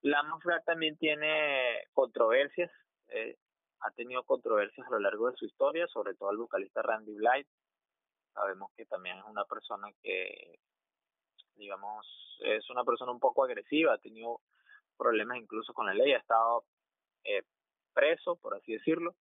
La 0.00 0.24
mafia 0.24 0.60
también 0.66 0.98
tiene 0.98 1.84
controversias, 1.92 2.72
eh, 3.10 3.36
ha 3.78 3.92
tenido 3.92 4.24
controversias 4.24 4.84
a 4.88 4.90
lo 4.90 4.98
largo 4.98 5.30
de 5.30 5.36
su 5.36 5.44
historia, 5.44 5.86
sobre 5.86 6.16
todo 6.16 6.32
el 6.32 6.38
vocalista 6.38 6.82
Randy 6.82 7.14
Blythe. 7.14 7.50
Sabemos 8.32 8.72
que 8.76 8.86
también 8.86 9.18
es 9.18 9.24
una 9.24 9.44
persona 9.44 9.86
que, 10.02 10.58
digamos, 11.54 12.23
es 12.40 12.68
una 12.70 12.84
persona 12.84 13.12
un 13.12 13.20
poco 13.20 13.44
agresiva, 13.44 13.94
ha 13.94 13.98
tenido 13.98 14.40
problemas 14.96 15.38
incluso 15.38 15.72
con 15.72 15.86
la 15.86 15.94
ley, 15.94 16.12
ha 16.12 16.18
estado 16.18 16.64
eh, 17.24 17.42
preso, 17.92 18.36
por 18.36 18.54
así 18.54 18.72
decirlo. 18.72 19.14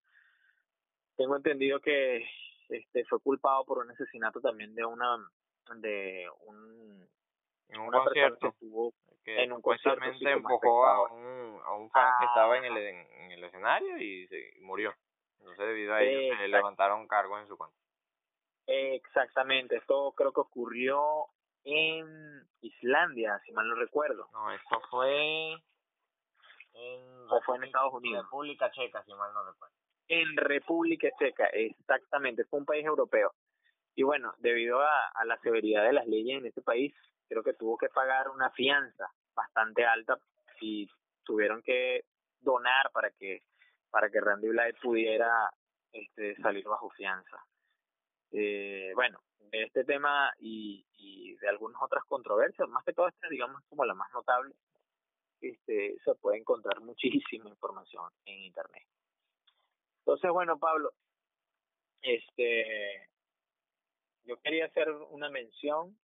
Tengo 1.16 1.36
entendido 1.36 1.80
que 1.80 2.24
este 2.68 3.04
fue 3.04 3.20
culpado 3.20 3.64
por 3.64 3.78
un 3.78 3.90
asesinato 3.90 4.40
también 4.40 4.74
de 4.74 4.84
una 4.84 5.18
de 5.76 6.28
un 6.46 7.08
en 7.68 7.80
un 7.80 7.90
concierto 7.90 8.54
que 9.24 9.42
en 9.42 9.52
un 9.52 9.62
empujó 10.20 10.84
a 10.84 11.12
un, 11.12 11.60
a 11.64 11.74
un 11.74 11.90
fan 11.90 12.12
que 12.18 12.26
estaba 12.26 12.58
en 12.58 12.64
el, 12.64 12.76
en, 12.76 13.32
el 13.32 13.44
escenario 13.44 13.98
y 13.98 14.26
se 14.26 14.54
murió. 14.60 14.92
Entonces 15.38 15.66
debido 15.66 15.94
a 15.94 16.02
ello 16.02 16.36
se 16.36 16.48
levantaron 16.48 17.06
cargos 17.06 17.40
en 17.40 17.48
su 17.48 17.56
contra. 17.56 17.78
Exactamente, 18.66 19.76
esto 19.76 20.12
creo 20.16 20.32
que 20.32 20.40
ocurrió 20.40 21.26
en 21.64 22.42
Islandia, 22.60 23.40
si 23.44 23.52
mal 23.52 23.68
no 23.68 23.74
recuerdo. 23.74 24.28
No, 24.32 24.50
esto 24.52 24.80
fue 24.90 25.52
en, 25.52 25.60
o 27.28 27.40
fue 27.44 27.56
en 27.56 27.64
Estados 27.64 27.94
Unidos. 27.94 28.24
República 28.24 28.70
Checa, 28.70 29.02
si 29.04 29.14
mal 29.14 29.32
no 29.32 29.44
recuerdo. 29.44 29.74
En 30.08 30.36
República 30.36 31.08
Checa, 31.18 31.46
exactamente, 31.46 32.44
fue 32.44 32.60
un 32.60 32.66
país 32.66 32.84
europeo. 32.84 33.32
Y 33.94 34.02
bueno, 34.02 34.34
debido 34.38 34.80
a, 34.80 35.08
a 35.08 35.24
la 35.24 35.38
severidad 35.38 35.84
de 35.84 35.92
las 35.92 36.06
leyes 36.06 36.38
en 36.38 36.46
este 36.46 36.62
país, 36.62 36.94
creo 37.28 37.42
que 37.42 37.54
tuvo 37.54 37.76
que 37.76 37.88
pagar 37.88 38.28
una 38.30 38.50
fianza 38.50 39.06
bastante 39.34 39.84
alta 39.84 40.18
y 40.60 40.88
tuvieron 41.24 41.62
que 41.62 42.04
donar 42.40 42.90
para 42.92 43.10
que 43.10 43.42
para 43.90 44.10
que 44.10 44.20
Randy 44.20 44.48
Blythe 44.48 44.80
pudiera 44.80 45.50
este 45.92 46.34
salir 46.36 46.64
bajo 46.64 46.88
fianza. 46.90 47.44
Eh, 48.32 48.92
bueno, 48.94 49.20
de 49.52 49.62
este 49.64 49.84
tema 49.84 50.32
y, 50.40 50.84
y 50.96 51.36
de 51.36 51.48
algunas 51.48 51.80
otras 51.80 52.04
controversias, 52.06 52.68
más 52.68 52.84
que 52.84 52.92
todo 52.92 53.06
esta, 53.06 53.28
digamos, 53.28 53.62
como 53.68 53.84
la 53.84 53.94
más 53.94 54.10
notable, 54.12 54.54
este, 55.40 55.96
se 56.04 56.14
puede 56.16 56.38
encontrar 56.38 56.80
muchísima 56.80 57.48
información 57.48 58.10
en 58.24 58.38
internet. 58.40 58.86
Entonces, 59.98 60.30
bueno, 60.30 60.58
Pablo, 60.58 60.92
este, 62.00 63.08
yo 64.24 64.40
quería 64.40 64.66
hacer 64.66 64.90
una 64.90 65.30
mención 65.30 65.96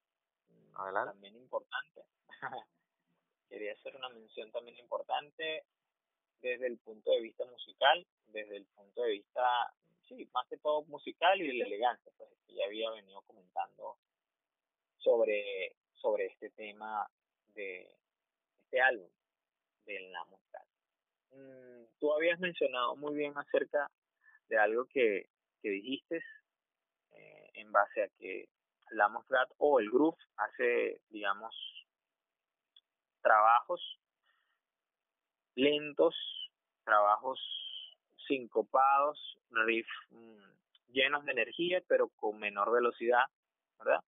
también 0.75 1.35
importante. 1.35 2.01
Quería 3.49 3.73
hacer 3.73 3.95
una 3.95 4.09
mención 4.09 4.51
también 4.51 4.77
importante 4.77 5.63
desde 6.41 6.67
el 6.67 6.77
punto 6.79 7.11
de 7.11 7.21
vista 7.21 7.45
musical, 7.45 8.05
desde 8.27 8.57
el 8.57 8.65
punto 8.65 9.01
de 9.01 9.11
vista, 9.11 9.73
sí, 10.07 10.29
más 10.33 10.47
que 10.47 10.57
todo 10.57 10.83
musical 10.85 11.41
y 11.41 11.47
de 11.47 11.53
la 11.53 11.65
elegancia, 11.65 12.11
pues 12.17 12.29
que 12.47 12.55
ya 12.55 12.65
había 12.65 12.91
venido 12.91 13.21
comentando 13.23 13.97
sobre, 14.97 15.75
sobre 15.93 16.27
este 16.27 16.49
tema 16.51 17.07
de 17.53 17.89
este 18.63 18.81
álbum 18.81 19.09
de 19.85 19.99
la. 20.09 20.25
Mm, 21.31 21.85
tú 21.99 22.13
habías 22.13 22.39
mencionado 22.39 22.95
muy 22.95 23.15
bien 23.15 23.33
acerca 23.37 23.89
de 24.49 24.57
algo 24.57 24.85
que, 24.85 25.29
que 25.61 25.69
dijiste 25.69 26.23
eh, 27.11 27.49
en 27.53 27.71
base 27.71 28.03
a 28.03 28.09
que 28.17 28.49
la 28.91 29.09
Mosfrat 29.09 29.49
o 29.57 29.79
el 29.79 29.89
groove 29.89 30.17
hace, 30.37 31.01
digamos, 31.09 31.53
trabajos 33.21 33.99
lentos, 35.55 36.15
trabajos 36.83 37.39
sincopados, 38.27 39.37
riff 39.51 39.87
mm, 40.11 40.91
llenos 40.91 41.25
de 41.25 41.31
energía, 41.31 41.81
pero 41.87 42.09
con 42.09 42.39
menor 42.39 42.71
velocidad, 42.71 43.25
¿verdad? 43.77 44.01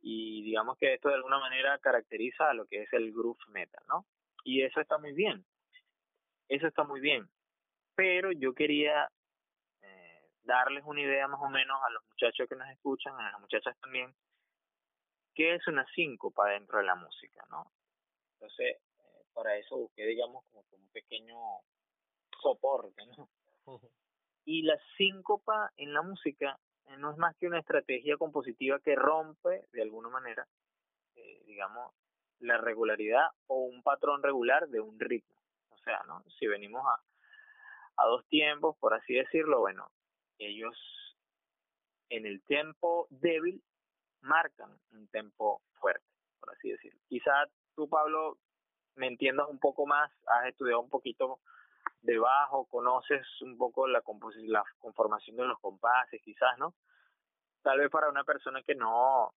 Y 0.00 0.42
digamos 0.42 0.76
que 0.78 0.94
esto 0.94 1.08
de 1.08 1.14
alguna 1.14 1.38
manera 1.38 1.78
caracteriza 1.78 2.50
a 2.50 2.54
lo 2.54 2.66
que 2.66 2.82
es 2.82 2.92
el 2.92 3.12
groove 3.12 3.38
metal, 3.48 3.82
¿no? 3.88 4.06
Y 4.44 4.62
eso 4.62 4.80
está 4.80 4.98
muy 4.98 5.12
bien. 5.12 5.44
Eso 6.48 6.66
está 6.66 6.84
muy 6.84 7.00
bien. 7.00 7.28
Pero 7.94 8.32
yo 8.32 8.52
quería 8.52 9.08
eh, 9.82 10.22
darles 10.42 10.82
una 10.84 11.02
idea 11.02 11.28
más 11.28 11.40
o 11.40 11.48
menos 11.48 11.80
a 11.82 11.90
los 11.90 12.04
muchachos 12.06 12.48
que 12.48 12.56
nos 12.56 12.68
escuchan, 12.70 13.14
a 13.14 13.30
las 13.30 13.40
muchachas 13.40 13.78
también, 13.80 14.12
qué 15.34 15.54
es 15.54 15.66
una 15.68 15.86
síncopa 15.94 16.48
dentro 16.48 16.78
de 16.78 16.84
la 16.84 16.94
música, 16.94 17.44
¿no? 17.50 17.72
Entonces, 18.34 18.76
eh, 18.76 19.24
para 19.32 19.56
eso 19.56 19.76
busqué, 19.76 20.04
digamos, 20.04 20.44
como 20.50 20.64
un 20.72 20.88
pequeño 20.90 21.36
soporte, 22.42 23.06
¿no? 23.06 23.28
Y 24.44 24.62
la 24.62 24.78
síncopa 24.96 25.72
en 25.76 25.94
la 25.94 26.02
música 26.02 26.58
eh, 26.86 26.96
no 26.98 27.12
es 27.12 27.16
más 27.16 27.36
que 27.36 27.46
una 27.46 27.60
estrategia 27.60 28.16
compositiva 28.16 28.80
que 28.80 28.96
rompe, 28.96 29.66
de 29.72 29.82
alguna 29.82 30.08
manera, 30.08 30.46
eh, 31.14 31.42
digamos, 31.46 31.94
la 32.40 32.58
regularidad 32.58 33.26
o 33.46 33.64
un 33.64 33.82
patrón 33.82 34.22
regular 34.22 34.68
de 34.68 34.80
un 34.80 34.98
ritmo. 34.98 35.40
O 35.70 35.78
sea, 35.78 36.02
¿no? 36.06 36.24
Si 36.38 36.46
venimos 36.46 36.84
a, 36.84 38.02
a 38.02 38.06
dos 38.06 38.26
tiempos, 38.26 38.76
por 38.78 38.94
así 38.94 39.14
decirlo, 39.14 39.60
bueno, 39.60 39.88
ellos 40.38 40.76
en 42.08 42.26
el 42.26 42.42
tiempo 42.42 43.06
débil 43.10 43.62
marcan 44.20 44.70
un 44.92 45.08
tempo 45.08 45.62
fuerte, 45.80 46.04
por 46.40 46.52
así 46.52 46.70
decirlo. 46.70 47.00
Quizá 47.08 47.32
tú, 47.74 47.88
Pablo, 47.88 48.38
me 48.96 49.06
entiendas 49.06 49.48
un 49.48 49.58
poco 49.58 49.86
más, 49.86 50.10
has 50.26 50.46
estudiado 50.46 50.80
un 50.80 50.90
poquito 50.90 51.40
debajo, 52.02 52.66
conoces 52.66 53.26
un 53.40 53.56
poco 53.56 53.86
la, 53.86 54.02
la 54.46 54.64
conformación 54.78 55.36
de 55.36 55.44
los 55.44 55.58
compases, 55.60 56.20
quizás, 56.22 56.58
¿no? 56.58 56.74
Tal 57.62 57.78
vez 57.78 57.90
para 57.90 58.08
una 58.08 58.24
persona 58.24 58.62
que 58.62 58.74
no, 58.74 59.32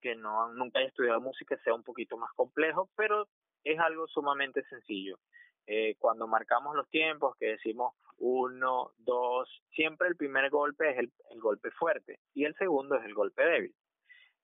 que 0.00 0.14
no 0.14 0.52
nunca 0.52 0.80
haya 0.80 0.88
estudiado 0.88 1.20
música 1.20 1.56
sea 1.62 1.74
un 1.74 1.84
poquito 1.84 2.16
más 2.16 2.32
complejo, 2.34 2.90
pero 2.96 3.28
es 3.64 3.78
algo 3.78 4.06
sumamente 4.08 4.64
sencillo. 4.64 5.18
Eh, 5.66 5.94
cuando 5.98 6.26
marcamos 6.26 6.74
los 6.74 6.88
tiempos, 6.90 7.36
que 7.36 7.46
decimos 7.46 7.94
uno, 8.18 8.92
dos, 8.98 9.48
siempre 9.70 10.08
el 10.08 10.16
primer 10.16 10.50
golpe 10.50 10.90
es 10.90 10.98
el, 10.98 11.12
golpe 11.40 11.70
fuerte 11.70 12.18
y 12.34 12.44
el 12.44 12.54
segundo 12.56 12.96
es 12.96 13.04
el 13.04 13.14
golpe 13.14 13.44
débil. 13.44 13.74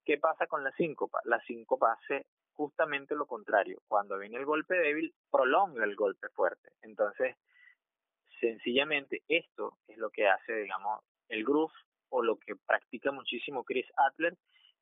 ¿Qué 0.05 0.19
pasa 0.19 0.47
con 0.47 0.65
la 0.65 0.73
síncopa? 0.73 1.21
La 1.25 1.41
síncopa 1.41 1.93
hace 1.93 2.27
justamente 2.59 3.15
lo 3.15 3.27
contrario. 3.27 3.81
Cuando 3.87 4.19
viene 4.19 4.37
el 4.37 4.45
golpe 4.45 4.75
débil, 4.75 5.15
prolonga 5.31 5.85
el 5.85 5.95
golpe 5.95 6.29
fuerte. 6.31 6.73
Entonces, 6.83 7.37
sencillamente 8.41 9.23
esto 9.29 9.79
es 9.87 9.97
lo 9.97 10.11
que 10.11 10.27
hace, 10.27 10.53
digamos, 10.55 11.01
el 11.29 11.45
groove 11.45 11.73
o 12.09 12.21
lo 12.21 12.37
que 12.37 12.57
practica 12.57 13.13
muchísimo 13.13 13.63
Chris 13.63 13.87
Adler 13.97 14.37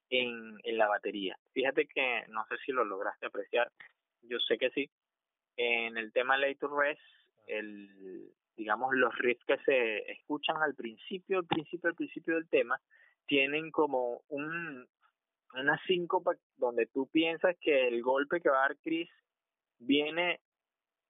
en, 0.09 0.57
en 0.64 0.79
la 0.79 0.89
batería. 0.89 1.37
Fíjate 1.53 1.87
que 1.87 2.24
no 2.29 2.47
sé 2.47 2.57
si 2.64 2.72
lo 2.72 2.83
lograste 2.83 3.27
apreciar, 3.27 3.70
yo 4.22 4.39
sé 4.41 4.57
que 4.57 4.70
sí. 4.70 4.89
En 5.59 5.99
el 5.99 6.12
tema 6.12 6.39
Late 6.39 6.57
to 6.57 6.68
Rest, 6.68 7.03
el, 7.47 8.33
digamos, 8.57 8.95
los 8.95 9.14
riffs 9.18 9.45
que 9.45 9.59
se 9.59 10.11
escuchan 10.12 10.62
al 10.62 10.74
principio, 10.74 11.41
al 11.41 11.47
principio, 11.47 11.91
al 11.91 11.95
principio 11.95 12.37
del 12.37 12.49
tema, 12.49 12.81
tienen 13.27 13.70
como 13.70 14.22
un, 14.29 14.89
una 15.55 15.78
síncopa 15.86 16.32
donde 16.57 16.86
tú 16.86 17.09
piensas 17.09 17.57
que 17.61 17.88
el 17.88 18.03
golpe 18.03 18.40
que 18.40 18.51
va 18.51 18.59
a 18.59 18.68
dar 18.68 18.76
Chris 18.78 19.09
viene 19.78 20.40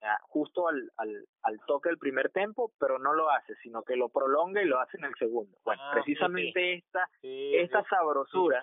ah, 0.02 0.18
justo 0.22 0.68
al, 0.68 0.90
al, 0.96 1.26
al 1.42 1.60
toque 1.66 1.88
del 1.88 1.98
primer 1.98 2.30
tempo, 2.30 2.72
pero 2.78 2.98
no 2.98 3.12
lo 3.12 3.30
hace, 3.30 3.54
sino 3.56 3.82
que 3.82 3.96
lo 3.96 4.08
prolonga 4.08 4.62
y 4.62 4.66
lo 4.66 4.78
hace 4.80 4.98
en 4.98 5.04
el 5.04 5.14
segundo. 5.16 5.58
Bueno, 5.64 5.82
ah, 5.84 5.90
precisamente 5.94 6.74
esta 6.74 7.08
esta 7.22 7.84
sabrosura. 7.84 8.62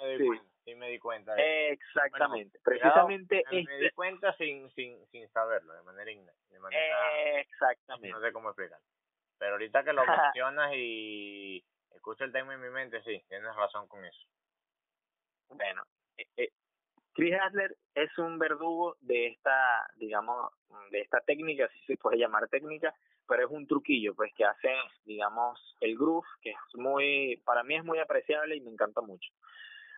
Sí, 0.65 0.75
me 0.75 0.89
di 0.89 0.97
cuenta. 0.97 1.35
Exactamente. 1.37 2.57
precisamente 2.63 3.43
me 3.51 3.57
di 3.57 3.85
este 3.85 3.91
cuenta 3.91 4.33
sin, 4.37 4.69
sin, 4.71 5.05
sin 5.07 5.27
saberlo, 5.29 5.73
de 5.73 5.83
manera, 5.83 6.11
de 6.49 6.59
manera 6.59 7.39
Exactamente. 7.41 8.09
No 8.09 8.21
sé 8.21 8.31
cómo 8.31 8.49
explicar. 8.49 8.79
Pero 9.37 9.53
ahorita 9.53 9.83
que 9.83 9.91
lo 9.91 10.03
mencionas 10.35 10.71
y 10.73 11.61
escucho 11.93 12.23
el 12.23 12.31
tema 12.31 12.53
en 12.53 12.61
mi 12.61 12.69
mente, 12.69 13.01
sí, 13.03 13.21
tienes 13.27 13.53
razón 13.55 13.87
con 13.89 14.05
eso. 14.05 14.25
Bueno, 15.49 15.83
eh, 16.17 16.27
eh, 16.37 16.49
Chris 17.13 17.35
Adler 17.39 17.75
es 17.93 18.17
un 18.17 18.39
verdugo 18.39 18.95
de 19.01 19.27
esta, 19.27 19.87
digamos, 19.95 20.51
de 20.91 21.01
esta 21.01 21.19
técnica, 21.21 21.69
si 21.69 21.85
se 21.85 21.97
puede 21.97 22.17
llamar 22.17 22.47
técnica, 22.47 22.93
pero 23.27 23.45
es 23.45 23.51
un 23.51 23.67
truquillo, 23.67 24.15
pues, 24.15 24.33
que 24.35 24.45
hace, 24.45 24.73
digamos, 25.05 25.77
el 25.79 25.95
groove, 25.95 26.27
que 26.41 26.51
es 26.51 26.57
muy, 26.75 27.41
para 27.45 27.63
mí 27.63 27.75
es 27.75 27.83
muy 27.83 27.99
apreciable 27.99 28.55
y 28.55 28.61
me 28.61 28.71
encanta 28.71 29.01
mucho. 29.01 29.31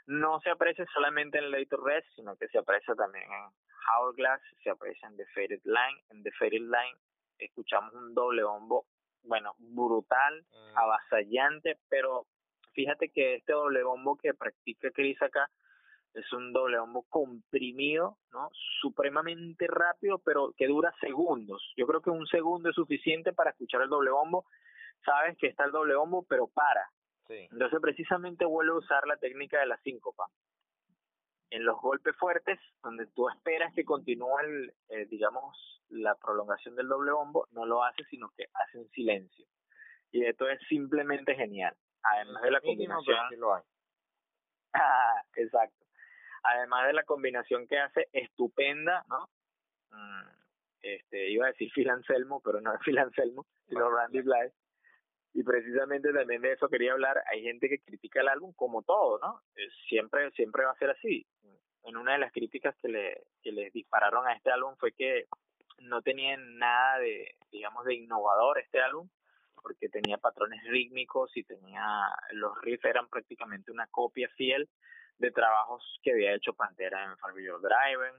No 0.07 0.39
se 0.41 0.51
aprecia 0.51 0.85
solamente 0.93 1.39
en 1.39 1.51
Later 1.51 1.79
Rest, 1.79 2.07
sino 2.15 2.35
que 2.35 2.47
se 2.49 2.59
aprecia 2.59 2.93
también 2.93 3.25
en 3.31 3.49
Hourglass, 3.87 4.41
se 4.63 4.69
aprecia 4.69 5.07
en 5.07 5.17
The 5.17 5.25
Faded 5.27 5.61
Line. 5.63 6.03
En 6.09 6.21
The 6.21 6.31
Faded 6.33 6.61
Line 6.61 6.97
escuchamos 7.39 7.93
un 7.93 8.13
doble 8.13 8.43
bombo, 8.43 8.85
bueno, 9.23 9.55
brutal, 9.57 10.45
mm. 10.51 10.77
avasallante, 10.77 11.79
pero 11.89 12.27
fíjate 12.75 13.09
que 13.09 13.35
este 13.35 13.53
doble 13.53 13.83
bombo 13.83 14.17
que 14.17 14.33
practica 14.33 14.91
Chris 14.91 15.19
acá 15.21 15.49
es 16.13 16.31
un 16.31 16.53
doble 16.53 16.79
bombo 16.79 17.03
comprimido, 17.09 18.17
¿no? 18.31 18.49
Supremamente 18.81 19.67
rápido, 19.67 20.19
pero 20.19 20.53
que 20.55 20.67
dura 20.67 20.93
segundos. 21.01 21.73
Yo 21.75 21.85
creo 21.87 22.01
que 22.01 22.09
un 22.09 22.25
segundo 22.27 22.69
es 22.69 22.75
suficiente 22.75 23.33
para 23.33 23.49
escuchar 23.49 23.81
el 23.81 23.89
doble 23.89 24.11
bombo. 24.11 24.45
Sabes 25.03 25.37
que 25.37 25.47
está 25.47 25.65
el 25.65 25.71
doble 25.71 25.95
bombo, 25.95 26.25
pero 26.27 26.47
para. 26.47 26.89
Sí. 27.27 27.47
Entonces, 27.51 27.79
precisamente 27.81 28.45
vuelve 28.45 28.71
a 28.71 28.77
usar 28.77 29.05
la 29.07 29.17
técnica 29.17 29.59
de 29.59 29.65
la 29.65 29.77
síncopa. 29.81 30.25
En 31.49 31.65
los 31.65 31.79
golpes 31.81 32.15
fuertes, 32.15 32.59
donde 32.81 33.07
tú 33.07 33.27
esperas 33.29 33.73
que 33.73 33.83
continúe, 33.83 34.39
el, 34.39 34.73
eh, 34.89 35.05
digamos, 35.07 35.83
la 35.89 36.15
prolongación 36.15 36.75
del 36.75 36.87
doble 36.87 37.11
bombo, 37.11 37.47
no 37.51 37.65
lo 37.65 37.83
hace, 37.83 38.03
sino 38.05 38.31
que 38.37 38.45
hace 38.53 38.77
un 38.77 38.89
silencio. 38.91 39.45
Y 40.11 40.23
esto 40.23 40.47
es 40.47 40.59
simplemente 40.69 41.35
genial 41.35 41.75
además 42.05 42.41
de 42.43 42.51
la 42.51 42.61
combinación 42.61 43.17
exacto. 45.35 45.85
Además 46.43 46.87
de 46.87 46.93
la 46.93 47.03
combinación 47.03 47.67
que 47.67 47.79
hace 47.79 48.07
estupenda 48.13 49.03
no 49.09 49.29
mm, 49.91 50.29
este 50.81 51.29
iba 51.31 51.45
a 51.45 51.49
decir 51.49 51.71
Phil 51.73 51.89
Anselmo 51.89 52.41
pero 52.43 52.61
no 52.61 52.73
es 52.73 52.79
Phil 52.81 52.97
Anselmo 52.97 53.45
sino 53.67 53.89
Randy 53.89 54.21
Blythe. 54.21 54.55
Y 55.33 55.43
precisamente 55.43 56.13
también 56.13 56.41
de 56.41 56.53
eso 56.53 56.69
quería 56.69 56.93
hablar. 56.93 57.21
Hay 57.29 57.41
gente 57.41 57.67
que 57.67 57.79
critica 57.79 58.21
el 58.21 58.29
álbum 58.29 58.53
como 58.53 58.83
todo 58.83 59.19
no 59.19 59.41
siempre 59.89 60.31
siempre 60.31 60.65
va 60.65 60.71
a 60.71 60.77
ser 60.77 60.91
así. 60.91 61.25
En 61.83 61.97
una 61.97 62.13
de 62.13 62.19
las 62.19 62.31
críticas 62.31 62.75
que 62.81 62.87
le 62.87 63.23
que 63.41 63.51
le 63.51 63.69
dispararon 63.71 64.27
a 64.27 64.33
este 64.33 64.51
álbum 64.51 64.75
fue 64.77 64.91
que 64.91 65.25
no 65.79 66.01
tenían 66.01 66.57
nada 66.57 66.99
de 66.99 67.35
digamos 67.51 67.85
de 67.85 67.95
innovador 67.95 68.59
este 68.59 68.79
álbum 68.81 69.09
porque 69.65 69.89
tenía 69.89 70.19
patrones 70.19 70.63
rítmicos 70.65 71.35
y 71.35 71.43
tenía 71.43 72.07
los 72.33 72.55
riffs 72.61 72.85
eran 72.85 73.09
prácticamente 73.09 73.71
una 73.71 73.87
copia 73.87 74.29
fiel 74.37 74.69
de 75.17 75.31
trabajos 75.31 75.99
que 76.03 76.11
había 76.11 76.35
hecho 76.35 76.53
Pantera 76.53 77.03
en 77.03 77.17
Fabio 77.17 77.57
Driven, 77.57 78.13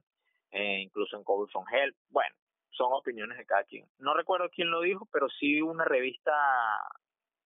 eh, 0.50 0.80
incluso 0.80 1.16
en 1.16 1.22
Cover 1.22 1.48
from 1.52 1.64
Hell. 1.72 1.94
Bueno, 2.08 2.34
son 2.70 2.88
opiniones 2.92 3.38
de 3.38 3.46
cada 3.46 3.62
quien. 3.62 3.86
No 3.98 4.12
recuerdo 4.14 4.50
quién 4.50 4.72
lo 4.72 4.80
dijo, 4.80 5.08
pero 5.12 5.28
sí 5.28 5.62
una 5.62 5.84
revista 5.84 6.32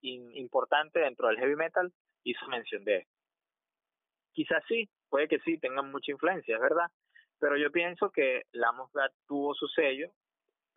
importante 0.00 1.00
dentro 1.00 1.28
del 1.28 1.36
heavy 1.36 1.56
metal 1.56 1.92
hizo 2.24 2.48
mención 2.48 2.82
de 2.84 3.00
esto. 3.00 3.12
Quizás 4.32 4.64
sí, 4.66 4.88
puede 5.10 5.28
que 5.28 5.40
sí, 5.40 5.58
tengan 5.58 5.90
mucha 5.90 6.10
influencia, 6.10 6.54
es 6.54 6.62
verdad, 6.62 6.86
pero 7.38 7.58
yo 7.58 7.70
pienso 7.70 8.10
que 8.10 8.44
la 8.52 8.72
Moscat 8.72 9.12
tuvo 9.28 9.52
su 9.54 9.68
sello 9.68 10.10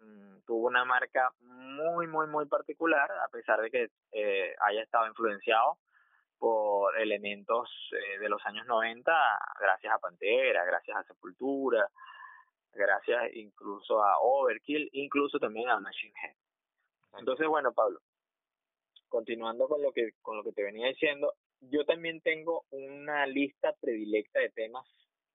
Mm, 0.04 0.42
tuvo 0.46 0.68
una 0.68 0.86
marca 0.86 1.32
muy, 1.42 2.08
muy, 2.08 2.28
muy 2.28 2.46
particular, 2.46 3.10
a 3.12 3.28
pesar 3.30 3.62
de 3.62 3.72
que 3.72 3.90
eh, 4.12 4.56
haya 4.60 4.84
estado 4.84 5.08
influenciado 5.08 5.78
por 6.38 7.00
elementos 7.00 7.70
eh, 7.94 8.20
de 8.20 8.30
los 8.30 8.46
años 8.46 8.68
90, 8.68 9.12
gracias 9.60 9.94
a 9.94 10.00
Pantera, 10.00 10.66
gracias 10.66 10.98
a 10.98 11.04
Sepultura, 11.04 11.88
gracias 12.74 13.34
incluso 13.36 14.04
a 14.04 14.20
Overkill, 14.20 14.90
incluso 14.94 15.40
también 15.40 15.70
a 15.70 15.80
Machine 15.80 16.14
Head. 16.22 16.36
Entonces, 17.20 17.48
bueno, 17.48 17.72
Pablo, 17.74 18.02
continuando 19.08 19.68
con 19.68 19.82
lo 19.82 19.92
que 19.94 20.14
con 20.22 20.36
lo 20.38 20.44
que 20.44 20.52
te 20.52 20.64
venía 20.64 20.88
diciendo, 20.88 21.34
yo 21.62 21.86
también 21.86 22.20
tengo 22.22 22.66
una 22.72 23.26
lista 23.26 23.74
predilecta 23.80 24.40
de 24.40 24.50
temas 24.50 24.86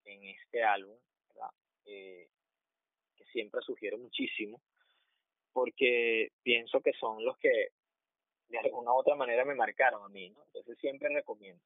en 0.05 0.23
este 0.25 0.63
álbum, 0.63 0.97
¿verdad? 1.29 1.49
Eh, 1.85 2.27
siempre 3.25 3.61
sugiero 3.61 3.97
muchísimo, 3.97 4.61
porque 5.53 6.31
pienso 6.43 6.81
que 6.81 6.93
son 6.93 7.23
los 7.23 7.37
que 7.37 7.69
de 8.49 8.59
alguna 8.59 8.91
u 8.91 8.95
otra 8.95 9.15
manera 9.15 9.45
me 9.45 9.55
marcaron 9.55 10.03
a 10.03 10.09
mí, 10.09 10.29
¿no? 10.29 10.43
Entonces 10.45 10.77
siempre 10.79 11.09
recomiendo. 11.09 11.61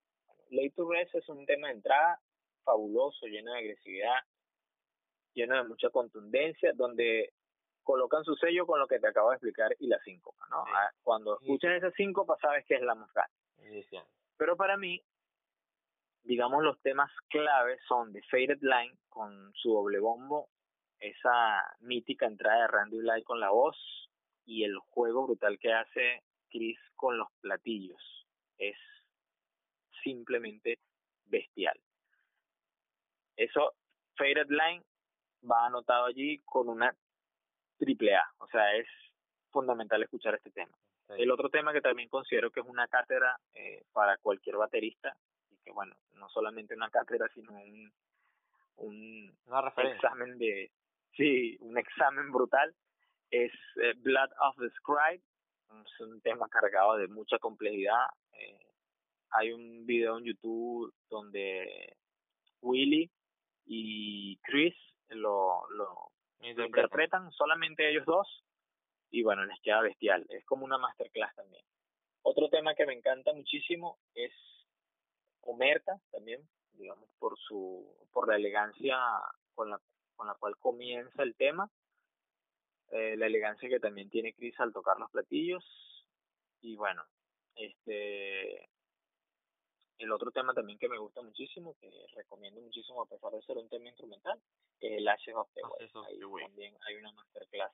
Late 0.49 0.73
to 0.75 0.89
Rest 0.89 1.15
es 1.15 1.27
un 1.29 1.45
tema 1.45 1.67
de 1.67 1.75
entrada 1.75 2.19
fabuloso, 2.63 3.25
lleno 3.25 3.53
de 3.53 3.59
agresividad, 3.59 4.17
lleno 5.33 5.57
de 5.57 5.67
mucha 5.67 5.89
contundencia, 5.89 6.73
donde 6.73 7.33
colocan 7.83 8.23
su 8.23 8.35
sello 8.35 8.65
con 8.65 8.79
lo 8.79 8.87
que 8.87 8.99
te 8.99 9.07
acabo 9.07 9.29
de 9.29 9.35
explicar 9.35 9.75
y 9.79 9.87
la 9.87 9.99
síncopa, 9.99 10.45
¿no? 10.49 10.63
Ah, 10.67 10.91
cuando 11.03 11.39
escuchas 11.39 11.71
esa 11.71 11.91
síncopa 11.91 12.37
sabes 12.41 12.65
que 12.65 12.75
es 12.75 12.81
la 12.81 12.95
más 12.95 13.09
Pero 14.37 14.55
para 14.55 14.77
mí, 14.77 15.01
digamos, 16.23 16.63
los 16.63 16.81
temas 16.81 17.11
claves 17.29 17.79
son 17.87 18.13
The 18.13 18.21
Faded 18.23 18.61
Line 18.61 18.97
con 19.09 19.53
su 19.55 19.73
doble 19.73 19.99
bombo, 19.99 20.49
esa 21.03 21.75
mítica 21.81 22.25
entrada 22.25 22.61
de 22.61 22.67
Randy 22.67 22.97
Blythe 22.99 23.25
con 23.25 23.39
la 23.39 23.49
voz 23.49 23.77
y 24.45 24.63
el 24.63 24.77
juego 24.77 25.25
brutal 25.25 25.59
que 25.59 25.73
hace 25.73 26.23
Chris 26.49 26.79
con 26.95 27.17
los 27.17 27.27
platillos. 27.41 28.01
Es 28.57 28.77
simplemente 30.01 30.79
bestial. 31.25 31.77
Eso, 33.35 33.73
Faded 34.15 34.47
Line 34.49 34.83
va 35.49 35.65
anotado 35.65 36.05
allí 36.05 36.39
con 36.45 36.69
una 36.69 36.95
triple 37.77 38.15
A, 38.15 38.23
o 38.37 38.47
sea, 38.47 38.75
es 38.75 38.87
fundamental 39.49 40.01
escuchar 40.03 40.35
este 40.35 40.51
tema. 40.51 40.77
El 41.09 41.31
otro 41.31 41.49
tema 41.49 41.73
que 41.73 41.81
también 41.81 42.07
considero 42.07 42.49
que 42.49 42.61
es 42.61 42.65
una 42.65 42.87
cátedra 42.87 43.37
eh, 43.53 43.83
para 43.91 44.17
cualquier 44.17 44.55
baterista, 44.55 45.13
y 45.49 45.57
que 45.57 45.71
bueno, 45.71 45.95
no 46.13 46.29
solamente 46.29 46.75
una 46.75 46.89
cátedra, 46.89 47.27
sino 47.33 47.51
un, 47.51 47.91
un 48.77 49.37
examen 49.75 50.37
de, 50.37 50.71
sí, 51.15 51.57
un 51.59 51.77
examen 51.77 52.31
brutal, 52.31 52.73
es 53.29 53.51
eh, 53.81 53.93
Blood 53.97 54.29
of 54.41 54.55
the 54.57 54.69
Scribe, 54.71 55.23
es 55.85 55.99
un 56.01 56.21
tema 56.21 56.47
cargado 56.49 56.97
de 56.97 57.07
mucha 57.07 57.39
complejidad. 57.39 58.05
Eh, 58.33 58.59
hay 59.31 59.51
un 59.51 59.85
video 59.85 60.17
en 60.17 60.25
YouTube 60.25 60.93
donde 61.09 61.97
Willy 62.61 63.09
y 63.65 64.37
Chris 64.43 64.75
lo, 65.09 65.67
lo, 65.71 66.11
interpretan 66.41 67.31
solamente 67.31 67.89
ellos 67.89 68.05
dos 68.05 68.43
y 69.09 69.23
bueno, 69.23 69.45
les 69.45 69.59
queda 69.61 69.81
bestial. 69.81 70.25
Es 70.29 70.45
como 70.45 70.65
una 70.65 70.77
masterclass 70.77 71.33
también. 71.35 71.63
Otro 72.21 72.49
tema 72.49 72.75
que 72.75 72.85
me 72.85 72.93
encanta 72.93 73.33
muchísimo 73.33 73.97
es 74.13 74.31
Omerta 75.41 75.99
también, 76.11 76.41
digamos, 76.73 77.09
por 77.19 77.37
su 77.37 77.95
por 78.11 78.27
la 78.27 78.35
elegancia 78.35 78.97
con 79.55 79.69
la, 79.69 79.79
con 80.15 80.27
la 80.27 80.35
cual 80.35 80.57
comienza 80.57 81.23
el 81.23 81.35
tema, 81.35 81.69
eh, 82.91 83.15
la 83.17 83.27
elegancia 83.27 83.69
que 83.69 83.79
también 83.79 84.09
tiene 84.09 84.33
Chris 84.33 84.59
al 84.59 84.73
tocar 84.73 84.99
los 84.99 85.09
platillos 85.11 85.63
y 86.61 86.75
bueno, 86.75 87.03
este 87.55 88.69
el 89.97 90.11
otro 90.11 90.31
tema 90.31 90.53
también 90.53 90.77
que 90.79 90.89
me 90.89 90.97
gusta 90.97 91.21
muchísimo, 91.21 91.75
que 91.79 91.89
recomiendo 92.15 92.61
muchísimo 92.61 93.03
a 93.03 93.07
pesar 93.07 93.31
de 93.31 93.41
ser 93.43 93.57
un 93.57 93.69
tema 93.69 93.87
instrumental, 93.87 94.39
es 94.79 94.91
el 94.97 95.07
Ashes 95.07 95.35
of 95.35 95.49
the 95.53 96.25
Way. 96.25 96.45
también 96.45 96.75
hay 96.87 96.95
una 96.95 97.11
masterclass 97.13 97.71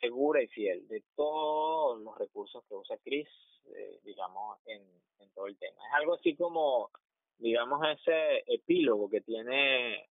segura 0.00 0.42
y 0.42 0.48
fiel 0.48 0.86
de 0.88 1.02
todos 1.14 2.00
los 2.00 2.16
recursos 2.18 2.64
que 2.68 2.74
usa 2.74 2.96
Chris, 2.98 3.28
eh, 3.66 4.00
digamos, 4.04 4.58
en, 4.66 4.82
en 5.18 5.30
todo 5.30 5.46
el 5.46 5.56
tema. 5.58 5.86
Es 5.88 5.94
algo 5.94 6.14
así 6.14 6.34
como, 6.36 6.90
digamos, 7.38 7.80
ese 7.88 8.44
epílogo 8.46 9.08
que 9.08 9.20
tiene 9.20 10.08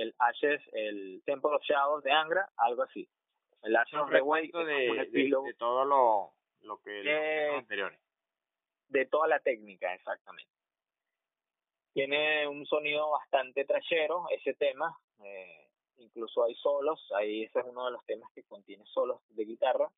el 0.00 0.14
Ashes, 0.18 0.60
el 0.72 1.22
Temple 1.24 1.50
of 1.54 1.62
Shadows 1.62 2.04
de 2.04 2.12
Angra, 2.12 2.48
algo 2.56 2.82
así. 2.82 3.08
El 3.62 3.76
Ashes 3.76 4.00
of 4.00 4.10
the 4.10 4.20
Way 4.20 4.50
de, 4.52 5.08
de, 5.10 5.54
todo 5.58 5.84
lo, 5.84 6.32
lo 6.60 6.80
que 6.80 7.00
eh, 7.00 7.46
los 7.48 7.58
anteriores 7.58 8.00
de 8.88 9.06
toda 9.06 9.28
la 9.28 9.38
técnica, 9.40 9.94
exactamente. 9.94 10.50
Tiene 11.92 12.46
un 12.46 12.64
sonido 12.66 13.10
bastante 13.10 13.64
trashero 13.64 14.26
ese 14.30 14.54
tema, 14.54 14.96
eh, 15.22 15.68
incluso 15.96 16.44
hay 16.44 16.54
solos, 16.54 17.00
ahí 17.14 17.44
ese 17.44 17.60
es 17.60 17.64
uno 17.66 17.86
de 17.86 17.92
los 17.92 18.04
temas 18.06 18.30
que 18.34 18.44
contiene 18.44 18.84
solos 18.86 19.20
de 19.30 19.44
guitarra 19.44 19.90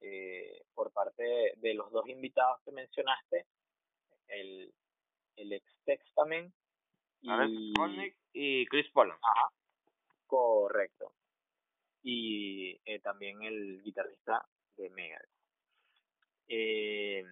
eh, 0.00 0.62
por 0.74 0.92
parte 0.92 1.54
de, 1.56 1.74
los 1.74 1.90
dos 1.90 2.08
invitados 2.08 2.60
que 2.64 2.72
mencionaste, 2.72 3.46
el, 4.28 4.72
el 5.36 5.52
ex 5.52 5.64
Textamen 5.84 6.52
y, 7.22 8.14
y 8.32 8.66
Chris 8.66 8.90
Poland. 8.92 9.18
Ajá, 9.22 9.50
correcto. 10.26 11.12
Y 12.02 12.80
eh, 12.84 13.00
también 13.00 13.42
el 13.42 13.82
guitarrista 13.82 14.44
de 14.76 14.90
Megadeth. 14.90 15.30
Eh, 16.48 17.24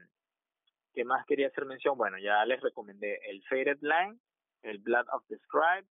¿Qué 0.92 1.04
más 1.04 1.26
quería 1.26 1.48
hacer 1.48 1.66
mención? 1.66 1.96
Bueno, 1.96 2.18
ya 2.18 2.44
les 2.44 2.60
recomendé 2.60 3.20
el 3.28 3.42
Faded 3.44 3.78
Line, 3.80 4.18
el 4.62 4.78
Blood 4.78 5.06
of 5.12 5.24
the 5.28 5.38
Scribe, 5.38 5.86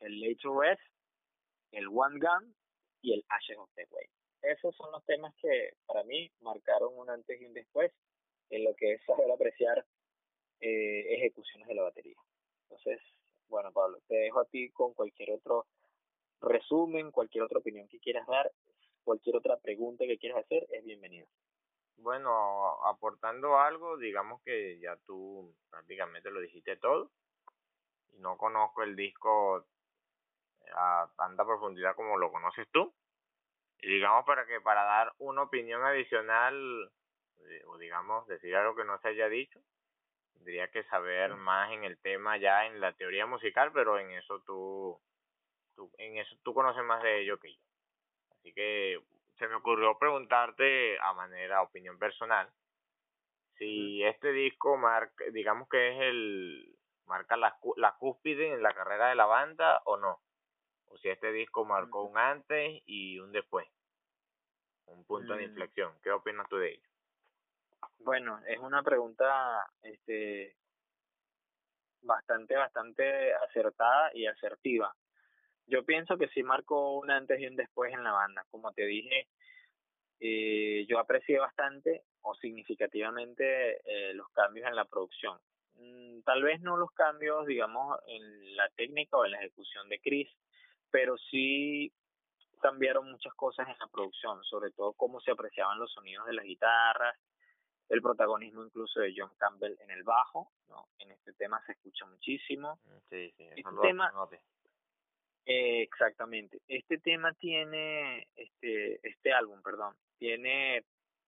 el 0.00 0.20
Later 0.20 0.50
Rest, 0.50 0.82
el 1.72 1.88
One 1.88 2.18
Gun 2.18 2.54
y 3.02 3.14
el 3.14 3.24
Ashes 3.28 3.56
of 3.56 3.70
the 3.74 3.86
Way. 3.90 4.06
Esos 4.42 4.76
son 4.76 4.92
los 4.92 5.04
temas 5.06 5.34
que 5.40 5.72
para 5.86 6.04
mí 6.04 6.30
marcaron 6.40 6.96
un 6.96 7.08
antes 7.08 7.40
y 7.40 7.46
un 7.46 7.54
después 7.54 7.90
en 8.50 8.64
lo 8.64 8.74
que 8.74 8.92
es 8.92 9.04
saber 9.04 9.30
apreciar 9.30 9.84
eh, 10.60 11.14
ejecuciones 11.14 11.66
de 11.66 11.74
la 11.74 11.82
batería. 11.82 12.16
Entonces, 12.64 13.00
bueno, 13.48 13.72
Pablo, 13.72 13.98
te 14.08 14.14
dejo 14.16 14.40
a 14.40 14.46
ti 14.46 14.70
con 14.70 14.94
cualquier 14.94 15.32
otro 15.32 15.66
resumen, 16.40 17.10
cualquier 17.10 17.44
otra 17.44 17.58
opinión 17.58 17.88
que 17.88 18.00
quieras 18.00 18.26
dar, 18.26 18.50
cualquier 19.04 19.36
otra 19.36 19.56
pregunta 19.58 20.04
que 20.06 20.18
quieras 20.18 20.44
hacer, 20.44 20.66
es 20.70 20.84
bienvenido. 20.84 21.26
Bueno, 21.96 22.84
aportando 22.84 23.58
algo, 23.58 23.96
digamos 23.96 24.42
que 24.42 24.78
ya 24.78 24.96
tú 25.06 25.54
prácticamente 25.70 26.30
lo 26.30 26.40
dijiste 26.40 26.76
todo. 26.76 27.10
Y 28.12 28.18
no 28.18 28.36
conozco 28.36 28.82
el 28.82 28.94
disco 28.96 29.64
a 30.74 31.10
tanta 31.16 31.44
profundidad 31.44 31.94
como 31.94 32.18
lo 32.18 32.30
conoces 32.30 32.68
tú. 32.70 32.92
Y 33.78 33.88
digamos 33.88 34.24
para 34.24 34.46
que 34.46 34.60
para 34.60 34.82
dar 34.84 35.12
una 35.18 35.42
opinión 35.42 35.82
adicional, 35.84 36.90
eh, 37.46 37.62
o 37.66 37.78
digamos 37.78 38.26
decir 38.26 38.54
algo 38.56 38.74
que 38.74 38.84
no 38.84 38.98
se 39.00 39.08
haya 39.08 39.28
dicho, 39.28 39.60
tendría 40.44 40.68
que 40.68 40.84
saber 40.84 41.34
más 41.36 41.72
en 41.72 41.84
el 41.84 41.96
tema 41.98 42.36
ya 42.36 42.66
en 42.66 42.78
la 42.78 42.92
teoría 42.92 43.24
musical, 43.24 43.72
pero 43.72 43.98
en 43.98 44.10
eso 44.10 44.40
tú, 44.40 45.00
tú 45.74 45.90
en 45.96 46.18
eso 46.18 46.36
tú 46.42 46.52
conoces 46.52 46.84
más 46.84 47.02
de 47.02 47.22
ello 47.22 47.38
que 47.38 47.54
yo. 47.54 47.60
Así 48.30 48.52
que 48.52 49.00
se 49.38 49.48
me 49.48 49.54
ocurrió 49.54 49.98
preguntarte 49.98 50.98
a 51.00 51.14
manera 51.14 51.62
opinión 51.62 51.98
personal 51.98 52.50
si 53.56 54.02
este 54.04 54.32
disco 54.32 54.76
marca, 54.76 55.24
digamos 55.32 55.66
que 55.68 55.88
es 55.88 56.00
el 56.02 56.76
marca 57.06 57.36
la, 57.36 57.56
la 57.76 57.94
cúspide 57.96 58.52
en 58.52 58.62
la 58.62 58.74
carrera 58.74 59.08
de 59.08 59.14
la 59.14 59.26
banda 59.26 59.80
o 59.86 59.96
no, 59.96 60.20
o 60.86 60.98
si 60.98 61.08
este 61.08 61.32
disco 61.32 61.64
marcó 61.64 62.02
un 62.04 62.18
antes 62.18 62.82
y 62.84 63.18
un 63.18 63.32
después, 63.32 63.66
un 64.86 65.04
punto 65.06 65.34
de 65.34 65.46
mm. 65.46 65.50
inflexión. 65.50 65.92
¿Qué 66.02 66.10
opinas 66.10 66.48
tú 66.48 66.56
de 66.56 66.72
ello? 66.72 66.93
Bueno, 67.98 68.40
es 68.46 68.58
una 68.58 68.82
pregunta 68.82 69.66
este 69.82 70.56
bastante 72.02 72.54
bastante 72.54 73.32
acertada 73.34 74.10
y 74.14 74.26
asertiva 74.26 74.94
yo 75.66 75.84
pienso 75.84 76.18
que 76.18 76.28
sí 76.28 76.42
marcó 76.42 76.98
un 76.98 77.10
antes 77.10 77.40
y 77.40 77.46
un 77.46 77.56
después 77.56 77.92
en 77.92 78.04
la 78.04 78.12
banda. 78.12 78.44
Como 78.50 78.72
te 78.72 78.84
dije, 78.84 79.28
eh, 80.20 80.86
yo 80.88 80.98
aprecié 80.98 81.38
bastante 81.38 82.04
o 82.22 82.34
significativamente 82.34 83.80
eh, 83.84 84.14
los 84.14 84.28
cambios 84.30 84.66
en 84.66 84.76
la 84.76 84.84
producción. 84.84 85.38
Mm, 85.74 86.20
tal 86.22 86.42
vez 86.42 86.60
no 86.60 86.76
los 86.76 86.90
cambios, 86.92 87.46
digamos, 87.46 87.98
en 88.06 88.56
la 88.56 88.68
técnica 88.76 89.16
o 89.16 89.24
en 89.24 89.32
la 89.32 89.38
ejecución 89.38 89.88
de 89.88 90.00
Chris, 90.00 90.28
pero 90.90 91.16
sí 91.30 91.92
cambiaron 92.60 93.10
muchas 93.10 93.34
cosas 93.34 93.68
en 93.68 93.78
la 93.78 93.86
producción, 93.88 94.42
sobre 94.44 94.70
todo 94.70 94.92
cómo 94.94 95.20
se 95.20 95.30
apreciaban 95.30 95.78
los 95.78 95.92
sonidos 95.92 96.26
de 96.26 96.34
las 96.34 96.44
guitarras, 96.44 97.16
el 97.88 98.02
protagonismo 98.02 98.64
incluso 98.64 99.00
de 99.00 99.14
John 99.16 99.30
Campbell 99.36 99.76
en 99.80 99.90
el 99.90 100.02
bajo, 100.02 100.52
¿no? 100.68 100.88
En 100.98 101.10
este 101.10 101.32
tema 101.34 101.62
se 101.66 101.72
escucha 101.72 102.06
muchísimo. 102.06 102.80
Mm, 102.84 102.98
sí, 103.10 103.32
sí, 103.36 103.44
este 103.56 103.70
tema, 103.82 104.12
eh, 105.46 105.82
exactamente. 105.82 106.62
Este 106.68 106.98
tema 106.98 107.32
tiene, 107.34 108.28
este, 108.34 109.06
este 109.06 109.32
álbum, 109.32 109.62
perdón, 109.62 109.94
tiene 110.18 110.84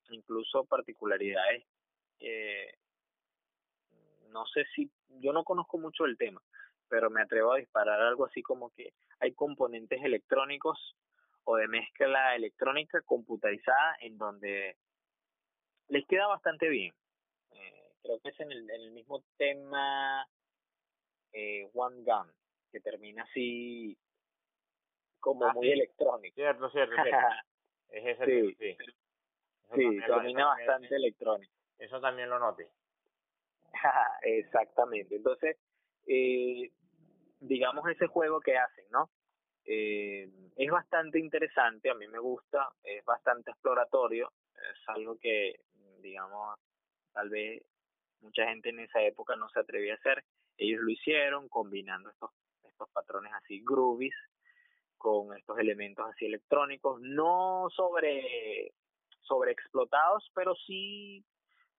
incluso 0.08 0.64
particularidades. 0.64 1.64
Eh, 2.20 2.72
no 4.30 4.46
sé 4.46 4.64
si, 4.74 4.90
yo 5.20 5.32
no 5.32 5.44
conozco 5.44 5.78
mucho 5.78 6.06
el 6.06 6.16
tema, 6.16 6.42
pero 6.88 7.10
me 7.10 7.22
atrevo 7.22 7.52
a 7.52 7.58
disparar 7.58 8.00
algo 8.00 8.24
así 8.24 8.42
como 8.42 8.70
que 8.70 8.92
hay 9.20 9.32
componentes 9.32 10.02
electrónicos 10.02 10.96
o 11.44 11.56
de 11.56 11.68
mezcla 11.68 12.34
electrónica 12.34 13.00
computarizada 13.02 13.96
en 14.00 14.18
donde 14.18 14.76
les 15.88 16.06
queda 16.06 16.26
bastante 16.26 16.68
bien. 16.68 16.94
Eh, 17.52 17.92
creo 18.02 18.20
que 18.20 18.30
es 18.30 18.40
en 18.40 18.52
el, 18.52 18.70
en 18.70 18.80
el 18.80 18.92
mismo 18.92 19.22
tema 19.36 20.26
eh, 21.32 21.68
One 21.74 22.02
Gun, 22.02 22.32
que 22.70 22.80
termina 22.80 23.22
así 23.22 23.96
como 25.20 25.46
ah, 25.46 25.52
muy 25.52 25.70
electrónico. 25.70 26.34
Cierto, 26.34 26.70
cierto, 26.70 26.94
es 27.90 28.06
ese 28.06 28.24
sí, 28.24 28.56
sí. 28.58 28.76
sí 29.74 30.00
bastante 30.34 30.96
electrónico. 30.96 31.52
Eso 31.78 32.00
también 32.00 32.30
lo 32.30 32.38
noté. 32.38 32.70
Exactamente. 34.22 35.16
Entonces, 35.16 35.56
eh, 36.06 36.70
digamos 37.40 37.88
ese 37.90 38.06
juego 38.06 38.40
que 38.40 38.56
hacen, 38.56 38.86
¿no? 38.90 39.10
Eh, 39.64 40.30
es 40.56 40.70
bastante 40.70 41.18
interesante, 41.18 41.90
a 41.90 41.94
mí 41.94 42.06
me 42.06 42.20
gusta, 42.20 42.68
es 42.84 43.04
bastante 43.04 43.50
exploratorio, 43.50 44.32
es 44.54 44.88
algo 44.88 45.18
que, 45.18 45.56
digamos, 46.06 46.58
tal 47.12 47.28
vez 47.28 47.62
mucha 48.20 48.46
gente 48.46 48.70
en 48.70 48.80
esa 48.80 49.02
época 49.02 49.36
no 49.36 49.48
se 49.50 49.60
atrevía 49.60 49.94
a 49.94 49.96
hacer. 49.96 50.24
Ellos 50.56 50.80
lo 50.80 50.90
hicieron 50.90 51.48
combinando 51.48 52.10
estos, 52.10 52.30
estos 52.64 52.88
patrones 52.90 53.32
así 53.34 53.62
groovies 53.64 54.14
con 54.96 55.36
estos 55.36 55.58
elementos 55.58 56.06
así 56.08 56.26
electrónicos, 56.26 57.00
no 57.00 57.68
sobre, 57.70 58.72
sobre 59.20 59.52
explotados, 59.52 60.30
pero 60.34 60.54
sí 60.54 61.24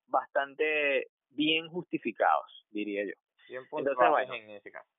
bastante 0.06 1.08
bien 1.30 1.68
justificados, 1.68 2.66
diría 2.70 3.06
yo. 3.06 3.14
Entonces, 3.50 3.96
bueno, 4.10 4.34
en 4.34 4.50
ese 4.52 4.72
caso. 4.72 4.90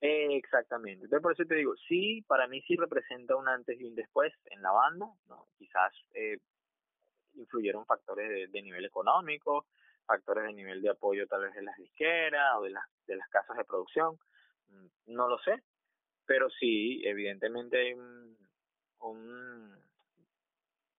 exactamente. 0.00 1.04
Entonces, 1.04 1.22
por 1.22 1.32
eso 1.32 1.44
te 1.44 1.54
digo, 1.54 1.74
sí, 1.88 2.22
para 2.26 2.46
mí 2.48 2.60
sí 2.62 2.76
representa 2.76 3.36
un 3.36 3.48
antes 3.48 3.80
y 3.80 3.84
un 3.84 3.94
después 3.94 4.32
en 4.46 4.62
la 4.62 4.72
banda. 4.72 5.06
¿no? 5.28 5.46
Quizás 5.58 5.92
eh, 6.14 6.38
influyeron 7.34 7.86
factores 7.86 8.50
de, 8.50 8.62
nivel 8.62 8.84
económico, 8.84 9.66
factores 10.06 10.44
de 10.44 10.52
nivel 10.52 10.82
de 10.82 10.90
apoyo 10.90 11.26
tal 11.26 11.42
vez 11.42 11.54
de 11.54 11.62
las 11.62 11.76
disqueras 11.76 12.56
o 12.56 12.62
de 12.62 12.70
las, 12.70 12.84
de 13.06 13.16
las 13.16 13.28
casas 13.28 13.56
de 13.56 13.64
producción. 13.64 14.18
Mm, 14.68 14.86
no 15.06 15.28
lo 15.28 15.38
sé, 15.38 15.62
pero 16.26 16.48
sí, 16.50 17.02
evidentemente 17.04 17.78
hay 17.78 17.92
un, 17.94 18.36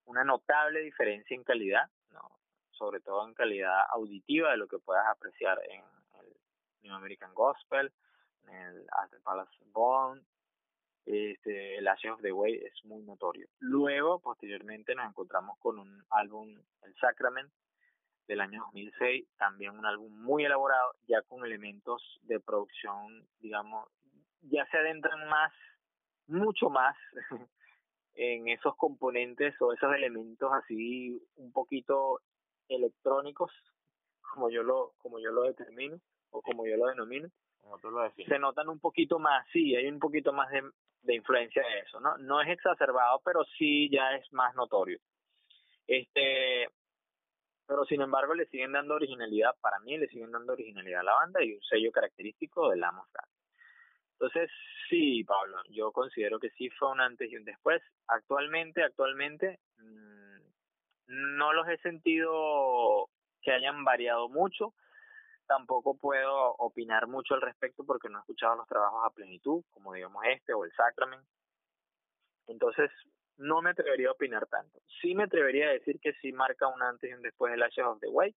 una 0.05 0.23
notable 0.23 0.81
diferencia 0.81 1.36
en 1.36 1.43
calidad, 1.43 1.89
¿no? 2.11 2.39
sobre 2.71 2.99
todo 2.99 3.27
en 3.27 3.34
calidad 3.34 3.79
auditiva 3.89 4.51
de 4.51 4.57
lo 4.57 4.67
que 4.67 4.79
puedas 4.79 5.05
apreciar 5.07 5.59
en 5.69 5.84
el 6.19 6.36
New 6.81 6.93
American 6.93 7.34
Gospel, 7.34 7.91
en 8.47 8.55
el 8.55 8.88
After 8.91 9.21
Palace 9.21 9.57
Bond, 9.71 10.23
este, 11.05 11.77
el 11.77 11.87
Ashes 11.87 12.11
of 12.11 12.21
the 12.21 12.31
Way 12.31 12.55
es 12.55 12.85
muy 12.85 13.03
notorio. 13.03 13.47
Luego, 13.59 14.19
posteriormente, 14.19 14.95
nos 14.95 15.07
encontramos 15.07 15.57
con 15.59 15.79
un 15.79 16.03
álbum, 16.09 16.49
El 16.83 16.95
Sacrament, 16.95 17.51
del 18.27 18.41
año 18.41 18.61
2006, 18.61 19.27
también 19.37 19.77
un 19.77 19.85
álbum 19.85 20.11
muy 20.21 20.45
elaborado, 20.45 20.93
ya 21.07 21.21
con 21.23 21.45
elementos 21.45 22.01
de 22.23 22.39
producción, 22.39 23.27
digamos, 23.39 23.89
ya 24.41 24.65
se 24.67 24.77
adentran 24.77 25.27
más, 25.27 25.51
mucho 26.27 26.69
más 26.69 26.95
en 28.15 28.47
esos 28.47 28.75
componentes 28.77 29.59
o 29.61 29.73
esos 29.73 29.93
elementos 29.93 30.51
así 30.53 31.21
un 31.35 31.51
poquito 31.51 32.21
electrónicos, 32.69 33.51
como 34.21 34.49
yo 34.49 34.63
lo, 34.63 34.93
como 34.99 35.19
yo 35.19 35.31
lo 35.31 35.43
determino 35.43 35.99
o 36.31 36.41
como 36.41 36.65
yo 36.65 36.77
lo 36.77 36.87
denomino. 36.87 37.29
se 38.25 38.39
notan 38.39 38.69
un 38.69 38.79
poquito 38.79 39.19
más, 39.19 39.45
sí, 39.51 39.75
hay 39.75 39.87
un 39.87 39.99
poquito 39.99 40.31
más 40.31 40.49
de, 40.49 40.63
de 41.03 41.15
influencia 41.15 41.61
de 41.61 41.79
eso, 41.79 41.99
¿no? 41.99 42.17
No 42.17 42.41
es 42.41 42.49
exacerbado, 42.49 43.21
pero 43.23 43.43
sí 43.57 43.89
ya 43.89 44.15
es 44.15 44.31
más 44.33 44.55
notorio. 44.55 44.99
Este, 45.85 46.67
pero 47.67 47.85
sin 47.85 48.01
embargo 48.01 48.33
le 48.33 48.45
siguen 48.47 48.71
dando 48.71 48.95
originalidad, 48.95 49.55
para 49.61 49.79
mí 49.79 49.97
le 49.97 50.07
siguen 50.07 50.31
dando 50.31 50.53
originalidad 50.53 51.01
a 51.01 51.03
la 51.03 51.13
banda 51.13 51.43
y 51.43 51.53
un 51.53 51.61
sello 51.61 51.91
característico 51.91 52.69
de 52.69 52.77
la 52.77 52.91
mosca. 52.91 53.23
Entonces, 54.13 54.49
sí, 54.89 55.23
Pablo, 55.23 55.57
yo 55.69 55.91
considero 55.91 56.39
que 56.39 56.49
sí 56.51 56.69
fue 56.69 56.91
un 56.91 57.01
antes 57.01 57.29
y 57.29 57.35
un 57.35 57.43
después. 57.43 57.81
Actualmente, 58.07 58.83
actualmente, 58.83 59.59
mm, 59.77 60.37
no 61.07 61.53
los 61.53 61.67
he 61.67 61.77
sentido 61.79 63.09
que 63.41 63.51
hayan 63.51 63.83
variado 63.83 64.29
mucho. 64.29 64.73
Tampoco 65.47 65.97
puedo 65.97 66.55
opinar 66.57 67.07
mucho 67.07 67.33
al 67.33 67.41
respecto 67.41 67.83
porque 67.85 68.09
no 68.09 68.17
he 68.17 68.21
escuchado 68.21 68.55
los 68.55 68.67
trabajos 68.67 69.01
a 69.05 69.13
plenitud, 69.13 69.63
como 69.71 69.93
digamos 69.93 70.23
este 70.25 70.53
o 70.53 70.63
el 70.63 70.71
Sacrament. 70.71 71.25
Entonces, 72.47 72.89
no 73.37 73.61
me 73.61 73.71
atrevería 73.71 74.09
a 74.09 74.13
opinar 74.13 74.47
tanto. 74.47 74.79
Sí 75.01 75.15
me 75.15 75.23
atrevería 75.23 75.67
a 75.67 75.73
decir 75.73 75.99
que 75.99 76.13
sí 76.21 76.31
marca 76.31 76.67
un 76.67 76.81
antes 76.81 77.09
y 77.09 77.13
un 77.13 77.21
después 77.21 77.51
del 77.51 77.63
Ashes 77.63 77.85
of 77.85 77.99
the 77.99 78.07
Way, 78.07 78.35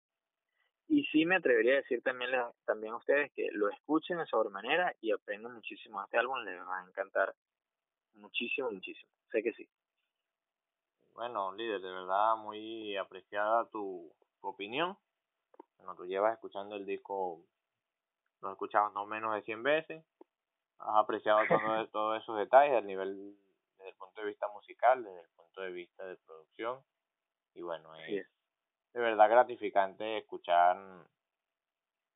y 0.89 1.05
sí 1.07 1.27
me 1.27 1.37
atrevería 1.37 1.75
a 1.75 1.77
decir 1.77 2.03
también, 2.03 2.31
también 2.65 2.93
a 2.93 2.97
ustedes 2.97 3.33
que 3.33 3.49
lo 3.53 3.69
escuchen 3.69 4.19
de 4.19 4.27
sobremanera 4.27 4.95
y 5.01 5.11
aprendan 5.11 5.55
muchísimo 5.55 5.99
de 5.99 6.05
este 6.05 6.19
álbum, 6.19 6.39
les 6.45 6.61
va 6.61 6.81
a 6.81 6.89
encantar 6.89 7.35
muchísimo, 8.15 8.71
muchísimo. 8.71 9.11
Sé 9.31 9.43
que 9.43 9.53
sí. 9.53 9.69
Bueno, 11.13 11.53
líder, 11.55 11.81
de 11.81 11.91
verdad 11.91 12.37
muy 12.37 12.97
apreciada 12.97 13.69
tu, 13.71 14.13
opinión. 14.43 14.97
Bueno, 15.79 15.95
tú 15.95 16.07
llevas 16.07 16.35
escuchando 16.35 16.77
el 16.77 16.87
disco, 16.87 17.41
lo 18.41 18.49
has 18.49 18.53
escuchado 18.53 18.91
no 18.91 19.07
menos 19.07 19.35
de 19.35 19.43
100 19.43 19.63
veces. 19.63 20.05
Has 20.79 20.97
apreciado 20.97 21.41
todo, 21.47 21.59
todos 21.93 22.23
esos 22.23 22.39
detalles, 22.39 22.77
al 22.77 22.87
nivel, 22.87 23.37
desde 23.79 23.91
el 23.91 23.97
punto 23.97 24.21
de 24.21 24.27
vista 24.29 24.49
musical, 24.49 25.05
desde 25.05 25.21
el 25.21 25.29
punto 25.31 25.61
de 25.61 25.71
vista 25.73 26.05
de 26.05 26.17
producción. 26.17 26.83
Y 27.55 27.63
bueno, 27.63 27.95
es, 27.95 28.27
de 28.93 29.01
verdad 29.01 29.29
gratificante 29.29 30.19
escuchar 30.19 30.77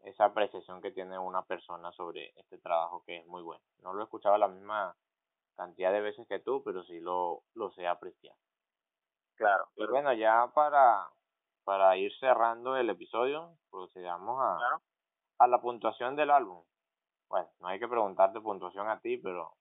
esa 0.04 0.26
apreciación 0.26 0.80
que 0.80 0.92
tiene 0.92 1.18
una 1.18 1.42
persona 1.42 1.92
sobre 1.92 2.32
este 2.36 2.58
trabajo 2.58 3.02
que 3.04 3.18
es 3.18 3.26
muy 3.26 3.42
bueno. 3.42 3.62
No 3.82 3.92
lo 3.92 4.00
he 4.00 4.04
escuchado 4.04 4.36
la 4.38 4.48
misma 4.48 4.96
cantidad 5.56 5.92
de 5.92 6.00
veces 6.00 6.26
que 6.26 6.38
tú, 6.38 6.62
pero 6.64 6.82
sí 6.84 7.00
lo, 7.00 7.42
lo 7.54 7.70
sé 7.72 7.86
apreciar. 7.86 8.34
Claro. 9.34 9.68
Y 9.76 9.86
bueno, 9.86 10.12
ya 10.14 10.50
para, 10.54 11.10
para 11.64 11.96
ir 11.96 12.12
cerrando 12.18 12.76
el 12.76 12.90
episodio, 12.90 13.56
procedamos 13.70 14.40
a, 14.40 14.80
a 15.38 15.46
la 15.46 15.60
puntuación 15.60 16.16
del 16.16 16.30
álbum. 16.30 16.64
Bueno, 17.28 17.48
no 17.60 17.68
hay 17.68 17.78
que 17.78 17.88
preguntarte 17.88 18.40
puntuación 18.40 18.88
a 18.88 19.00
ti, 19.00 19.18
pero 19.18 19.54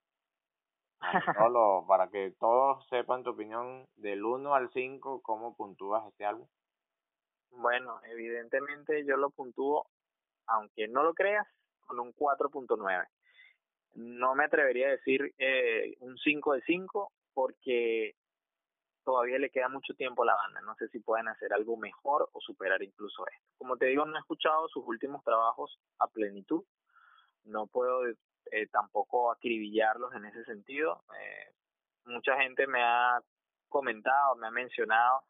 solo 1.37 1.85
para 1.87 2.09
que 2.09 2.33
todos 2.39 2.85
sepan 2.89 3.23
tu 3.23 3.31
opinión 3.31 3.87
del 3.95 4.23
1 4.23 4.55
al 4.55 4.69
5, 4.71 5.21
cómo 5.21 5.55
puntúas 5.55 6.05
este 6.07 6.25
álbum. 6.25 6.47
Bueno, 7.51 7.99
evidentemente 8.03 9.05
yo 9.05 9.17
lo 9.17 9.29
puntúo, 9.31 9.87
aunque 10.47 10.87
no 10.87 11.03
lo 11.03 11.13
creas, 11.13 11.47
con 11.81 11.99
un 11.99 12.13
4.9. 12.13 13.07
No 13.95 14.35
me 14.35 14.45
atrevería 14.45 14.87
a 14.87 14.91
decir 14.91 15.33
eh, 15.37 15.95
un 15.99 16.17
5 16.17 16.53
de 16.53 16.61
5 16.61 17.11
porque 17.33 18.15
todavía 19.09 19.39
le 19.39 19.49
queda 19.49 19.67
mucho 19.69 19.95
tiempo 19.95 20.21
a 20.21 20.27
la 20.27 20.35
banda. 20.35 20.61
No 20.61 20.75
sé 20.75 20.87
si 20.89 20.99
pueden 20.99 21.27
hacer 21.29 21.51
algo 21.51 21.75
mejor 21.77 22.29
o 22.31 22.39
superar 22.39 22.83
incluso 22.83 23.25
esto. 23.25 23.47
Como 23.57 23.75
te 23.75 23.87
digo, 23.87 24.05
no 24.05 24.15
he 24.15 24.19
escuchado 24.19 24.67
sus 24.67 24.85
últimos 24.85 25.23
trabajos 25.23 25.79
a 25.97 26.07
plenitud. 26.07 26.63
No 27.43 27.65
puedo 27.65 28.07
eh, 28.07 28.67
tampoco 28.71 29.31
acribillarlos 29.31 30.13
en 30.13 30.25
ese 30.25 30.43
sentido. 30.45 31.01
Eh, 31.19 31.53
mucha 32.05 32.37
gente 32.39 32.67
me 32.67 32.83
ha 32.83 33.19
comentado, 33.67 34.35
me 34.35 34.45
ha 34.45 34.51
mencionado 34.51 35.23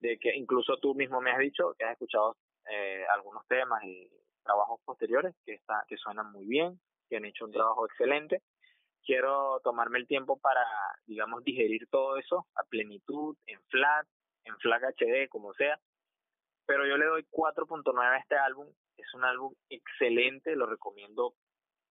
de 0.00 0.18
que 0.18 0.34
incluso 0.34 0.78
tú 0.78 0.94
mismo 0.94 1.20
me 1.20 1.30
has 1.30 1.38
dicho 1.38 1.74
que 1.78 1.84
has 1.84 1.92
escuchado 1.92 2.38
eh, 2.70 3.04
algunos 3.12 3.46
temas 3.48 3.84
y 3.84 4.08
trabajos 4.42 4.80
posteriores 4.82 5.34
que, 5.44 5.52
está, 5.52 5.84
que 5.86 5.98
suenan 5.98 6.32
muy 6.32 6.46
bien, 6.46 6.80
que 7.10 7.18
han 7.18 7.26
hecho 7.26 7.44
un 7.44 7.52
trabajo 7.52 7.84
excelente. 7.84 8.40
Quiero 9.06 9.60
tomarme 9.62 10.00
el 10.00 10.08
tiempo 10.08 10.36
para, 10.40 10.66
digamos, 11.06 11.44
digerir 11.44 11.88
todo 11.88 12.16
eso 12.16 12.48
a 12.56 12.64
plenitud, 12.64 13.36
en 13.46 13.60
flat, 13.68 14.04
en 14.42 14.58
flat 14.58 14.82
HD, 14.82 15.28
como 15.28 15.54
sea. 15.54 15.78
Pero 16.66 16.84
yo 16.86 16.96
le 16.96 17.06
doy 17.06 17.24
4.9 17.30 18.02
a 18.02 18.18
este 18.18 18.36
álbum. 18.36 18.66
Es 18.96 19.14
un 19.14 19.24
álbum 19.24 19.54
excelente, 19.68 20.56
lo 20.56 20.66
recomiendo 20.66 21.34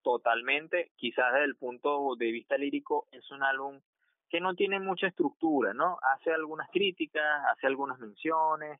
totalmente. 0.02 0.92
Quizás 0.96 1.32
desde 1.32 1.46
el 1.46 1.56
punto 1.56 2.16
de 2.16 2.30
vista 2.30 2.58
lírico 2.58 3.08
es 3.10 3.30
un 3.30 3.42
álbum 3.42 3.80
que 4.28 4.40
no 4.40 4.54
tiene 4.54 4.78
mucha 4.78 5.06
estructura, 5.06 5.72
¿no? 5.72 5.98
Hace 6.02 6.32
algunas 6.32 6.68
críticas, 6.70 7.24
hace 7.50 7.66
algunas 7.66 7.98
menciones, 7.98 8.78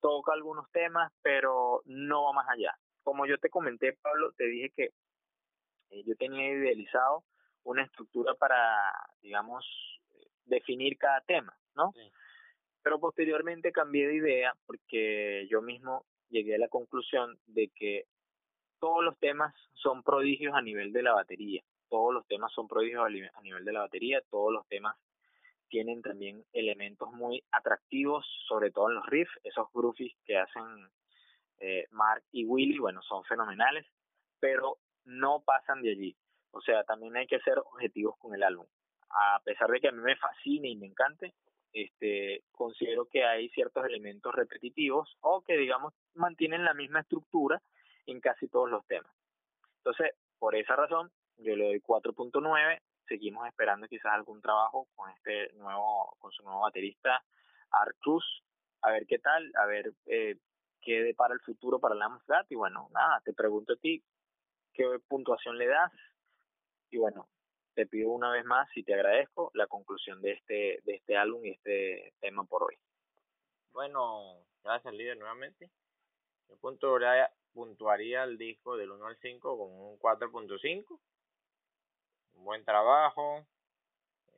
toca 0.00 0.32
algunos 0.32 0.70
temas, 0.70 1.12
pero 1.20 1.82
no 1.86 2.24
va 2.24 2.32
más 2.32 2.48
allá. 2.48 2.78
Como 3.02 3.26
yo 3.26 3.38
te 3.38 3.50
comenté, 3.50 3.94
Pablo, 3.94 4.32
te 4.36 4.44
dije 4.44 4.70
que 4.70 4.84
eh, 5.90 6.04
yo 6.04 6.14
tenía 6.16 6.48
idealizado 6.48 7.24
una 7.66 7.84
estructura 7.84 8.34
para, 8.34 8.92
digamos, 9.20 9.64
definir 10.44 10.96
cada 10.98 11.20
tema, 11.22 11.56
¿no? 11.74 11.92
Pero 12.82 13.00
posteriormente 13.00 13.72
cambié 13.72 14.08
de 14.08 14.14
idea 14.16 14.54
porque 14.66 15.46
yo 15.50 15.60
mismo 15.62 16.06
llegué 16.28 16.54
a 16.54 16.58
la 16.58 16.68
conclusión 16.68 17.38
de 17.46 17.68
que 17.74 18.04
todos 18.78 19.04
los 19.04 19.18
temas 19.18 19.54
son 19.74 20.02
prodigios 20.02 20.54
a 20.54 20.62
nivel 20.62 20.92
de 20.92 21.02
la 21.02 21.12
batería 21.12 21.62
todos 21.88 22.14
los 22.14 22.26
temas 22.26 22.52
son 22.52 22.68
prodigios 22.68 23.04
a 23.04 23.40
nivel 23.42 23.64
de 23.64 23.72
la 23.72 23.80
batería, 23.80 24.20
todos 24.30 24.52
los 24.52 24.66
temas 24.68 24.96
tienen 25.68 26.02
también 26.02 26.44
elementos 26.52 27.10
muy 27.12 27.42
atractivos, 27.50 28.24
sobre 28.46 28.70
todo 28.70 28.88
en 28.88 28.96
los 28.96 29.06
riffs, 29.06 29.32
esos 29.42 29.66
groovies 29.72 30.14
que 30.24 30.38
hacen 30.38 30.62
eh, 31.58 31.86
Mark 31.90 32.22
y 32.30 32.44
Willy, 32.44 32.78
bueno, 32.78 33.02
son 33.02 33.24
fenomenales, 33.24 33.86
pero 34.38 34.78
no 35.04 35.42
pasan 35.44 35.82
de 35.82 35.90
allí. 35.90 36.16
O 36.56 36.62
sea, 36.62 36.84
también 36.84 37.14
hay 37.16 37.26
que 37.26 37.38
ser 37.40 37.58
objetivos 37.58 38.16
con 38.18 38.34
el 38.34 38.42
álbum. 38.42 38.66
A 39.10 39.40
pesar 39.44 39.70
de 39.70 39.80
que 39.80 39.88
a 39.88 39.92
mí 39.92 40.00
me 40.00 40.16
fascine 40.16 40.68
y 40.68 40.76
me 40.76 40.86
encante, 40.86 41.34
este, 41.72 42.44
considero 42.50 43.06
que 43.06 43.24
hay 43.24 43.50
ciertos 43.50 43.84
elementos 43.84 44.34
repetitivos 44.34 45.18
o 45.20 45.42
que, 45.42 45.58
digamos, 45.58 45.92
mantienen 46.14 46.64
la 46.64 46.72
misma 46.72 47.00
estructura 47.00 47.60
en 48.06 48.20
casi 48.20 48.48
todos 48.48 48.70
los 48.70 48.86
temas. 48.86 49.12
Entonces, 49.78 50.12
por 50.38 50.54
esa 50.56 50.76
razón, 50.76 51.10
yo 51.36 51.54
le 51.54 51.66
doy 51.66 51.80
4.9. 51.80 52.80
Seguimos 53.06 53.46
esperando 53.46 53.86
quizás 53.86 54.14
algún 54.14 54.40
trabajo 54.40 54.88
con 54.94 55.10
este 55.10 55.52
nuevo, 55.54 56.16
con 56.18 56.32
su 56.32 56.42
nuevo 56.42 56.62
baterista, 56.62 57.22
Art 57.70 57.96
Cruz. 58.00 58.24
A 58.80 58.92
ver 58.92 59.06
qué 59.06 59.18
tal, 59.18 59.52
a 59.56 59.66
ver 59.66 59.92
eh, 60.06 60.38
qué 60.80 61.02
depara 61.02 61.34
el 61.34 61.40
futuro 61.40 61.78
para 61.78 61.94
la 61.94 62.10
Y 62.48 62.54
bueno, 62.54 62.88
nada, 62.94 63.20
te 63.24 63.34
pregunto 63.34 63.74
a 63.74 63.76
ti, 63.76 64.02
¿qué 64.72 64.84
puntuación 65.06 65.58
le 65.58 65.66
das? 65.66 65.92
Y 66.90 66.98
bueno, 66.98 67.28
te 67.74 67.86
pido 67.86 68.10
una 68.10 68.30
vez 68.30 68.44
más 68.44 68.68
y 68.76 68.82
te 68.82 68.94
agradezco 68.94 69.50
la 69.54 69.66
conclusión 69.66 70.22
de 70.22 70.32
este, 70.32 70.80
de 70.84 70.94
este 70.94 71.16
álbum 71.16 71.44
y 71.44 71.50
este 71.50 72.14
tema 72.20 72.44
por 72.44 72.64
hoy. 72.64 72.76
Bueno, 73.72 74.38
gracias 74.64 74.94
líder 74.94 75.18
nuevamente. 75.18 75.70
Yo 76.48 76.56
puntuaría, 76.56 77.30
puntuaría 77.52 78.24
el 78.24 78.38
disco 78.38 78.76
del 78.76 78.90
1 78.92 79.06
al 79.06 79.16
5 79.18 79.58
con 79.58 79.70
un 79.72 79.98
4.5. 79.98 80.98
Un 82.34 82.44
buen 82.44 82.64
trabajo, 82.64 83.46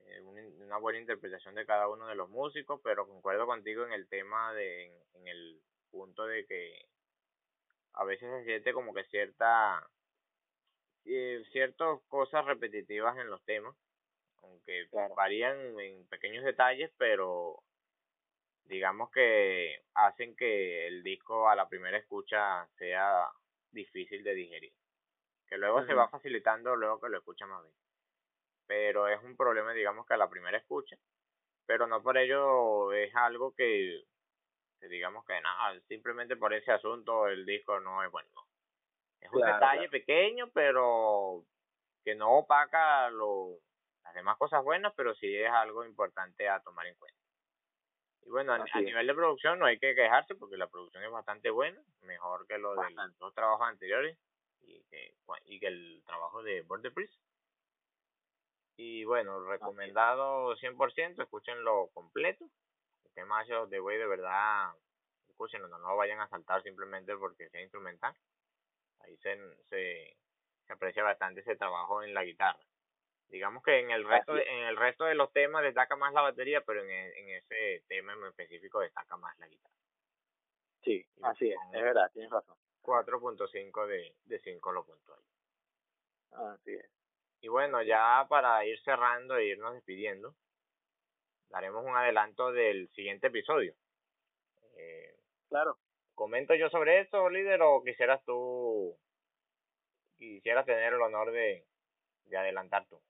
eh, 0.06 0.20
una 0.22 0.78
buena 0.78 0.98
interpretación 0.98 1.54
de 1.54 1.66
cada 1.66 1.88
uno 1.88 2.06
de 2.06 2.14
los 2.14 2.28
músicos, 2.30 2.80
pero 2.82 3.06
concuerdo 3.06 3.46
contigo 3.46 3.84
en 3.84 3.92
el 3.92 4.08
tema 4.08 4.52
de, 4.54 4.86
en 5.14 5.28
el 5.28 5.60
punto 5.90 6.26
de 6.26 6.46
que 6.46 6.86
a 7.92 8.04
veces 8.04 8.30
se 8.30 8.44
siente 8.44 8.72
como 8.72 8.94
que 8.94 9.04
cierta 9.04 9.88
eh, 11.04 11.42
ciertas 11.52 12.00
cosas 12.08 12.44
repetitivas 12.44 13.16
en 13.18 13.30
los 13.30 13.44
temas, 13.44 13.74
aunque 14.42 14.88
varían 15.16 15.78
en 15.80 16.06
pequeños 16.08 16.44
detalles, 16.44 16.90
pero 16.98 17.62
digamos 18.64 19.10
que 19.10 19.82
hacen 19.94 20.36
que 20.36 20.86
el 20.86 21.02
disco 21.02 21.48
a 21.48 21.56
la 21.56 21.68
primera 21.68 21.98
escucha 21.98 22.66
sea 22.76 23.28
difícil 23.70 24.22
de 24.22 24.34
digerir, 24.34 24.72
que 25.46 25.58
luego 25.58 25.84
se 25.86 25.94
va 25.94 26.08
facilitando 26.08 26.76
luego 26.76 27.00
que 27.00 27.08
lo 27.08 27.18
escucha 27.18 27.46
más 27.46 27.62
bien. 27.62 27.74
Pero 28.66 29.08
es 29.08 29.22
un 29.22 29.36
problema, 29.36 29.72
digamos, 29.72 30.06
que 30.06 30.14
a 30.14 30.18
la 30.18 30.28
primera 30.28 30.58
escucha, 30.58 30.96
pero 31.66 31.86
no 31.86 32.02
por 32.02 32.18
ello 32.18 32.92
es 32.92 33.14
algo 33.14 33.54
que, 33.54 34.04
que 34.78 34.88
digamos 34.88 35.24
que 35.24 35.40
nada, 35.40 35.80
simplemente 35.88 36.36
por 36.36 36.52
ese 36.52 36.70
asunto 36.72 37.28
el 37.28 37.46
disco 37.46 37.80
no 37.80 38.04
es 38.04 38.10
bueno. 38.10 38.47
Es 39.20 39.30
un 39.32 39.40
detalle 39.40 39.88
pequeño, 39.88 40.50
pero 40.52 41.44
que 42.04 42.14
no 42.14 42.38
opaca 42.38 43.10
lo, 43.10 43.58
las 44.04 44.14
demás 44.14 44.38
cosas 44.38 44.64
buenas, 44.64 44.92
pero 44.96 45.14
sí 45.14 45.36
es 45.36 45.50
algo 45.50 45.84
importante 45.84 46.48
a 46.48 46.60
tomar 46.60 46.86
en 46.86 46.94
cuenta. 46.94 47.18
Y 48.22 48.30
bueno, 48.30 48.52
a, 48.52 48.80
nivel 48.80 49.06
de 49.06 49.14
producción 49.14 49.58
no 49.58 49.66
hay 49.66 49.78
que 49.78 49.94
quejarse 49.94 50.34
porque 50.34 50.56
la 50.56 50.68
producción 50.68 51.02
es 51.04 51.10
bastante 51.10 51.50
buena, 51.50 51.80
mejor 52.02 52.46
que 52.46 52.58
lo 52.58 52.74
de 52.74 52.90
los 52.90 53.18
dos 53.18 53.34
trabajos 53.34 53.66
anteriores 53.66 54.18
y 54.60 54.82
que, 54.84 55.14
y 55.46 55.60
que 55.60 55.66
el 55.66 56.02
trabajo 56.06 56.42
de 56.42 56.62
Border 56.62 56.92
Priest. 56.92 57.14
Y 58.76 59.04
bueno, 59.04 59.44
recomendado 59.44 60.56
100%, 60.56 61.22
escúchenlo 61.22 61.88
completo. 61.92 62.44
El 63.04 63.12
tema 63.12 63.44
de 63.44 63.80
Way 63.80 63.98
de 63.98 64.06
verdad, 64.06 64.72
escúchenlo, 65.28 65.66
no, 65.68 65.78
no 65.78 65.96
vayan 65.96 66.20
a 66.20 66.28
saltar 66.28 66.62
simplemente 66.62 67.16
porque 67.16 67.48
sea 67.48 67.62
instrumental 67.62 68.14
ahí 69.00 69.16
se, 69.18 69.38
se, 69.68 70.16
aprecia 70.68 71.02
bastante 71.02 71.40
ese 71.40 71.56
trabajo 71.56 72.02
en 72.02 72.14
la 72.14 72.24
guitarra. 72.24 72.60
Digamos 73.28 73.62
que 73.62 73.78
en 73.78 73.90
el 73.90 74.06
resto 74.06 74.34
de, 74.34 74.42
en 74.42 74.64
el 74.64 74.76
resto 74.76 75.04
de 75.04 75.14
los 75.14 75.32
temas 75.32 75.62
destaca 75.62 75.96
más 75.96 76.12
la 76.14 76.22
batería, 76.22 76.62
pero 76.62 76.82
en, 76.82 76.90
e, 76.90 77.18
en 77.18 77.28
ese 77.30 77.84
tema 77.86 78.12
en 78.12 78.24
específico 78.24 78.80
destaca 78.80 79.16
más 79.16 79.38
la 79.38 79.48
guitarra. 79.48 79.74
Sí, 80.82 81.06
así 81.22 81.50
es, 81.50 81.58
es 81.72 81.82
verdad, 81.82 82.10
tienes 82.12 82.30
razón. 82.30 82.56
4.5 82.82 83.86
de, 83.86 84.14
de 84.24 84.38
5 84.38 84.72
lo 84.72 84.84
puntual. 84.84 85.20
Así 86.32 86.74
es. 86.74 86.88
Y 87.40 87.48
bueno, 87.48 87.82
ya 87.82 88.26
para 88.28 88.64
ir 88.64 88.80
cerrando 88.82 89.36
e 89.36 89.46
irnos 89.46 89.74
despidiendo, 89.74 90.34
daremos 91.50 91.84
un 91.84 91.96
adelanto 91.96 92.52
del 92.52 92.88
siguiente 92.90 93.28
episodio. 93.28 93.74
Eh, 94.76 95.16
claro. 95.48 95.78
¿Comento 96.18 96.52
yo 96.56 96.68
sobre 96.68 97.02
eso, 97.02 97.30
líder, 97.30 97.62
o 97.62 97.80
quisieras 97.80 98.20
tú, 98.24 98.98
quisieras 100.16 100.66
tener 100.66 100.92
el 100.92 101.00
honor 101.00 101.30
de, 101.30 101.64
de 102.24 102.36
adelantar 102.36 102.86
tú? 102.88 103.00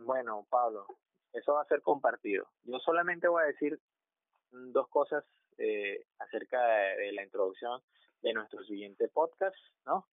Bueno, 0.00 0.46
Pablo, 0.50 0.86
eso 1.32 1.54
va 1.54 1.62
a 1.62 1.66
ser 1.66 1.80
compartido. 1.80 2.46
Yo 2.64 2.78
solamente 2.80 3.26
voy 3.26 3.42
a 3.42 3.46
decir 3.46 3.80
dos 4.50 4.86
cosas 4.88 5.24
eh, 5.56 6.04
acerca 6.18 6.62
de, 6.62 7.12
la 7.12 7.24
introducción 7.24 7.80
de 8.20 8.34
nuestro 8.34 8.62
siguiente 8.64 9.08
podcast, 9.08 9.56
¿no? 9.86 10.06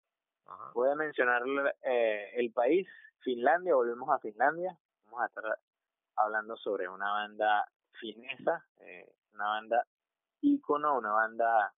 Voy 0.74 0.90
a 0.90 0.94
mencionar 0.94 1.42
eh, 1.82 2.34
el 2.34 2.52
país, 2.52 2.86
Finlandia, 3.18 3.74
volvemos 3.74 4.08
a 4.10 4.20
Finlandia. 4.20 4.78
Vamos 5.06 5.22
a 5.22 5.26
estar 5.26 5.58
hablando 6.14 6.56
sobre 6.56 6.88
una 6.88 7.10
banda 7.10 7.68
finesa, 7.98 8.64
eh, 8.82 9.12
una 9.34 9.46
banda 9.46 9.86
ícono, 10.42 10.98
una 10.98 11.12
banda, 11.12 11.74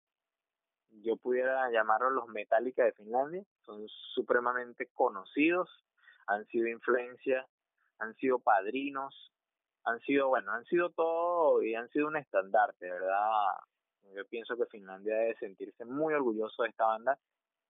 yo 0.91 1.17
pudiera 1.17 1.71
llamarlo 1.71 2.11
los 2.11 2.29
Metallica 2.29 2.85
de 2.85 2.93
Finlandia, 2.93 3.45
son 3.65 3.87
supremamente 4.15 4.89
conocidos, 4.95 5.71
han 6.27 6.47
sido 6.47 6.69
influencia, 6.69 7.47
han 7.99 8.15
sido 8.17 8.39
padrinos, 8.39 9.33
han 9.85 10.01
sido, 10.01 10.29
bueno, 10.29 10.53
han 10.53 10.65
sido 10.65 10.91
todo 10.91 11.63
y 11.63 11.75
han 11.75 11.89
sido 11.91 12.09
un 12.09 12.17
estandarte, 12.17 12.91
¿verdad? 12.91 13.53
Yo 14.15 14.25
pienso 14.27 14.57
que 14.57 14.67
Finlandia 14.67 15.15
debe 15.15 15.37
sentirse 15.37 15.85
muy 15.85 16.15
orgulloso 16.15 16.63
de 16.63 16.71
esta 16.71 16.87
banda, 16.87 17.19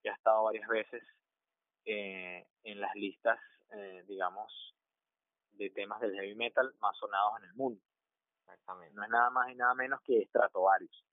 que 0.01 0.09
ha 0.09 0.13
estado 0.13 0.43
varias 0.43 0.67
veces 0.67 1.03
eh, 1.85 2.45
en 2.63 2.79
las 2.79 2.93
listas, 2.95 3.39
eh, 3.71 4.03
digamos, 4.07 4.75
de 5.53 5.69
temas 5.69 5.99
del 6.01 6.13
heavy 6.13 6.35
metal 6.35 6.73
más 6.79 6.97
sonados 6.97 7.39
en 7.39 7.49
el 7.49 7.53
mundo. 7.55 7.81
No 8.93 9.03
es 9.03 9.09
nada 9.09 9.29
más 9.29 9.49
y 9.49 9.55
nada 9.55 9.73
menos 9.75 10.01
que 10.03 10.25
Stratovarius. 10.25 11.05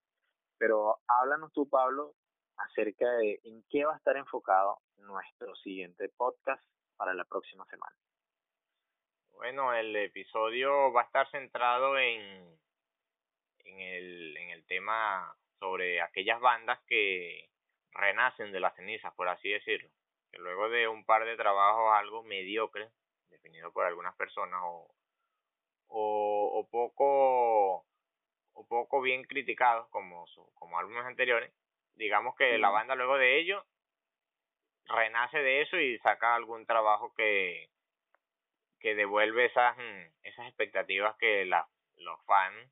Pero 0.59 1.01
háblanos 1.09 1.53
tú, 1.53 1.69
Pablo, 1.69 2.15
acerca 2.57 3.09
de 3.11 3.41
en 3.45 3.65
qué 3.69 3.85
va 3.85 3.95
a 3.95 3.97
estar 3.97 4.17
enfocado 4.17 4.79
nuestro 4.99 5.55
siguiente 5.57 6.09
podcast 6.17 6.63
para 6.97 7.15
la 7.15 7.25
próxima 7.25 7.65
semana. 7.67 7.97
Bueno, 9.33 9.75
el 9.75 9.95
episodio 9.97 10.93
va 10.93 11.03
a 11.03 11.05
estar 11.05 11.29
centrado 11.31 11.99
en, 11.99 12.59
en, 13.65 13.81
el, 13.81 14.37
en 14.37 14.51
el 14.51 14.65
tema 14.67 15.35
sobre 15.59 16.01
aquellas 16.01 16.41
bandas 16.41 16.81
que 16.87 17.49
renacen 17.91 18.53
de 18.53 18.61
las 18.61 18.75
cenizas, 18.77 19.13
por 19.15 19.29
así 19.29 19.49
decirlo. 19.49 19.91
Que 20.31 20.39
luego 20.39 20.69
de 20.69 20.89
un 20.89 21.05
par 21.05 21.25
de 21.25 21.37
trabajos 21.37 21.93
algo 21.95 22.23
mediocre, 22.23 22.91
definido 23.29 23.73
por 23.73 23.85
algunas 23.85 24.15
personas 24.17 24.61
o 24.65 24.95
o, 25.93 26.69
poco 26.71 27.85
o 28.55 28.67
poco 28.69 29.01
bien 29.01 29.25
criticados 29.25 29.89
como 29.91 30.27
como 30.55 30.79
álbumes 30.79 31.05
anteriores. 31.05 31.53
Digamos 31.95 32.35
que 32.37 32.59
la 32.59 32.71
banda 32.71 32.95
luego 32.95 33.19
de 33.19 33.39
ello 33.39 33.65
renace 34.87 35.39
de 35.39 35.63
eso 35.63 35.79
y 35.79 35.99
saca 35.99 36.35
algún 36.35 36.67
trabajo 36.67 37.13
que 37.15 37.69
que 38.81 38.95
devuelve 38.95 39.47
esas 39.47 39.77
mm, 39.77 40.13
esas 40.25 40.47
expectativas 40.49 41.17
que 41.17 41.45
la, 41.45 41.69
los 41.99 42.21
fans 42.25 42.69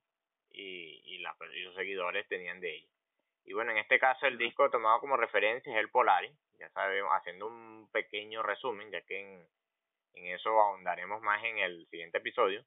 y, 0.51 1.01
y, 1.05 1.19
la, 1.19 1.37
y 1.55 1.61
los 1.61 1.75
seguidores 1.77 2.27
tenían 2.29 2.61
de 2.61 2.77
ellos. 2.77 2.91
Y 3.45 3.53
bueno 3.53 3.71
en 3.73 3.79
este 3.79 3.99
caso 3.99 4.27
el 4.27 4.39
disco 4.39 4.71
tomado 4.71 5.01
como 5.01 5.17
referencia 5.17 5.73
es 5.73 5.79
el 5.79 5.91
Polaris 5.91 6.33
ya 6.59 6.69
sabemos 6.71 7.11
haciendo 7.13 7.47
un 7.47 7.89
pequeño 7.93 8.43
resumen 8.43 8.91
ya 8.91 9.01
que 9.03 9.21
en, 9.21 9.47
en 10.15 10.27
eso 10.35 10.61
ahondaremos 10.61 11.23
más 11.23 11.43
en 11.45 11.59
el 11.59 11.87
siguiente 11.89 12.19
episodio 12.19 12.65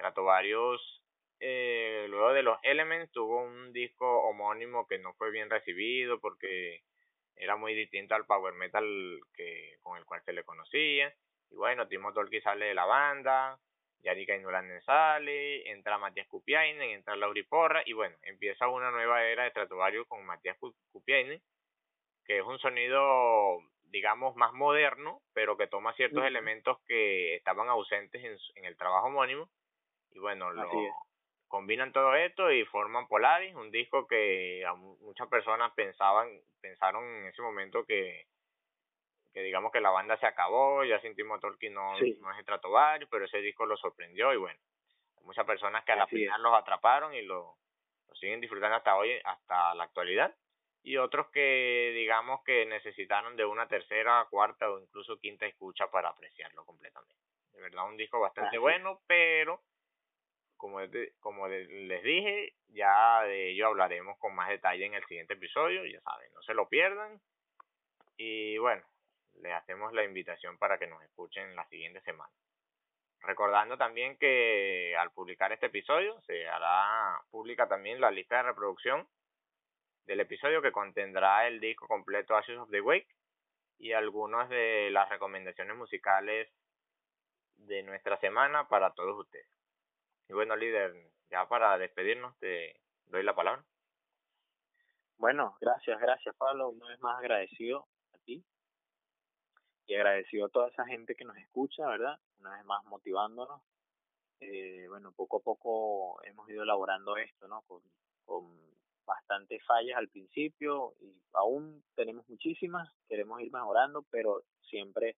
Stratovarius, 0.00 1.02
eh, 1.40 2.06
luego 2.08 2.32
de 2.32 2.42
los 2.42 2.58
Elements, 2.62 3.12
tuvo 3.12 3.42
un 3.42 3.72
disco 3.72 4.22
homónimo 4.22 4.86
que 4.86 4.98
no 4.98 5.12
fue 5.14 5.30
bien 5.30 5.50
recibido 5.50 6.18
porque 6.20 6.82
era 7.36 7.56
muy 7.56 7.74
distinto 7.74 8.14
al 8.14 8.26
power 8.26 8.54
metal 8.54 8.84
que 9.34 9.76
con 9.82 9.98
el 9.98 10.04
cual 10.06 10.22
se 10.24 10.32
le 10.32 10.44
conocía. 10.44 11.14
Y 11.50 11.56
bueno, 11.56 11.86
Timo 11.86 12.12
Tolki 12.14 12.40
sale 12.40 12.66
de 12.66 12.74
la 12.74 12.86
banda, 12.86 13.58
Yarika 14.02 14.36
Inulanen 14.36 14.80
sale, 14.82 15.70
entra 15.70 15.98
Matías 15.98 16.28
Kupiainen, 16.28 16.90
entra 16.90 17.16
Lauri 17.16 17.42
Porra, 17.42 17.82
y 17.84 17.92
bueno, 17.92 18.16
empieza 18.22 18.68
una 18.68 18.90
nueva 18.90 19.24
era 19.24 19.44
de 19.44 19.50
Stratovarius 19.50 20.06
con 20.08 20.24
Matías 20.24 20.56
Kupiainen, 20.92 21.42
que 22.24 22.38
es 22.38 22.44
un 22.44 22.58
sonido, 22.58 23.58
digamos, 23.84 24.34
más 24.36 24.52
moderno, 24.54 25.20
pero 25.34 25.58
que 25.58 25.66
toma 25.66 25.92
ciertos 25.94 26.24
elementos 26.24 26.78
que 26.86 27.34
estaban 27.34 27.68
ausentes 27.68 28.22
en, 28.24 28.38
en 28.54 28.64
el 28.64 28.76
trabajo 28.76 29.08
homónimo 29.08 29.50
y 30.12 30.18
bueno, 30.18 30.50
lo 30.50 30.70
combinan 31.48 31.92
todo 31.92 32.14
esto 32.14 32.50
y 32.52 32.64
forman 32.66 33.08
Polaris, 33.08 33.54
un 33.56 33.70
disco 33.70 34.06
que 34.06 34.64
a 34.64 34.74
muchas 34.74 35.28
personas 35.28 35.72
pensaban, 35.74 36.28
pensaron 36.60 37.04
en 37.04 37.26
ese 37.26 37.42
momento 37.42 37.84
que, 37.84 38.26
que 39.32 39.42
digamos 39.42 39.72
que 39.72 39.80
la 39.80 39.90
banda 39.90 40.16
se 40.18 40.26
acabó, 40.26 40.84
ya 40.84 41.00
sentimos 41.00 41.40
Tolkien 41.40 41.74
no, 41.74 41.92
no 41.94 42.32
es 42.32 42.38
el 42.38 42.44
trato 42.44 42.70
varios, 42.70 43.10
pero 43.10 43.24
ese 43.24 43.38
disco 43.38 43.66
lo 43.66 43.76
sorprendió 43.76 44.32
y 44.32 44.36
bueno, 44.36 44.60
muchas 45.22 45.44
personas 45.44 45.84
que 45.84 45.92
a 45.92 45.96
la 45.96 46.06
final 46.06 46.40
los 46.40 46.54
atraparon 46.54 47.14
y 47.14 47.22
lo, 47.22 47.56
lo 48.06 48.14
siguen 48.14 48.40
disfrutando 48.40 48.76
hasta 48.76 48.96
hoy, 48.96 49.20
hasta 49.24 49.74
la 49.74 49.84
actualidad. 49.84 50.34
Y 50.82 50.96
otros 50.96 51.30
que 51.30 51.92
digamos 51.94 52.42
que 52.44 52.64
necesitaron 52.64 53.36
de 53.36 53.44
una 53.44 53.68
tercera, 53.68 54.26
cuarta 54.30 54.70
o 54.70 54.78
incluso 54.78 55.18
quinta 55.18 55.46
escucha 55.46 55.90
para 55.90 56.08
apreciarlo 56.08 56.64
completamente. 56.64 57.16
De 57.52 57.60
verdad 57.60 57.86
un 57.86 57.96
disco 57.96 58.20
bastante 58.20 58.56
bueno, 58.56 59.00
pero 59.06 59.60
como, 60.60 60.78
como 61.20 61.48
les 61.48 62.02
dije, 62.02 62.52
ya 62.68 63.22
de 63.22 63.50
ello 63.50 63.68
hablaremos 63.68 64.18
con 64.18 64.34
más 64.34 64.50
detalle 64.50 64.84
en 64.84 64.94
el 64.94 65.04
siguiente 65.06 65.34
episodio, 65.34 65.86
ya 65.86 66.00
saben, 66.02 66.30
no 66.34 66.42
se 66.42 66.54
lo 66.54 66.68
pierdan. 66.68 67.20
Y 68.18 68.58
bueno, 68.58 68.82
les 69.40 69.54
hacemos 69.54 69.94
la 69.94 70.04
invitación 70.04 70.58
para 70.58 70.78
que 70.78 70.86
nos 70.86 71.02
escuchen 71.02 71.56
la 71.56 71.66
siguiente 71.68 72.02
semana. 72.02 72.30
Recordando 73.22 73.78
también 73.78 74.18
que 74.18 74.94
al 74.98 75.12
publicar 75.12 75.50
este 75.52 75.66
episodio 75.66 76.20
se 76.22 76.46
hará 76.46 77.20
pública 77.30 77.66
también 77.66 78.00
la 78.00 78.10
lista 78.10 78.36
de 78.36 78.42
reproducción 78.44 79.08
del 80.04 80.20
episodio 80.20 80.60
que 80.60 80.72
contendrá 80.72 81.46
el 81.46 81.60
disco 81.60 81.86
completo 81.86 82.36
Ashes 82.36 82.58
of 82.58 82.70
the 82.70 82.80
Wake 82.80 83.08
y 83.78 83.92
algunas 83.92 84.50
de 84.50 84.90
las 84.90 85.08
recomendaciones 85.08 85.76
musicales 85.76 86.48
de 87.56 87.82
nuestra 87.82 88.18
semana 88.18 88.68
para 88.68 88.92
todos 88.92 89.18
ustedes. 89.18 89.59
Y 90.30 90.32
bueno, 90.32 90.54
líder, 90.54 90.94
ya 91.28 91.48
para 91.48 91.76
despedirnos 91.76 92.38
te 92.38 92.80
doy 93.06 93.24
la 93.24 93.34
palabra. 93.34 93.64
Bueno, 95.18 95.56
gracias, 95.60 96.00
gracias 96.00 96.36
Pablo, 96.36 96.68
una 96.68 96.86
vez 96.86 97.00
más 97.00 97.18
agradecido 97.18 97.88
a 98.14 98.18
ti 98.18 98.44
y 99.86 99.94
agradecido 99.96 100.46
a 100.46 100.48
toda 100.48 100.68
esa 100.68 100.86
gente 100.86 101.16
que 101.16 101.24
nos 101.24 101.36
escucha, 101.36 101.84
¿verdad? 101.88 102.16
Una 102.38 102.54
vez 102.54 102.64
más 102.64 102.84
motivándonos. 102.84 103.60
Eh, 104.38 104.86
bueno, 104.88 105.10
poco 105.10 105.38
a 105.38 105.40
poco 105.40 106.22
hemos 106.22 106.48
ido 106.48 106.62
elaborando 106.62 107.16
esto, 107.16 107.48
¿no? 107.48 107.62
Con, 107.62 107.82
con 108.24 108.56
bastantes 109.04 109.60
fallas 109.66 109.98
al 109.98 110.10
principio 110.10 110.94
y 111.00 111.20
aún 111.32 111.82
tenemos 111.96 112.28
muchísimas, 112.28 112.88
queremos 113.08 113.40
ir 113.40 113.50
mejorando, 113.50 114.04
pero 114.12 114.44
siempre 114.62 115.16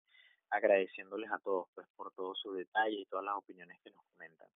agradeciéndoles 0.49 1.31
a 1.31 1.39
todos 1.39 1.69
pues 1.75 1.87
por 1.97 2.15
todos 2.15 2.41
sus 2.41 2.57
detalles 2.57 3.01
y 3.01 3.05
todas 3.05 3.27
las 3.27 3.37
opiniones 3.37 3.79
que 3.85 3.91
nos 3.91 4.03
comentan. 4.07 4.49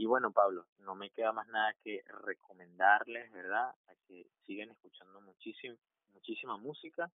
Y 0.00 0.06
bueno, 0.06 0.32
Pablo, 0.32 0.64
no 0.78 0.94
me 0.94 1.10
queda 1.10 1.30
más 1.30 1.46
nada 1.48 1.74
que 1.84 2.02
recomendarles, 2.24 3.30
¿verdad? 3.32 3.68
A 3.68 3.94
que 4.08 4.30
sigan 4.46 4.70
escuchando 4.70 5.20
muchísimo, 5.20 5.76
muchísima 6.14 6.56
música. 6.56 7.10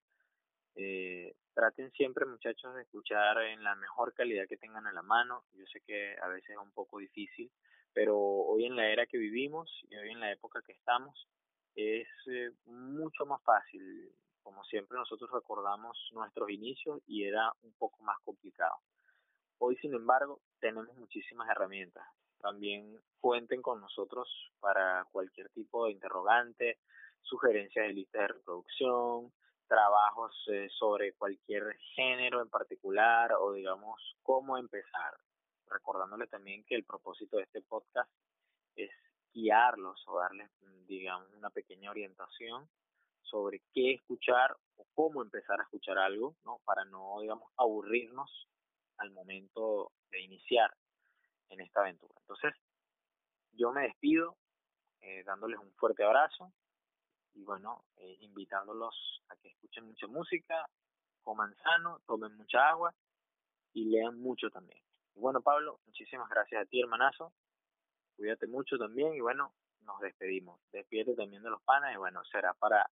Eh, 0.75 1.33
traten 1.55 1.91
siempre, 1.93 2.27
muchachos, 2.27 2.75
de 2.75 2.83
escuchar 2.83 3.41
en 3.41 3.63
la 3.63 3.73
mejor 3.73 4.13
calidad 4.13 4.45
que 4.47 4.57
tengan 4.57 4.85
a 4.85 4.93
la 4.93 5.01
mano. 5.01 5.45
Yo 5.53 5.65
sé 5.65 5.81
que 5.81 6.15
a 6.21 6.27
veces 6.27 6.51
es 6.51 6.57
un 6.57 6.69
poco 6.73 6.99
difícil, 6.99 7.49
pero 7.91 8.19
hoy 8.19 8.67
en 8.67 8.75
la 8.75 8.87
era 8.87 9.07
que 9.07 9.17
vivimos 9.17 9.67
y 9.89 9.95
hoy 9.95 10.11
en 10.11 10.19
la 10.19 10.31
época 10.31 10.61
que 10.61 10.73
estamos, 10.73 11.27
es 11.73 12.07
eh, 12.27 12.51
mucho 12.67 13.25
más 13.25 13.41
fácil. 13.41 14.13
Como 14.43 14.63
siempre 14.65 14.95
nosotros 14.95 15.31
recordamos 15.31 15.97
nuestros 16.13 16.51
inicios 16.51 17.01
y 17.07 17.23
era 17.23 17.51
un 17.63 17.73
poco 17.79 18.03
más 18.03 18.19
complicado. 18.23 18.75
Hoy, 19.57 19.75
sin 19.77 19.95
embargo, 19.95 20.39
tenemos 20.59 20.95
muchísimas 20.97 21.49
herramientas. 21.49 22.05
También 22.45 23.01
cuenten 23.19 23.63
con 23.63 23.81
nosotros 23.81 24.29
para 24.59 25.03
cualquier 25.11 25.49
tipo 25.49 25.87
de 25.87 25.93
interrogante, 25.93 26.77
sugerencias 27.23 27.87
de 27.87 27.93
lista 27.93 28.19
de 28.19 28.27
reproducción, 28.27 29.33
trabajos 29.67 30.31
eh, 30.51 30.67
sobre 30.69 31.13
cualquier 31.13 31.75
género 31.95 32.43
en 32.43 32.49
particular 32.51 33.33
o 33.39 33.51
digamos 33.51 33.99
cómo 34.21 34.59
empezar 34.59 35.17
recordándole 35.65 36.27
también 36.27 36.63
que 36.65 36.75
el 36.75 36.83
propósito 36.83 37.37
de 37.37 37.45
este 37.45 37.63
podcast 37.63 38.11
es 38.75 38.91
guiarlos 39.33 40.07
o 40.07 40.19
darles, 40.19 40.51
digamos, 40.85 41.27
una 41.33 41.49
pequeña 41.49 41.89
orientación 41.89 42.69
sobre 43.23 43.63
qué 43.73 43.93
escuchar 43.93 44.55
o 44.75 44.85
cómo 44.93 45.23
empezar 45.23 45.59
a 45.59 45.63
escuchar 45.63 45.97
algo, 45.97 46.35
¿no? 46.45 46.59
Para 46.63 46.85
no, 46.85 47.19
digamos, 47.21 47.51
aburrirnos 47.57 48.47
al 48.97 49.09
momento 49.09 49.93
de 50.11 50.21
iniciar 50.21 50.71
en 51.49 51.61
esta 51.61 51.81
aventura. 51.81 52.13
Entonces, 52.21 52.53
yo 53.53 53.71
me 53.71 53.83
despido 53.83 54.37
eh, 55.01 55.23
dándoles 55.23 55.59
un 55.59 55.71
fuerte 55.73 56.03
abrazo 56.03 56.51
y 57.33 57.43
bueno, 57.43 57.83
eh, 57.97 58.17
invitándolos 58.21 59.21
a 59.29 59.35
que 59.35 59.49
escuchen 59.49 59.85
mucha 59.85 60.07
música, 60.07 60.67
coman 61.21 61.55
sano, 61.57 61.99
tomen 62.05 62.35
mucha 62.37 62.69
agua 62.69 62.93
y 63.73 63.85
lean 63.85 64.19
mucho 64.19 64.49
también. 64.49 64.81
Bueno, 65.15 65.41
Pablo, 65.41 65.79
muchísimas 65.85 66.29
gracias 66.29 66.61
a 66.61 66.65
ti, 66.65 66.81
hermanazo. 66.81 67.33
Cuídate 68.15 68.47
mucho 68.47 68.77
también 68.77 69.13
y 69.13 69.19
bueno, 69.19 69.53
nos 69.81 69.99
despedimos. 69.99 70.59
Despídete 70.71 71.15
también 71.15 71.43
de 71.43 71.49
los 71.49 71.61
panas 71.63 71.93
y 71.93 71.97
bueno, 71.97 72.23
será 72.25 72.53
para, 72.53 72.89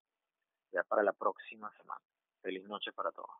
ya 0.72 0.82
para 0.84 1.02
la 1.02 1.12
próxima 1.12 1.70
semana. 1.76 2.00
Feliz 2.40 2.64
noche 2.64 2.92
para 2.92 3.12
todos. 3.12 3.30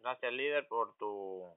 Gracias, 0.00 0.32
líder, 0.32 0.66
por 0.68 0.96
tu, 0.96 1.54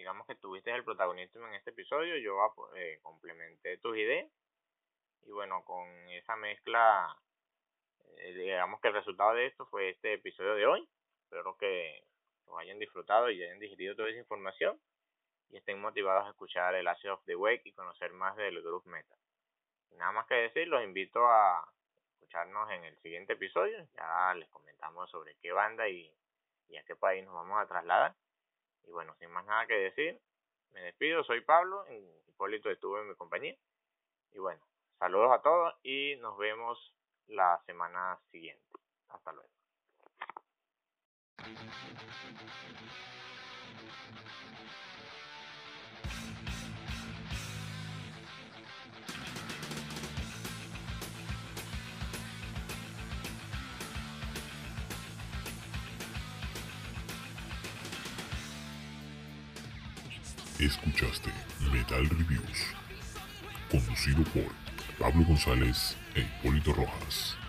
digamos 0.00 0.26
que 0.26 0.34
tuviste 0.34 0.70
el 0.74 0.82
protagonismo 0.82 1.46
en 1.46 1.54
este 1.54 1.70
episodio. 1.70 2.16
Yo 2.16 2.34
eh, 2.74 2.98
complementé 3.02 3.76
tus 3.78 3.98
ideas 3.98 4.26
y 5.22 5.30
bueno, 5.30 5.62
con 5.62 5.86
esa 6.08 6.36
mezcla, 6.36 7.14
eh, 8.16 8.32
digamos 8.32 8.80
que 8.80 8.88
el 8.88 8.94
resultado 8.94 9.34
de 9.34 9.46
esto 9.46 9.66
fue 9.66 9.90
este 9.90 10.14
episodio 10.14 10.54
de 10.54 10.66
hoy. 10.66 10.88
Espero 11.24 11.54
que 11.58 12.02
lo 12.46 12.56
hayan 12.56 12.78
disfrutado 12.78 13.30
y 13.30 13.42
hayan 13.42 13.58
digerido 13.58 13.94
toda 13.94 14.08
esa 14.08 14.18
información 14.18 14.80
y 15.50 15.58
estén 15.58 15.78
motivados 15.78 16.26
a 16.26 16.30
escuchar 16.30 16.74
el 16.74 16.88
Ashes 16.88 17.10
of 17.10 17.24
the 17.26 17.36
Wake 17.36 17.66
y 17.66 17.72
conocer 17.74 18.10
más 18.14 18.34
del 18.36 18.62
group 18.62 18.86
metal. 18.86 19.18
Nada 19.98 20.12
más 20.12 20.26
que 20.26 20.34
decir, 20.34 20.66
los 20.66 20.82
invito 20.82 21.26
a 21.26 21.70
escucharnos 22.14 22.70
en 22.70 22.84
el 22.84 22.96
siguiente 23.02 23.34
episodio. 23.34 23.86
Ya 23.94 24.32
les 24.34 24.48
comentamos 24.48 25.10
sobre 25.10 25.36
qué 25.42 25.52
banda 25.52 25.86
y 25.90 26.10
a 26.74 26.82
qué 26.84 26.96
país 26.96 27.22
nos 27.26 27.34
vamos 27.34 27.60
a 27.60 27.68
trasladar. 27.68 28.14
Y 28.90 28.92
bueno, 28.92 29.14
sin 29.20 29.30
más 29.30 29.46
nada 29.46 29.68
que 29.68 29.74
decir, 29.74 30.20
me 30.72 30.80
despido. 30.80 31.22
Soy 31.22 31.42
Pablo, 31.42 31.84
Hipólito 32.26 32.68
estuvo 32.70 32.98
en 32.98 33.08
mi 33.08 33.14
compañía. 33.14 33.56
Y 34.32 34.38
bueno, 34.40 34.60
saludos 34.98 35.30
a 35.30 35.42
todos 35.42 35.74
y 35.84 36.16
nos 36.16 36.36
vemos 36.36 36.92
la 37.28 37.62
semana 37.66 38.18
siguiente. 38.32 38.64
Hasta 39.08 39.30
luego. 39.30 39.48
Escuchaste 60.60 61.30
Metal 61.72 62.06
Reviews, 62.06 62.66
conducido 63.70 64.22
por 64.24 64.52
Pablo 64.98 65.24
González 65.24 65.96
e 66.14 66.20
Hipólito 66.20 66.74
Rojas. 66.74 67.39